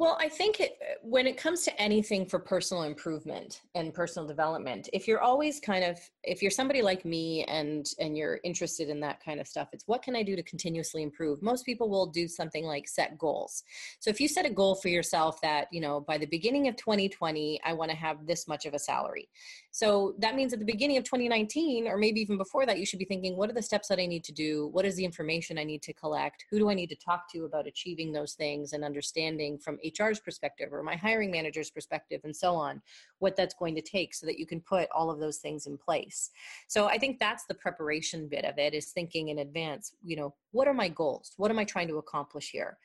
Well, 0.00 0.16
I 0.18 0.30
think 0.30 0.60
it, 0.60 0.78
uh, 0.80 0.94
when 1.02 1.26
it 1.26 1.36
comes 1.36 1.62
to 1.64 1.78
anything 1.78 2.24
for 2.24 2.38
personal 2.38 2.84
improvement 2.84 3.60
and 3.74 3.92
personal 3.92 4.26
development, 4.26 4.88
if 4.94 5.06
you're 5.06 5.20
always 5.20 5.60
kind 5.60 5.84
of 5.84 5.98
if 6.22 6.40
you're 6.40 6.50
somebody 6.50 6.80
like 6.80 7.04
me 7.04 7.44
and 7.44 7.86
and 7.98 8.16
you're 8.16 8.40
interested 8.42 8.88
in 8.88 8.98
that 9.00 9.22
kind 9.22 9.40
of 9.40 9.46
stuff, 9.46 9.68
it's 9.74 9.86
what 9.86 10.00
can 10.00 10.16
I 10.16 10.22
do 10.22 10.36
to 10.36 10.42
continuously 10.42 11.02
improve? 11.02 11.42
Most 11.42 11.66
people 11.66 11.90
will 11.90 12.06
do 12.06 12.28
something 12.28 12.64
like 12.64 12.88
set 12.88 13.18
goals. 13.18 13.62
So 13.98 14.08
if 14.08 14.22
you 14.22 14.26
set 14.26 14.46
a 14.46 14.50
goal 14.50 14.74
for 14.74 14.88
yourself 14.88 15.38
that, 15.42 15.68
you 15.70 15.82
know, 15.82 16.00
by 16.00 16.16
the 16.16 16.26
beginning 16.26 16.66
of 16.66 16.76
2020, 16.76 17.60
I 17.62 17.74
want 17.74 17.90
to 17.90 17.96
have 17.98 18.26
this 18.26 18.48
much 18.48 18.64
of 18.64 18.72
a 18.72 18.78
salary. 18.78 19.28
So 19.70 20.14
that 20.18 20.34
means 20.34 20.54
at 20.54 20.60
the 20.60 20.64
beginning 20.64 20.96
of 20.96 21.04
2019 21.04 21.86
or 21.86 21.98
maybe 21.98 22.22
even 22.22 22.38
before 22.38 22.64
that 22.64 22.78
you 22.78 22.86
should 22.86 22.98
be 22.98 23.04
thinking 23.04 23.36
what 23.36 23.50
are 23.50 23.54
the 23.54 23.62
steps 23.62 23.88
that 23.88 24.00
I 24.00 24.06
need 24.06 24.24
to 24.24 24.32
do? 24.32 24.68
What 24.68 24.86
is 24.86 24.96
the 24.96 25.04
information 25.04 25.58
I 25.58 25.64
need 25.64 25.82
to 25.82 25.92
collect? 25.92 26.46
Who 26.50 26.58
do 26.58 26.70
I 26.70 26.74
need 26.74 26.88
to 26.88 26.96
talk 26.96 27.30
to 27.32 27.44
about 27.44 27.66
achieving 27.66 28.12
those 28.12 28.32
things 28.32 28.72
and 28.72 28.82
understanding 28.82 29.58
from 29.58 29.78
HR's 29.98 30.20
perspective 30.20 30.72
or 30.72 30.82
my 30.82 30.96
hiring 30.96 31.30
manager's 31.30 31.70
perspective 31.70 32.20
and 32.24 32.34
so 32.34 32.54
on, 32.54 32.82
what 33.18 33.36
that's 33.36 33.54
going 33.54 33.74
to 33.74 33.82
take 33.82 34.14
so 34.14 34.26
that 34.26 34.38
you 34.38 34.46
can 34.46 34.60
put 34.60 34.88
all 34.94 35.10
of 35.10 35.20
those 35.20 35.38
things 35.38 35.66
in 35.66 35.76
place. 35.76 36.30
So 36.68 36.86
I 36.86 36.98
think 36.98 37.18
that's 37.18 37.44
the 37.46 37.54
preparation 37.54 38.28
bit 38.28 38.44
of 38.44 38.58
it 38.58 38.74
is 38.74 38.92
thinking 38.92 39.28
in 39.28 39.38
advance, 39.38 39.94
you 40.02 40.16
know, 40.16 40.34
what 40.52 40.68
are 40.68 40.74
my 40.74 40.88
goals? 40.88 41.32
What 41.36 41.50
am 41.50 41.58
I 41.58 41.64
trying 41.64 41.88
to 41.88 41.98
accomplish 41.98 42.50
here? 42.50 42.78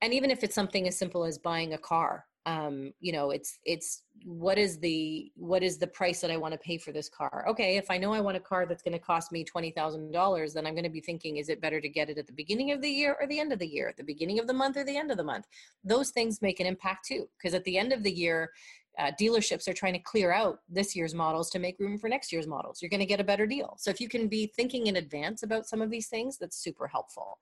And 0.00 0.14
even 0.14 0.30
if 0.30 0.44
it's 0.44 0.54
something 0.54 0.86
as 0.86 0.96
simple 0.96 1.24
as 1.24 1.38
buying 1.38 1.74
a 1.74 1.78
car, 1.78 2.26
um, 2.46 2.92
you 3.00 3.12
know 3.12 3.30
it's 3.30 3.58
it's 3.64 4.02
what 4.24 4.58
is 4.58 4.78
the 4.78 5.30
what 5.36 5.62
is 5.62 5.78
the 5.78 5.86
price 5.86 6.20
that 6.20 6.30
i 6.30 6.36
want 6.36 6.52
to 6.52 6.58
pay 6.58 6.78
for 6.78 6.92
this 6.92 7.08
car? 7.08 7.44
Okay 7.48 7.76
if 7.76 7.90
i 7.90 7.98
know 7.98 8.12
i 8.12 8.20
want 8.20 8.36
a 8.36 8.40
car 8.40 8.66
that's 8.66 8.82
going 8.82 8.92
to 8.92 8.98
cost 8.98 9.32
me 9.32 9.44
$20000 9.44 10.52
then 10.52 10.66
i'm 10.66 10.74
going 10.74 10.84
to 10.84 10.90
be 10.90 11.00
thinking 11.00 11.36
is 11.36 11.48
it 11.48 11.60
better 11.60 11.80
to 11.80 11.88
get 11.88 12.08
it 12.08 12.18
at 12.18 12.26
the 12.26 12.32
beginning 12.32 12.72
of 12.72 12.80
the 12.80 12.88
year 12.88 13.16
or 13.20 13.26
the 13.26 13.38
end 13.38 13.52
of 13.52 13.58
the 13.58 13.66
year 13.66 13.88
at 13.88 13.96
the 13.96 14.02
beginning 14.02 14.38
of 14.38 14.46
the 14.46 14.52
month 14.52 14.76
or 14.76 14.84
the 14.84 14.96
end 14.96 15.10
of 15.10 15.16
the 15.16 15.24
month? 15.24 15.46
Those 15.84 16.10
things 16.10 16.42
make 16.42 16.60
an 16.60 16.66
impact 16.66 17.06
too 17.06 17.28
because 17.36 17.54
at 17.54 17.64
the 17.64 17.78
end 17.78 17.92
of 17.92 18.02
the 18.02 18.12
year 18.12 18.50
uh, 18.98 19.12
dealerships 19.20 19.68
are 19.68 19.74
trying 19.74 19.92
to 19.92 19.98
clear 20.00 20.32
out 20.32 20.58
this 20.68 20.96
year's 20.96 21.14
models 21.14 21.50
to 21.50 21.58
make 21.60 21.78
room 21.78 21.96
for 21.98 22.08
next 22.08 22.32
year's 22.32 22.48
models. 22.48 22.82
You're 22.82 22.88
going 22.88 23.00
to 23.00 23.06
get 23.06 23.20
a 23.20 23.24
better 23.24 23.46
deal. 23.46 23.76
So 23.78 23.90
if 23.90 24.00
you 24.00 24.08
can 24.08 24.26
be 24.26 24.52
thinking 24.56 24.88
in 24.88 24.96
advance 24.96 25.44
about 25.44 25.66
some 25.66 25.80
of 25.80 25.88
these 25.88 26.08
things 26.08 26.36
that's 26.36 26.56
super 26.56 26.88
helpful. 26.88 27.38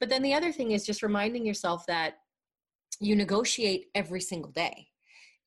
But 0.00 0.08
then 0.08 0.22
the 0.22 0.32
other 0.32 0.50
thing 0.50 0.70
is 0.70 0.86
just 0.86 1.02
reminding 1.02 1.44
yourself 1.44 1.84
that 1.86 2.20
you 3.00 3.16
negotiate 3.16 3.86
every 3.94 4.20
single 4.20 4.50
day. 4.50 4.88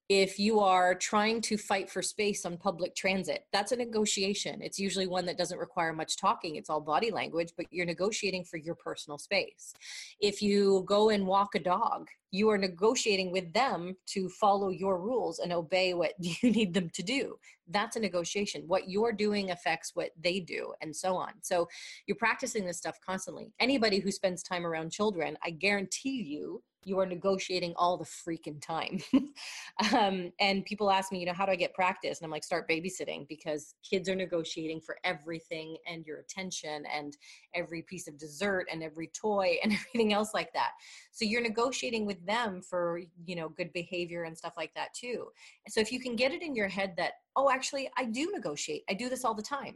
If 0.10 0.40
you 0.40 0.62
are 0.62 0.96
trying 0.96 1.42
to 1.42 1.58
fight 1.58 1.90
for 1.90 2.02
space 2.02 2.46
on 2.46 2.56
public 2.56 2.96
transit, 2.96 3.46
that's 3.52 3.74
a 3.74 3.76
negotiation. 3.76 4.62
It's 4.62 4.80
usually 4.80 5.06
one 5.06 5.26
that 5.26 5.38
doesn't 5.38 5.60
require 5.60 5.92
much 5.92 6.16
talking, 6.16 6.56
it's 6.56 6.70
all 6.70 6.80
body 6.80 7.12
language, 7.12 7.52
but 7.58 7.66
you're 7.72 7.86
negotiating 7.86 8.46
for 8.46 8.56
your 8.56 8.76
personal 8.76 9.18
space. 9.18 9.74
If 10.22 10.42
you 10.42 10.86
go 10.88 11.10
and 11.10 11.28
walk 11.28 11.56
a 11.56 11.60
dog, 11.60 12.08
you 12.32 12.50
are 12.50 12.58
negotiating 12.58 13.34
with 13.34 13.52
them 13.52 13.98
to 14.08 14.30
follow 14.30 14.70
your 14.70 14.98
rules 14.98 15.40
and 15.40 15.52
obey 15.52 15.94
what 15.94 16.14
you 16.20 16.52
need 16.52 16.74
them 16.74 16.90
to 16.92 17.04
do. 17.04 17.38
That's 17.68 17.98
a 17.98 18.00
negotiation. 18.00 18.64
What 18.66 18.90
you're 18.90 19.12
doing 19.12 19.52
affects 19.52 19.92
what 19.94 20.12
they 20.18 20.40
do, 20.40 20.74
and 20.82 20.96
so 20.96 21.18
on. 21.18 21.34
So 21.42 21.68
you're 22.06 22.16
practicing 22.16 22.66
this 22.66 22.78
stuff 22.78 22.98
constantly. 23.06 23.52
Anybody 23.60 24.00
who 24.00 24.12
spends 24.12 24.42
time 24.42 24.66
around 24.66 24.94
children, 24.94 25.38
I 25.44 25.50
guarantee 25.50 26.22
you, 26.22 26.64
you 26.88 26.98
are 27.00 27.06
negotiating 27.06 27.74
all 27.76 27.98
the 27.98 28.06
freaking 28.06 28.62
time. 28.62 29.00
um, 29.94 30.32
and 30.40 30.64
people 30.64 30.90
ask 30.90 31.12
me, 31.12 31.20
you 31.20 31.26
know, 31.26 31.34
how 31.34 31.46
do 31.46 31.52
I 31.52 31.56
get 31.56 31.74
practice? 31.74 32.20
And 32.20 32.26
I'm 32.26 32.32
like, 32.32 32.46
start 32.46 32.70
babysitting 32.70 33.28
because 33.28 33.76
kids 33.88 34.08
are 34.08 34.16
negotiating 34.16 34.80
for 34.80 34.98
everything 35.04 35.76
and 35.86 36.06
your 36.06 36.20
attention 36.20 36.86
and 36.92 37.18
every 37.54 37.82
piece 37.82 38.08
of 38.08 38.18
dessert 38.18 38.68
and 38.72 38.82
every 38.82 39.08
toy 39.08 39.58
and 39.62 39.74
everything 39.74 40.14
else 40.14 40.34
like 40.34 40.54
that. 40.54 40.72
So 41.12 41.26
you're 41.26 41.42
negotiating 41.42 42.06
with 42.06 42.26
them 42.26 42.62
for, 42.62 43.02
you 43.26 43.36
know, 43.36 43.50
good 43.50 43.74
behavior 43.74 44.24
and 44.24 44.38
stuff 44.38 44.54
like 44.56 44.74
that 44.76 44.94
too. 44.94 45.28
So 45.68 45.82
if 45.82 45.92
you 45.92 46.00
can 46.00 46.16
get 46.16 46.32
it 46.32 46.42
in 46.42 46.56
your 46.56 46.70
head 46.70 46.94
that, 46.98 47.14
oh, 47.36 47.50
actually, 47.50 47.90
I 47.98 48.06
do 48.06 48.32
negotiate, 48.34 48.84
I 48.90 48.94
do 48.94 49.10
this 49.10 49.26
all 49.26 49.34
the 49.34 49.44
time. 49.44 49.76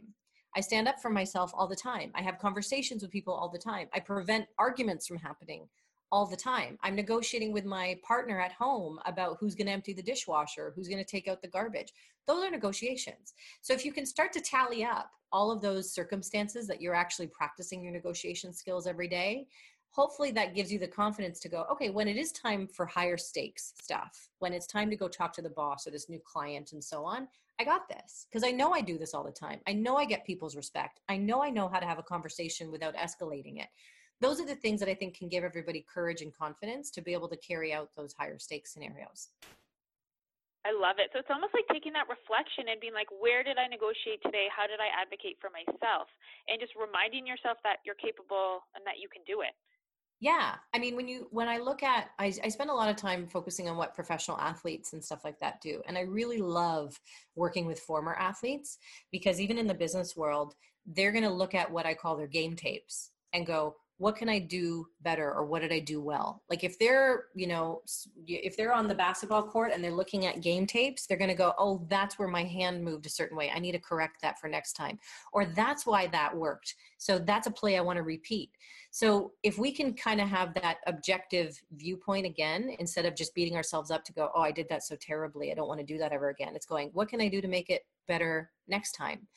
I 0.54 0.60
stand 0.60 0.88
up 0.88 1.00
for 1.00 1.10
myself 1.10 1.52
all 1.54 1.66
the 1.66 1.76
time. 1.76 2.10
I 2.14 2.22
have 2.22 2.38
conversations 2.38 3.02
with 3.02 3.10
people 3.10 3.32
all 3.32 3.48
the 3.48 3.58
time. 3.58 3.88
I 3.94 4.00
prevent 4.00 4.46
arguments 4.58 5.06
from 5.06 5.16
happening 5.18 5.66
all 6.12 6.26
the 6.26 6.36
time. 6.36 6.78
I'm 6.82 6.94
negotiating 6.94 7.52
with 7.52 7.64
my 7.64 7.98
partner 8.06 8.38
at 8.38 8.52
home 8.52 9.00
about 9.06 9.38
who's 9.40 9.54
going 9.54 9.66
to 9.66 9.72
empty 9.72 9.94
the 9.94 10.02
dishwasher, 10.02 10.72
who's 10.76 10.86
going 10.86 11.02
to 11.02 11.10
take 11.10 11.26
out 11.26 11.40
the 11.40 11.48
garbage. 11.48 11.92
Those 12.26 12.44
are 12.44 12.50
negotiations. 12.50 13.32
So 13.62 13.72
if 13.72 13.84
you 13.84 13.92
can 13.92 14.04
start 14.04 14.30
to 14.34 14.40
tally 14.40 14.84
up 14.84 15.10
all 15.32 15.50
of 15.50 15.62
those 15.62 15.92
circumstances 15.92 16.66
that 16.66 16.82
you're 16.82 16.94
actually 16.94 17.28
practicing 17.28 17.82
your 17.82 17.92
negotiation 17.92 18.52
skills 18.52 18.86
every 18.86 19.08
day, 19.08 19.46
hopefully 19.88 20.30
that 20.32 20.54
gives 20.54 20.70
you 20.70 20.78
the 20.78 20.86
confidence 20.86 21.40
to 21.40 21.48
go, 21.48 21.64
okay, 21.72 21.88
when 21.88 22.08
it 22.08 22.18
is 22.18 22.30
time 22.30 22.68
for 22.68 22.84
higher 22.84 23.16
stakes 23.16 23.72
stuff, 23.80 24.28
when 24.38 24.52
it's 24.52 24.66
time 24.66 24.90
to 24.90 24.96
go 24.96 25.08
talk 25.08 25.32
to 25.32 25.42
the 25.42 25.48
boss 25.48 25.86
or 25.86 25.90
this 25.90 26.10
new 26.10 26.20
client 26.24 26.72
and 26.72 26.84
so 26.84 27.06
on, 27.06 27.26
I 27.58 27.64
got 27.64 27.88
this 27.88 28.26
because 28.30 28.46
I 28.46 28.50
know 28.50 28.72
I 28.72 28.82
do 28.82 28.98
this 28.98 29.14
all 29.14 29.24
the 29.24 29.30
time. 29.30 29.60
I 29.66 29.72
know 29.72 29.96
I 29.96 30.04
get 30.04 30.26
people's 30.26 30.56
respect. 30.56 31.00
I 31.08 31.16
know 31.16 31.42
I 31.42 31.48
know 31.48 31.68
how 31.68 31.78
to 31.78 31.86
have 31.86 31.98
a 31.98 32.02
conversation 32.02 32.70
without 32.70 32.96
escalating 32.96 33.60
it 33.60 33.68
those 34.22 34.40
are 34.40 34.46
the 34.46 34.54
things 34.54 34.78
that 34.80 34.88
I 34.88 34.94
think 34.94 35.18
can 35.18 35.28
give 35.28 35.42
everybody 35.42 35.84
courage 35.92 36.22
and 36.22 36.32
confidence 36.32 36.90
to 36.92 37.02
be 37.02 37.12
able 37.12 37.28
to 37.28 37.36
carry 37.36 37.74
out 37.74 37.90
those 37.96 38.14
higher 38.14 38.38
stakes 38.38 38.72
scenarios. 38.72 39.28
I 40.64 40.70
love 40.70 41.02
it. 41.02 41.10
So 41.12 41.18
it's 41.18 41.28
almost 41.28 41.52
like 41.54 41.66
taking 41.72 41.92
that 41.94 42.06
reflection 42.06 42.70
and 42.70 42.80
being 42.80 42.94
like, 42.94 43.10
where 43.10 43.42
did 43.42 43.58
I 43.58 43.66
negotiate 43.66 44.22
today? 44.22 44.46
How 44.46 44.70
did 44.70 44.78
I 44.78 44.94
advocate 44.94 45.42
for 45.42 45.50
myself? 45.50 46.06
And 46.46 46.60
just 46.62 46.72
reminding 46.78 47.26
yourself 47.26 47.58
that 47.66 47.82
you're 47.84 47.98
capable 47.98 48.62
and 48.78 48.86
that 48.86 49.02
you 49.02 49.10
can 49.10 49.26
do 49.26 49.42
it. 49.42 49.58
Yeah. 50.22 50.54
I 50.72 50.78
mean, 50.78 50.94
when 50.94 51.08
you, 51.08 51.26
when 51.32 51.48
I 51.48 51.58
look 51.58 51.82
at, 51.82 52.10
I, 52.16 52.26
I 52.44 52.48
spend 52.48 52.70
a 52.70 52.74
lot 52.74 52.88
of 52.88 52.94
time 52.94 53.26
focusing 53.26 53.68
on 53.68 53.76
what 53.76 53.92
professional 53.92 54.38
athletes 54.38 54.92
and 54.92 55.04
stuff 55.04 55.24
like 55.24 55.40
that 55.40 55.60
do. 55.60 55.82
And 55.88 55.98
I 55.98 56.02
really 56.02 56.38
love 56.38 57.00
working 57.34 57.66
with 57.66 57.80
former 57.80 58.14
athletes 58.14 58.78
because 59.10 59.40
even 59.40 59.58
in 59.58 59.66
the 59.66 59.74
business 59.74 60.16
world, 60.16 60.54
they're 60.86 61.10
going 61.10 61.24
to 61.24 61.30
look 61.30 61.56
at 61.56 61.72
what 61.72 61.86
I 61.86 61.94
call 61.94 62.16
their 62.16 62.28
game 62.28 62.54
tapes 62.54 63.10
and 63.32 63.44
go, 63.44 63.74
what 63.98 64.16
can 64.16 64.28
I 64.28 64.40
do 64.40 64.86
better 65.02 65.32
or 65.32 65.44
what 65.44 65.62
did 65.62 65.72
I 65.72 65.78
do 65.78 66.00
well? 66.00 66.42
Like 66.50 66.64
if 66.64 66.78
they're, 66.78 67.26
you 67.34 67.46
know, 67.46 67.82
if 68.26 68.56
they're 68.56 68.72
on 68.72 68.88
the 68.88 68.94
basketball 68.94 69.44
court 69.44 69.70
and 69.72 69.82
they're 69.82 69.92
looking 69.92 70.26
at 70.26 70.40
game 70.40 70.66
tapes, 70.66 71.06
they're 71.06 71.16
going 71.16 71.30
to 71.30 71.36
go, 71.36 71.54
"Oh, 71.58 71.86
that's 71.88 72.18
where 72.18 72.26
my 72.26 72.42
hand 72.42 72.82
moved 72.82 73.06
a 73.06 73.10
certain 73.10 73.36
way. 73.36 73.50
I 73.54 73.60
need 73.60 73.72
to 73.72 73.78
correct 73.78 74.20
that 74.22 74.40
for 74.40 74.48
next 74.48 74.72
time." 74.72 74.98
Or 75.32 75.44
that's 75.46 75.86
why 75.86 76.08
that 76.08 76.36
worked. 76.36 76.74
So 76.98 77.18
that's 77.18 77.46
a 77.46 77.50
play 77.50 77.76
I 77.76 77.80
want 77.80 77.96
to 77.96 78.02
repeat. 78.02 78.50
So 78.90 79.32
if 79.42 79.56
we 79.56 79.72
can 79.72 79.94
kind 79.94 80.20
of 80.20 80.28
have 80.28 80.52
that 80.54 80.78
objective 80.86 81.60
viewpoint 81.72 82.26
again 82.26 82.74
instead 82.78 83.06
of 83.06 83.14
just 83.14 83.34
beating 83.34 83.56
ourselves 83.56 83.90
up 83.90 84.04
to 84.04 84.12
go, 84.12 84.30
"Oh, 84.34 84.40
I 84.40 84.52
did 84.52 84.68
that 84.70 84.82
so 84.82 84.96
terribly. 84.96 85.52
I 85.52 85.54
don't 85.54 85.68
want 85.68 85.80
to 85.80 85.86
do 85.86 85.98
that 85.98 86.12
ever 86.12 86.30
again." 86.30 86.56
It's 86.56 86.66
going, 86.66 86.90
"What 86.92 87.08
can 87.08 87.20
I 87.20 87.28
do 87.28 87.40
to 87.40 87.48
make 87.48 87.70
it 87.70 87.82
better 88.08 88.50
next 88.66 88.92
time?" 88.92 89.28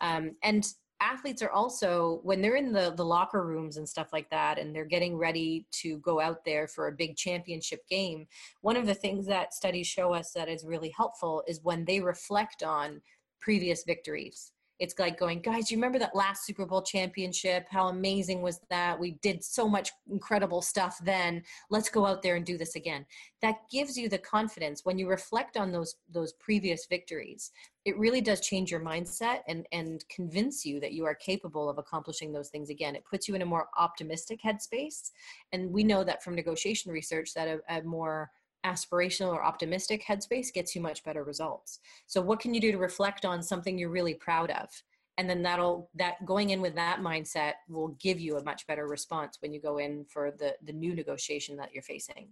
Um, 0.00 0.36
and 0.42 0.66
athletes 1.04 1.42
are 1.42 1.50
also 1.50 2.20
when 2.22 2.40
they're 2.40 2.56
in 2.56 2.72
the 2.72 2.94
the 2.96 3.04
locker 3.04 3.44
rooms 3.44 3.76
and 3.76 3.88
stuff 3.88 4.08
like 4.12 4.28
that 4.30 4.58
and 4.58 4.74
they're 4.74 4.84
getting 4.84 5.16
ready 5.16 5.66
to 5.70 5.98
go 5.98 6.20
out 6.20 6.44
there 6.44 6.66
for 6.66 6.88
a 6.88 6.92
big 6.92 7.14
championship 7.16 7.86
game 7.88 8.26
one 8.62 8.76
of 8.76 8.86
the 8.86 8.94
things 8.94 9.26
that 9.26 9.52
studies 9.52 9.86
show 9.86 10.14
us 10.14 10.32
that 10.32 10.48
is 10.48 10.64
really 10.64 10.92
helpful 10.96 11.42
is 11.46 11.60
when 11.62 11.84
they 11.84 12.00
reflect 12.00 12.62
on 12.62 13.00
previous 13.40 13.84
victories 13.84 14.52
it's 14.84 14.98
like 14.98 15.18
going, 15.18 15.40
guys, 15.40 15.70
you 15.70 15.78
remember 15.78 15.98
that 15.98 16.14
last 16.14 16.44
Super 16.44 16.66
Bowl 16.66 16.82
championship? 16.82 17.66
How 17.70 17.88
amazing 17.88 18.42
was 18.42 18.60
that? 18.68 19.00
We 19.00 19.12
did 19.22 19.42
so 19.42 19.66
much 19.66 19.90
incredible 20.10 20.60
stuff 20.60 20.98
then. 21.02 21.42
Let's 21.70 21.88
go 21.88 22.04
out 22.04 22.20
there 22.20 22.36
and 22.36 22.44
do 22.44 22.58
this 22.58 22.76
again. 22.76 23.06
That 23.40 23.56
gives 23.72 23.96
you 23.96 24.10
the 24.10 24.18
confidence 24.18 24.82
when 24.84 24.98
you 24.98 25.08
reflect 25.08 25.56
on 25.56 25.72
those 25.72 25.96
those 26.12 26.34
previous 26.34 26.84
victories. 26.84 27.50
It 27.86 27.98
really 27.98 28.20
does 28.20 28.42
change 28.42 28.70
your 28.70 28.80
mindset 28.80 29.38
and 29.48 29.66
and 29.72 30.04
convince 30.10 30.66
you 30.66 30.80
that 30.80 30.92
you 30.92 31.06
are 31.06 31.14
capable 31.14 31.70
of 31.70 31.78
accomplishing 31.78 32.30
those 32.30 32.50
things 32.50 32.68
again. 32.68 32.94
It 32.94 33.06
puts 33.10 33.26
you 33.26 33.34
in 33.34 33.42
a 33.42 33.46
more 33.46 33.68
optimistic 33.78 34.40
headspace. 34.44 35.12
And 35.52 35.72
we 35.72 35.82
know 35.82 36.04
that 36.04 36.22
from 36.22 36.34
negotiation 36.34 36.92
research 36.92 37.32
that 37.32 37.48
a, 37.48 37.60
a 37.74 37.82
more 37.82 38.30
aspirational 38.64 39.32
or 39.32 39.44
optimistic 39.44 40.04
headspace 40.06 40.52
gets 40.52 40.74
you 40.74 40.80
much 40.80 41.04
better 41.04 41.24
results. 41.24 41.80
So, 42.06 42.20
what 42.20 42.40
can 42.40 42.54
you 42.54 42.60
do 42.60 42.72
to 42.72 42.78
reflect 42.78 43.24
on 43.24 43.42
something 43.42 43.78
you're 43.78 43.90
really 43.90 44.14
proud 44.14 44.50
of? 44.50 44.68
and 45.16 45.30
then 45.30 45.42
that'll 45.42 45.88
that 45.94 46.24
going 46.24 46.50
in 46.50 46.60
with 46.60 46.74
that 46.74 47.00
mindset 47.00 47.52
will 47.68 47.96
give 48.00 48.18
you 48.18 48.36
a 48.36 48.42
much 48.42 48.66
better 48.66 48.86
response 48.86 49.38
when 49.40 49.52
you 49.52 49.60
go 49.60 49.78
in 49.78 50.04
for 50.08 50.32
the 50.32 50.54
the 50.64 50.72
new 50.72 50.94
negotiation 50.94 51.56
that 51.56 51.72
you're 51.72 51.82
facing 51.82 52.28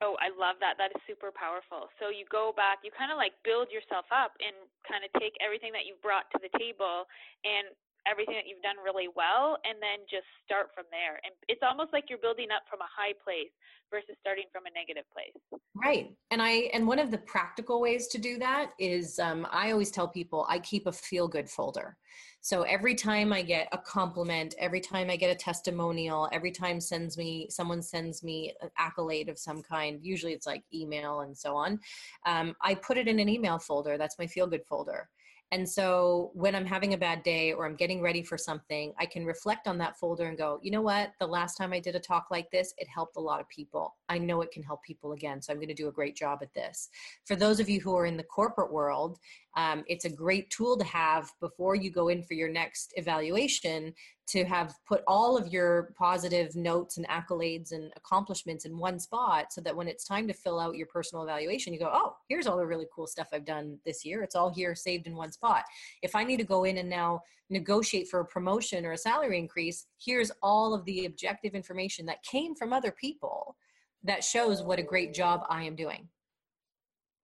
Oh, 0.00 0.16
I 0.16 0.32
love 0.32 0.56
that. 0.64 0.80
That 0.80 0.96
is 0.96 1.02
super 1.04 1.28
powerful. 1.28 1.92
So 2.00 2.08
you 2.08 2.24
go 2.32 2.56
back, 2.56 2.80
you 2.80 2.88
kind 2.88 3.12
of 3.12 3.20
like 3.20 3.36
build 3.44 3.68
yourself 3.68 4.08
up 4.08 4.32
and 4.40 4.56
kind 4.88 5.04
of 5.04 5.12
take 5.20 5.36
everything 5.44 5.76
that 5.76 5.84
you've 5.84 6.00
brought 6.00 6.24
to 6.32 6.40
the 6.40 6.48
table 6.56 7.04
and 7.44 7.68
everything 8.06 8.34
that 8.34 8.46
you've 8.46 8.62
done 8.62 8.76
really 8.82 9.08
well 9.14 9.58
and 9.64 9.80
then 9.80 10.06
just 10.10 10.26
start 10.44 10.70
from 10.74 10.84
there. 10.90 11.20
And 11.24 11.32
it's 11.48 11.62
almost 11.62 11.92
like 11.92 12.06
you're 12.08 12.22
building 12.22 12.48
up 12.54 12.62
from 12.68 12.80
a 12.80 12.90
high 12.90 13.12
place 13.24 13.52
versus 13.90 14.14
starting 14.20 14.44
from 14.52 14.64
a 14.66 14.72
negative 14.72 15.04
place. 15.12 15.60
Right. 15.74 16.14
And 16.30 16.40
I 16.40 16.70
and 16.72 16.86
one 16.86 16.98
of 16.98 17.10
the 17.10 17.18
practical 17.18 17.80
ways 17.80 18.06
to 18.08 18.18
do 18.18 18.38
that 18.38 18.72
is 18.78 19.18
um, 19.18 19.46
I 19.50 19.72
always 19.72 19.90
tell 19.90 20.08
people 20.08 20.46
I 20.48 20.58
keep 20.58 20.86
a 20.86 20.92
feel 20.92 21.28
good 21.28 21.48
folder. 21.48 21.96
So 22.40 22.62
every 22.62 22.94
time 22.94 23.32
I 23.32 23.42
get 23.42 23.68
a 23.72 23.78
compliment, 23.78 24.54
every 24.58 24.80
time 24.80 25.10
I 25.10 25.16
get 25.16 25.30
a 25.30 25.34
testimonial, 25.34 26.28
every 26.32 26.50
time 26.50 26.80
sends 26.80 27.18
me 27.18 27.48
someone 27.50 27.82
sends 27.82 28.22
me 28.22 28.54
an 28.62 28.70
accolade 28.78 29.28
of 29.28 29.38
some 29.38 29.62
kind, 29.62 29.98
usually 30.02 30.32
it's 30.32 30.46
like 30.46 30.62
email 30.72 31.20
and 31.20 31.36
so 31.36 31.56
on. 31.56 31.78
Um, 32.26 32.54
I 32.62 32.74
put 32.74 32.96
it 32.96 33.08
in 33.08 33.18
an 33.18 33.28
email 33.28 33.58
folder. 33.58 33.98
That's 33.98 34.18
my 34.18 34.26
feel 34.26 34.46
good 34.46 34.64
folder. 34.66 35.08
And 35.52 35.68
so 35.68 36.30
when 36.34 36.54
I'm 36.54 36.64
having 36.64 36.94
a 36.94 36.98
bad 36.98 37.24
day 37.24 37.52
or 37.52 37.66
I'm 37.66 37.74
getting 37.74 38.00
ready 38.00 38.22
for 38.22 38.38
something, 38.38 38.92
I 38.98 39.06
can 39.06 39.26
reflect 39.26 39.66
on 39.66 39.78
that 39.78 39.98
folder 39.98 40.26
and 40.26 40.38
go, 40.38 40.60
you 40.62 40.70
know 40.70 40.80
what? 40.80 41.12
The 41.18 41.26
last 41.26 41.56
time 41.56 41.72
I 41.72 41.80
did 41.80 41.96
a 41.96 42.00
talk 42.00 42.26
like 42.30 42.48
this, 42.52 42.72
it 42.78 42.86
helped 42.88 43.16
a 43.16 43.20
lot 43.20 43.40
of 43.40 43.48
people. 43.48 43.96
I 44.08 44.18
know 44.18 44.42
it 44.42 44.52
can 44.52 44.62
help 44.62 44.82
people 44.84 45.12
again. 45.12 45.42
So 45.42 45.52
I'm 45.52 45.58
going 45.58 45.68
to 45.68 45.74
do 45.74 45.88
a 45.88 45.92
great 45.92 46.14
job 46.14 46.38
at 46.42 46.54
this. 46.54 46.88
For 47.24 47.34
those 47.34 47.58
of 47.58 47.68
you 47.68 47.80
who 47.80 47.96
are 47.96 48.06
in 48.06 48.16
the 48.16 48.22
corporate 48.22 48.72
world, 48.72 49.18
um, 49.56 49.82
it's 49.88 50.04
a 50.04 50.10
great 50.10 50.50
tool 50.50 50.76
to 50.76 50.84
have 50.84 51.32
before 51.40 51.74
you 51.74 51.90
go 51.90 52.08
in 52.08 52.22
for 52.22 52.34
your 52.34 52.48
next 52.48 52.92
evaluation 52.96 53.92
to 54.30 54.44
have 54.44 54.74
put 54.86 55.02
all 55.08 55.36
of 55.36 55.52
your 55.52 55.92
positive 55.98 56.54
notes 56.54 56.98
and 56.98 57.08
accolades 57.08 57.72
and 57.72 57.92
accomplishments 57.96 58.64
in 58.64 58.78
one 58.78 58.98
spot 58.98 59.52
so 59.52 59.60
that 59.60 59.74
when 59.74 59.88
it's 59.88 60.04
time 60.04 60.28
to 60.28 60.32
fill 60.32 60.60
out 60.60 60.76
your 60.76 60.86
personal 60.86 61.24
evaluation, 61.24 61.72
you 61.72 61.80
go, 61.80 61.90
oh, 61.92 62.14
here's 62.28 62.46
all 62.46 62.56
the 62.56 62.66
really 62.66 62.86
cool 62.94 63.08
stuff 63.08 63.28
I've 63.32 63.44
done 63.44 63.78
this 63.84 64.04
year. 64.04 64.22
It's 64.22 64.36
all 64.36 64.52
here 64.52 64.74
saved 64.76 65.08
in 65.08 65.16
one 65.16 65.32
spot. 65.32 65.64
If 66.02 66.14
I 66.14 66.22
need 66.22 66.36
to 66.36 66.44
go 66.44 66.62
in 66.62 66.78
and 66.78 66.88
now 66.88 67.22
negotiate 67.50 68.06
for 68.06 68.20
a 68.20 68.24
promotion 68.24 68.86
or 68.86 68.92
a 68.92 68.98
salary 68.98 69.36
increase, 69.36 69.86
here's 69.98 70.30
all 70.42 70.74
of 70.74 70.84
the 70.84 71.06
objective 71.06 71.54
information 71.54 72.06
that 72.06 72.22
came 72.22 72.54
from 72.54 72.72
other 72.72 72.92
people 72.92 73.56
that 74.04 74.22
shows 74.22 74.62
what 74.62 74.78
a 74.78 74.84
great 74.84 75.12
job 75.12 75.42
I 75.50 75.64
am 75.64 75.74
doing. 75.74 76.08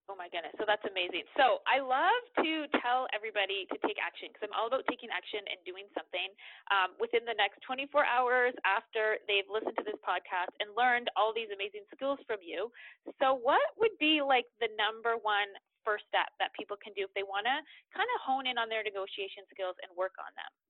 Oh 0.07 0.15
my 0.15 0.31
goodness. 0.31 0.55
So 0.55 0.63
that's 0.63 0.87
amazing. 0.87 1.27
So 1.35 1.67
I 1.67 1.83
love 1.83 2.23
to 2.39 2.71
tell 2.79 3.11
everybody 3.11 3.67
to 3.75 3.77
take 3.83 3.99
action 3.99 4.31
because 4.31 4.47
I'm 4.47 4.55
all 4.55 4.71
about 4.71 4.87
taking 4.87 5.11
action 5.11 5.43
and 5.51 5.59
doing 5.67 5.91
something 5.99 6.31
um, 6.71 6.95
within 7.03 7.27
the 7.27 7.35
next 7.35 7.59
24 7.67 8.07
hours 8.07 8.55
after 8.63 9.19
they've 9.27 9.51
listened 9.51 9.75
to 9.83 9.87
this 9.87 9.99
podcast 10.07 10.55
and 10.63 10.71
learned 10.79 11.11
all 11.19 11.35
these 11.35 11.51
amazing 11.51 11.83
skills 11.91 12.23
from 12.31 12.39
you. 12.39 12.71
So, 13.19 13.35
what 13.35 13.63
would 13.83 13.99
be 13.99 14.23
like 14.23 14.47
the 14.63 14.71
number 14.79 15.19
one 15.19 15.51
first 15.83 16.07
step 16.07 16.31
that 16.39 16.55
people 16.55 16.79
can 16.79 16.95
do 16.95 17.03
if 17.03 17.13
they 17.19 17.27
want 17.27 17.51
to 17.51 17.57
kind 17.91 18.07
of 18.07 18.19
hone 18.23 18.47
in 18.47 18.63
on 18.63 18.71
their 18.71 18.87
negotiation 18.87 19.43
skills 19.51 19.75
and 19.83 19.91
work 19.99 20.15
on 20.23 20.31
them? 20.39 20.66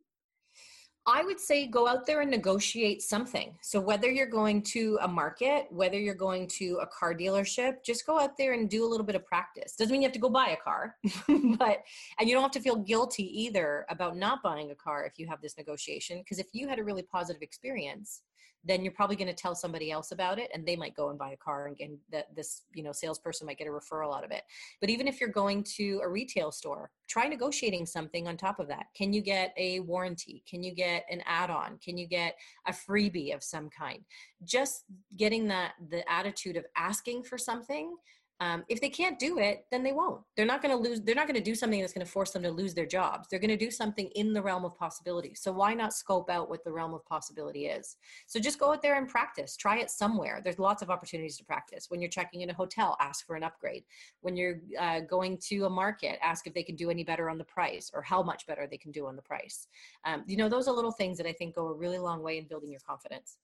I 1.08 1.22
would 1.22 1.38
say 1.38 1.68
go 1.68 1.86
out 1.86 2.04
there 2.04 2.20
and 2.20 2.30
negotiate 2.30 3.00
something. 3.00 3.56
So 3.62 3.80
whether 3.80 4.10
you're 4.10 4.26
going 4.26 4.62
to 4.62 4.98
a 5.02 5.08
market, 5.08 5.66
whether 5.70 5.98
you're 5.98 6.14
going 6.14 6.48
to 6.48 6.80
a 6.82 6.86
car 6.86 7.14
dealership, 7.14 7.84
just 7.84 8.04
go 8.04 8.18
out 8.18 8.36
there 8.36 8.54
and 8.54 8.68
do 8.68 8.84
a 8.84 8.88
little 8.88 9.06
bit 9.06 9.14
of 9.14 9.24
practice. 9.24 9.76
Doesn't 9.76 9.92
mean 9.92 10.02
you 10.02 10.06
have 10.06 10.14
to 10.14 10.18
go 10.18 10.28
buy 10.28 10.48
a 10.48 10.56
car, 10.56 10.96
but 11.58 11.84
and 12.18 12.28
you 12.28 12.34
don't 12.34 12.42
have 12.42 12.50
to 12.52 12.60
feel 12.60 12.76
guilty 12.76 13.24
either 13.44 13.86
about 13.88 14.16
not 14.16 14.42
buying 14.42 14.72
a 14.72 14.74
car 14.74 15.04
if 15.04 15.12
you 15.16 15.28
have 15.28 15.40
this 15.40 15.56
negotiation 15.56 16.18
because 16.18 16.40
if 16.40 16.48
you 16.52 16.66
had 16.68 16.80
a 16.80 16.84
really 16.84 17.02
positive 17.02 17.42
experience, 17.42 18.22
then 18.66 18.82
you're 18.82 18.92
probably 18.92 19.16
going 19.16 19.28
to 19.28 19.34
tell 19.34 19.54
somebody 19.54 19.90
else 19.90 20.12
about 20.12 20.38
it 20.38 20.50
and 20.52 20.66
they 20.66 20.76
might 20.76 20.96
go 20.96 21.10
and 21.10 21.18
buy 21.18 21.30
a 21.30 21.36
car 21.36 21.72
and, 21.80 21.98
that 22.10 22.34
this 22.34 22.62
you 22.74 22.82
know 22.82 22.92
salesperson 22.92 23.46
might 23.46 23.58
get 23.58 23.66
a 23.66 23.70
referral 23.70 24.16
out 24.16 24.24
of 24.24 24.30
it. 24.30 24.42
But 24.80 24.90
even 24.90 25.08
if 25.08 25.20
you're 25.20 25.30
going 25.30 25.62
to 25.76 26.00
a 26.02 26.08
retail 26.08 26.50
store 26.52 26.90
try 27.08 27.28
negotiating 27.28 27.86
something 27.86 28.26
on 28.26 28.36
top 28.36 28.58
of 28.58 28.68
that. 28.68 28.86
Can 28.94 29.12
you 29.12 29.20
get 29.20 29.54
a 29.56 29.80
warranty? 29.80 30.42
Can 30.48 30.62
you 30.62 30.74
get 30.74 31.04
an 31.10 31.22
add-on? 31.24 31.78
Can 31.78 31.96
you 31.96 32.06
get 32.06 32.36
a 32.66 32.72
freebie 32.72 33.34
of 33.34 33.42
some 33.42 33.70
kind? 33.70 34.00
Just 34.44 34.84
getting 35.16 35.46
that 35.48 35.72
the 35.90 36.10
attitude 36.10 36.56
of 36.56 36.64
asking 36.76 37.24
for 37.24 37.38
something 37.38 37.94
um, 38.40 38.64
if 38.68 38.80
they 38.80 38.88
can't 38.88 39.18
do 39.18 39.38
it 39.38 39.64
then 39.70 39.82
they 39.82 39.92
won't. 39.92 40.20
They're 40.36 40.46
not 40.46 40.62
going 40.62 40.76
to 40.76 40.88
lose 40.88 41.00
they're 41.00 41.14
not 41.14 41.26
going 41.26 41.38
to 41.38 41.44
do 41.44 41.54
something 41.54 41.80
that's 41.80 41.92
going 41.92 42.04
to 42.04 42.10
force 42.10 42.32
them 42.32 42.42
to 42.42 42.50
lose 42.50 42.74
their 42.74 42.86
jobs. 42.86 43.28
They're 43.28 43.40
going 43.40 43.48
to 43.50 43.56
do 43.56 43.70
something 43.70 44.08
in 44.14 44.32
the 44.32 44.42
realm 44.42 44.64
of 44.64 44.76
possibility. 44.76 45.34
So 45.34 45.52
why 45.52 45.74
not 45.74 45.94
scope 45.94 46.28
out 46.28 46.50
what 46.50 46.64
the 46.64 46.72
realm 46.72 46.94
of 46.94 47.04
possibility 47.06 47.66
is? 47.66 47.96
So 48.26 48.38
just 48.38 48.58
go 48.58 48.72
out 48.72 48.82
there 48.82 48.96
and 48.96 49.08
practice. 49.08 49.56
Try 49.56 49.78
it 49.78 49.90
somewhere. 49.90 50.40
There's 50.42 50.58
lots 50.58 50.82
of 50.82 50.90
opportunities 50.90 51.36
to 51.38 51.44
practice. 51.44 51.86
When 51.88 52.00
you're 52.00 52.10
checking 52.10 52.42
in 52.42 52.50
a 52.50 52.54
hotel 52.54 52.96
ask 53.00 53.26
for 53.26 53.36
an 53.36 53.42
upgrade. 53.42 53.84
When 54.20 54.36
you're 54.36 54.60
uh, 54.78 55.00
going 55.00 55.38
to 55.48 55.64
a 55.64 55.70
market 55.70 56.18
ask 56.22 56.46
if 56.46 56.54
they 56.54 56.62
can 56.62 56.76
do 56.76 56.90
any 56.90 57.04
better 57.04 57.30
on 57.30 57.38
the 57.38 57.44
price 57.44 57.90
or 57.94 58.02
how 58.02 58.22
much 58.22 58.46
better 58.46 58.66
they 58.70 58.78
can 58.78 58.92
do 58.92 59.06
on 59.06 59.16
the 59.16 59.22
price. 59.22 59.68
Um, 60.04 60.24
you 60.26 60.36
know 60.36 60.48
those 60.48 60.68
are 60.68 60.74
little 60.74 60.92
things 60.92 61.16
that 61.18 61.26
i 61.26 61.32
think 61.32 61.54
go 61.54 61.68
a 61.68 61.74
really 61.74 61.98
long 61.98 62.22
way 62.22 62.38
in 62.38 62.44
building 62.44 62.70
your 62.70 62.80
confidence 62.86 63.38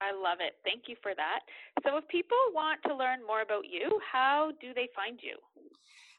I 0.00 0.12
love 0.12 0.38
it. 0.40 0.54
Thank 0.64 0.88
you 0.88 0.96
for 1.02 1.14
that. 1.14 1.40
So, 1.84 1.96
if 1.96 2.08
people 2.08 2.36
want 2.52 2.82
to 2.84 2.94
learn 2.94 3.24
more 3.26 3.40
about 3.40 3.64
you, 3.64 4.00
how 4.00 4.52
do 4.60 4.74
they 4.74 4.88
find 4.94 5.18
you? 5.22 5.36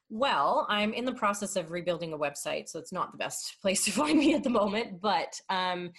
Well, 0.10 0.66
I'm 0.70 0.94
in 0.94 1.04
the 1.04 1.14
process 1.14 1.58
of 1.58 1.70
rebuilding 1.70 2.14
a 2.14 2.18
website, 2.18 2.70
so 2.70 2.80
it's 2.80 2.94
not 2.94 3.12
the 3.12 3.18
best 3.18 3.58
place 3.62 3.84
to 3.86 3.92
find 3.92 4.18
me 4.18 4.34
at 4.36 4.44
the 4.44 4.50
moment. 4.50 5.02
But 5.02 5.40
um, 5.50 5.92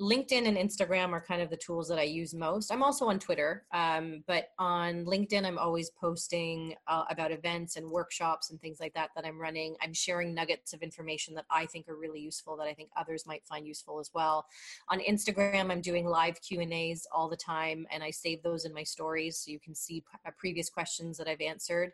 LinkedIn 0.00 0.46
and 0.46 0.56
Instagram 0.56 1.10
are 1.10 1.20
kind 1.20 1.42
of 1.42 1.50
the 1.50 1.56
tools 1.56 1.88
that 1.88 1.98
I 1.98 2.02
use 2.02 2.32
most. 2.32 2.70
I'm 2.70 2.84
also 2.84 3.06
on 3.06 3.18
Twitter, 3.18 3.64
um, 3.72 4.22
but 4.28 4.50
on 4.60 5.04
LinkedIn, 5.04 5.44
I'm 5.44 5.58
always 5.58 5.90
posting 5.90 6.74
uh, 6.86 7.04
about 7.10 7.32
events 7.32 7.74
and 7.74 7.90
workshops 7.90 8.50
and 8.50 8.60
things 8.60 8.78
like 8.78 8.94
that 8.94 9.10
that 9.16 9.26
I'm 9.26 9.40
running. 9.40 9.74
I'm 9.82 9.92
sharing 9.92 10.32
nuggets 10.32 10.72
of 10.72 10.82
information 10.82 11.34
that 11.34 11.46
I 11.50 11.66
think 11.66 11.88
are 11.88 11.96
really 11.96 12.20
useful 12.20 12.56
that 12.58 12.68
I 12.68 12.74
think 12.74 12.90
others 12.96 13.26
might 13.26 13.44
find 13.46 13.66
useful 13.66 13.98
as 13.98 14.10
well. 14.14 14.46
On 14.90 15.00
Instagram, 15.00 15.72
I'm 15.72 15.80
doing 15.80 16.06
live 16.06 16.40
Q 16.40 16.60
and 16.60 16.72
A's 16.72 17.04
all 17.10 17.28
the 17.28 17.36
time, 17.36 17.84
and 17.90 18.04
I 18.04 18.12
save 18.12 18.44
those 18.44 18.64
in 18.64 18.72
my 18.72 18.84
stories 18.84 19.38
so 19.38 19.50
you 19.50 19.58
can 19.58 19.74
see 19.74 20.02
p- 20.02 20.06
uh, 20.24 20.30
previous 20.38 20.70
questions 20.70 21.18
that 21.18 21.26
I've 21.26 21.40
answered. 21.40 21.92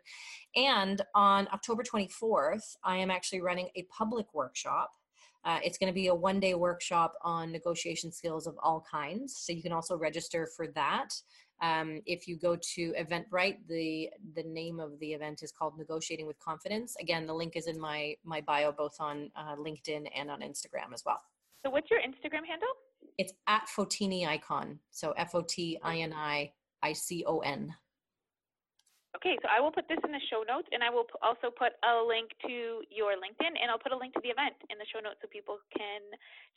And 0.55 1.01
on 1.15 1.47
October 1.63 1.83
24th, 1.83 2.75
I 2.83 2.97
am 2.97 3.09
actually 3.09 3.41
running 3.41 3.69
a 3.75 3.83
public 3.83 4.33
workshop 4.33 4.91
uh, 5.45 5.59
it's 5.63 5.77
going 5.77 5.91
to 5.91 5.93
be 5.93 6.07
a 6.07 6.15
one 6.15 6.39
day 6.39 6.53
workshop 6.53 7.15
on 7.21 7.51
negotiation 7.51 8.11
skills 8.11 8.47
of 8.47 8.55
all 8.63 8.85
kinds. 8.89 9.35
So 9.35 9.51
you 9.51 9.61
can 9.61 9.73
also 9.73 9.97
register 9.97 10.47
for 10.55 10.67
that. 10.67 11.09
Um, 11.61 12.01
if 12.05 12.27
you 12.27 12.37
go 12.37 12.55
to 12.55 12.93
Eventbrite, 12.93 13.57
the 13.67 14.09
the 14.35 14.43
name 14.43 14.79
of 14.79 14.97
the 14.99 15.13
event 15.13 15.43
is 15.43 15.51
called 15.51 15.77
Negotiating 15.77 16.27
with 16.27 16.39
Confidence. 16.39 16.95
Again, 16.99 17.25
the 17.25 17.33
link 17.33 17.55
is 17.55 17.67
in 17.67 17.79
my 17.79 18.15
my 18.23 18.41
bio, 18.41 18.71
both 18.71 18.95
on 18.99 19.31
uh, 19.35 19.55
LinkedIn 19.55 20.07
and 20.15 20.31
on 20.31 20.41
Instagram 20.41 20.93
as 20.93 21.03
well. 21.05 21.21
So, 21.65 21.71
what's 21.71 21.89
your 21.91 21.99
Instagram 21.99 22.45
handle? 22.47 22.69
It's 23.17 23.33
at 23.47 23.67
Fotini 23.67 24.27
Icon. 24.27 24.79
So 24.91 25.11
F 25.17 25.35
O 25.35 25.41
T 25.41 25.77
I 25.83 25.97
N 25.97 26.13
I 26.13 26.51
I 26.81 26.93
C 26.93 27.23
O 27.27 27.39
N. 27.39 27.73
Okay, 29.13 29.37
so 29.45 29.47
I 29.47 29.61
will 29.61 29.69
put 29.69 29.85
this 29.85 30.01
in 30.01 30.09
the 30.09 30.23
show 30.33 30.41
notes, 30.41 30.65
and 30.73 30.81
I 30.81 30.89
will 30.89 31.05
also 31.21 31.53
put 31.53 31.77
a 31.85 32.01
link 32.01 32.33
to 32.49 32.81
your 32.89 33.13
LinkedIn, 33.13 33.53
and 33.53 33.69
I'll 33.69 33.81
put 33.81 33.93
a 33.93 33.99
link 33.99 34.17
to 34.17 34.21
the 34.25 34.33
event 34.33 34.57
in 34.73 34.81
the 34.81 34.89
show 34.89 34.97
notes 34.97 35.21
so 35.21 35.29
people 35.29 35.61
can 35.69 36.01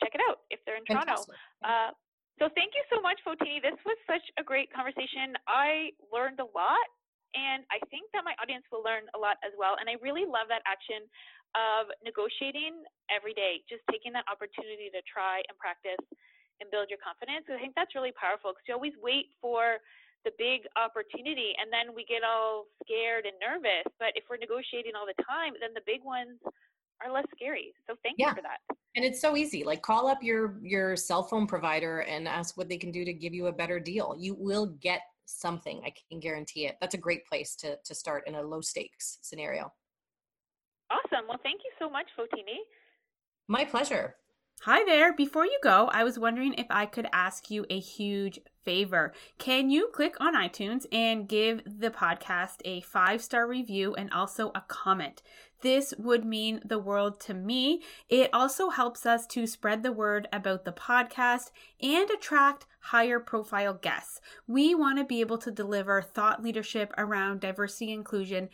check 0.01 0.17
it 0.17 0.23
out 0.25 0.49
if 0.49 0.65
they're 0.65 0.81
in 0.81 0.89
Toronto. 0.89 1.21
Uh, 1.61 1.93
so 2.41 2.49
thank 2.57 2.73
you 2.73 2.85
so 2.89 3.01
much, 3.05 3.21
Fotini. 3.25 3.61
This 3.61 3.77
was 3.85 3.97
such 4.09 4.25
a 4.41 4.45
great 4.45 4.73
conversation. 4.73 5.37
I 5.45 5.93
learned 6.09 6.41
a 6.41 6.49
lot, 6.49 6.89
and 7.37 7.65
I 7.69 7.77
think 7.93 8.09
that 8.17 8.25
my 8.25 8.33
audience 8.41 8.65
will 8.73 8.85
learn 8.85 9.05
a 9.13 9.21
lot 9.21 9.37
as 9.45 9.53
well. 9.61 9.77
And 9.77 9.89
I 9.93 10.01
really 10.01 10.25
love 10.25 10.49
that 10.49 10.65
action 10.65 11.05
of 11.57 11.93
negotiating 12.05 12.85
every 13.09 13.37
day, 13.37 13.65
just 13.69 13.85
taking 13.93 14.13
that 14.17 14.25
opportunity 14.29 14.93
to 14.93 15.01
try 15.05 15.45
and 15.49 15.57
practice 15.61 16.01
and 16.61 16.69
build 16.73 16.89
your 16.89 17.01
confidence. 17.01 17.45
I 17.53 17.61
think 17.61 17.77
that's 17.77 17.93
really 17.93 18.17
powerful 18.17 18.53
because 18.53 18.65
you 18.65 18.73
always 18.77 18.97
wait 19.01 19.33
for 19.41 19.81
the 20.25 20.33
big 20.39 20.67
opportunity 20.75 21.55
and 21.61 21.71
then 21.71 21.95
we 21.95 22.05
get 22.05 22.23
all 22.27 22.67
scared 22.83 23.27
and 23.27 23.37
nervous. 23.39 23.87
But 23.99 24.15
if 24.15 24.25
we're 24.31 24.39
negotiating 24.39 24.93
all 24.97 25.07
the 25.07 25.19
time 25.23 25.55
then 25.61 25.75
the 25.75 25.85
big 25.87 26.03
ones 26.05 26.39
are 27.05 27.13
less 27.13 27.27
scary. 27.35 27.73
So 27.87 27.95
thank 28.03 28.17
yeah. 28.19 28.31
you 28.31 28.35
for 28.37 28.43
that. 28.43 28.61
And 28.97 29.05
it's 29.05 29.21
so 29.21 29.37
easy. 29.37 29.65
Like 29.65 29.83
call 29.83 30.09
up 30.09 30.23
your 30.23 30.59
your 30.63 30.97
cell 30.97 31.23
phone 31.23 31.47
provider 31.47 32.01
and 32.01 32.27
ask 32.27 32.57
what 32.57 32.69
they 32.69 32.79
can 32.79 32.91
do 32.91 33.05
to 33.05 33.13
give 33.13 33.35
you 33.35 33.47
a 33.47 33.53
better 33.53 33.79
deal. 33.79 34.17
You 34.19 34.35
will 34.35 34.67
get 34.81 35.01
something 35.29 35.83
i 35.85 35.93
can 36.09 36.21
guarantee 36.21 36.67
it. 36.67 36.77
That's 36.81 36.95
a 36.95 36.99
great 36.99 37.27
place 37.27 37.57
to 37.57 37.77
to 37.85 37.95
start 37.95 38.23
in 38.27 38.37
a 38.37 38.43
low 38.43 38.61
stakes 38.61 39.19
scenario. 39.23 39.73
Awesome. 40.91 41.27
Well 41.29 41.41
thank 41.43 41.61
you 41.65 41.71
so 41.79 41.91
much 41.91 42.07
fotini. 42.19 42.59
My 43.49 43.65
pleasure 43.65 44.17
Hi 44.63 44.83
there. 44.85 45.13
Before 45.13 45.45
you 45.45 45.59
go, 45.63 45.89
I 45.93 46.03
was 46.03 46.19
wondering 46.19 46.55
if 46.55 46.67
I 46.71 46.87
could 46.87 47.07
ask 47.13 47.53
you 47.53 47.67
a 47.71 47.79
huge 47.79 48.41
favor. 48.65 49.13
Can 49.39 49.71
you 49.71 49.91
click 49.93 50.17
on 50.19 50.35
iTunes 50.35 50.87
and 50.91 51.29
give 51.29 51.63
the 51.65 51.91
podcast 51.91 52.63
a 52.65 52.81
five 52.81 53.23
star 53.23 53.47
review 53.47 53.95
and 53.95 54.11
also 54.13 54.51
a 54.57 54.65
comment? 54.67 55.23
This 55.61 55.95
would 55.99 56.25
mean 56.25 56.61
the 56.65 56.81
world 56.81 57.21
to 57.21 57.35
me. 57.35 57.83
It 58.09 58.31
also 58.33 58.71
helps 58.71 59.07
us 59.07 59.25
to 59.29 59.47
spread 59.47 59.85
the 59.85 59.93
word 59.93 60.27
about 60.33 60.65
the 60.65 60.73
podcast 60.73 61.53
and 61.81 62.11
attract 62.11 62.67
higher 62.81 63.21
profile 63.21 63.75
guests. 63.75 64.21
We 64.49 64.75
want 64.75 64.99
to 64.99 65.05
be 65.05 65.21
able 65.21 65.39
to 65.39 65.53
deliver 65.53 66.03
thought 66.03 66.43
leadership 66.43 66.93
around 66.99 67.41
diversity 67.41 67.93
inclusion 67.93 68.49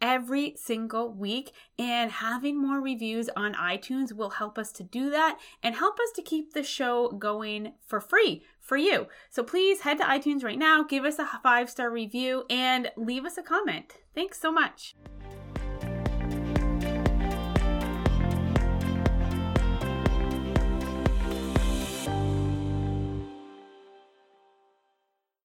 every 0.00 0.54
single 0.56 1.12
week 1.12 1.52
and 1.78 2.10
having 2.10 2.60
more 2.60 2.80
reviews 2.80 3.28
on 3.36 3.54
iTunes 3.54 4.12
will 4.12 4.30
help 4.30 4.58
us 4.58 4.72
to 4.72 4.82
do 4.82 5.10
that 5.10 5.38
and 5.62 5.74
help 5.74 5.98
us 5.98 6.10
to 6.16 6.22
keep 6.22 6.52
the 6.52 6.62
show 6.62 7.10
going 7.10 7.72
for 7.86 8.00
free 8.00 8.44
for 8.60 8.76
you. 8.76 9.06
So 9.30 9.42
please 9.42 9.80
head 9.80 9.98
to 9.98 10.04
iTunes 10.04 10.44
right 10.44 10.58
now, 10.58 10.82
give 10.82 11.04
us 11.04 11.18
a 11.18 11.28
five 11.42 11.70
star 11.70 11.90
review, 11.90 12.44
and 12.50 12.90
leave 12.96 13.24
us 13.24 13.38
a 13.38 13.42
comment. 13.42 13.94
Thanks 14.14 14.40
so 14.40 14.52
much. 14.52 14.94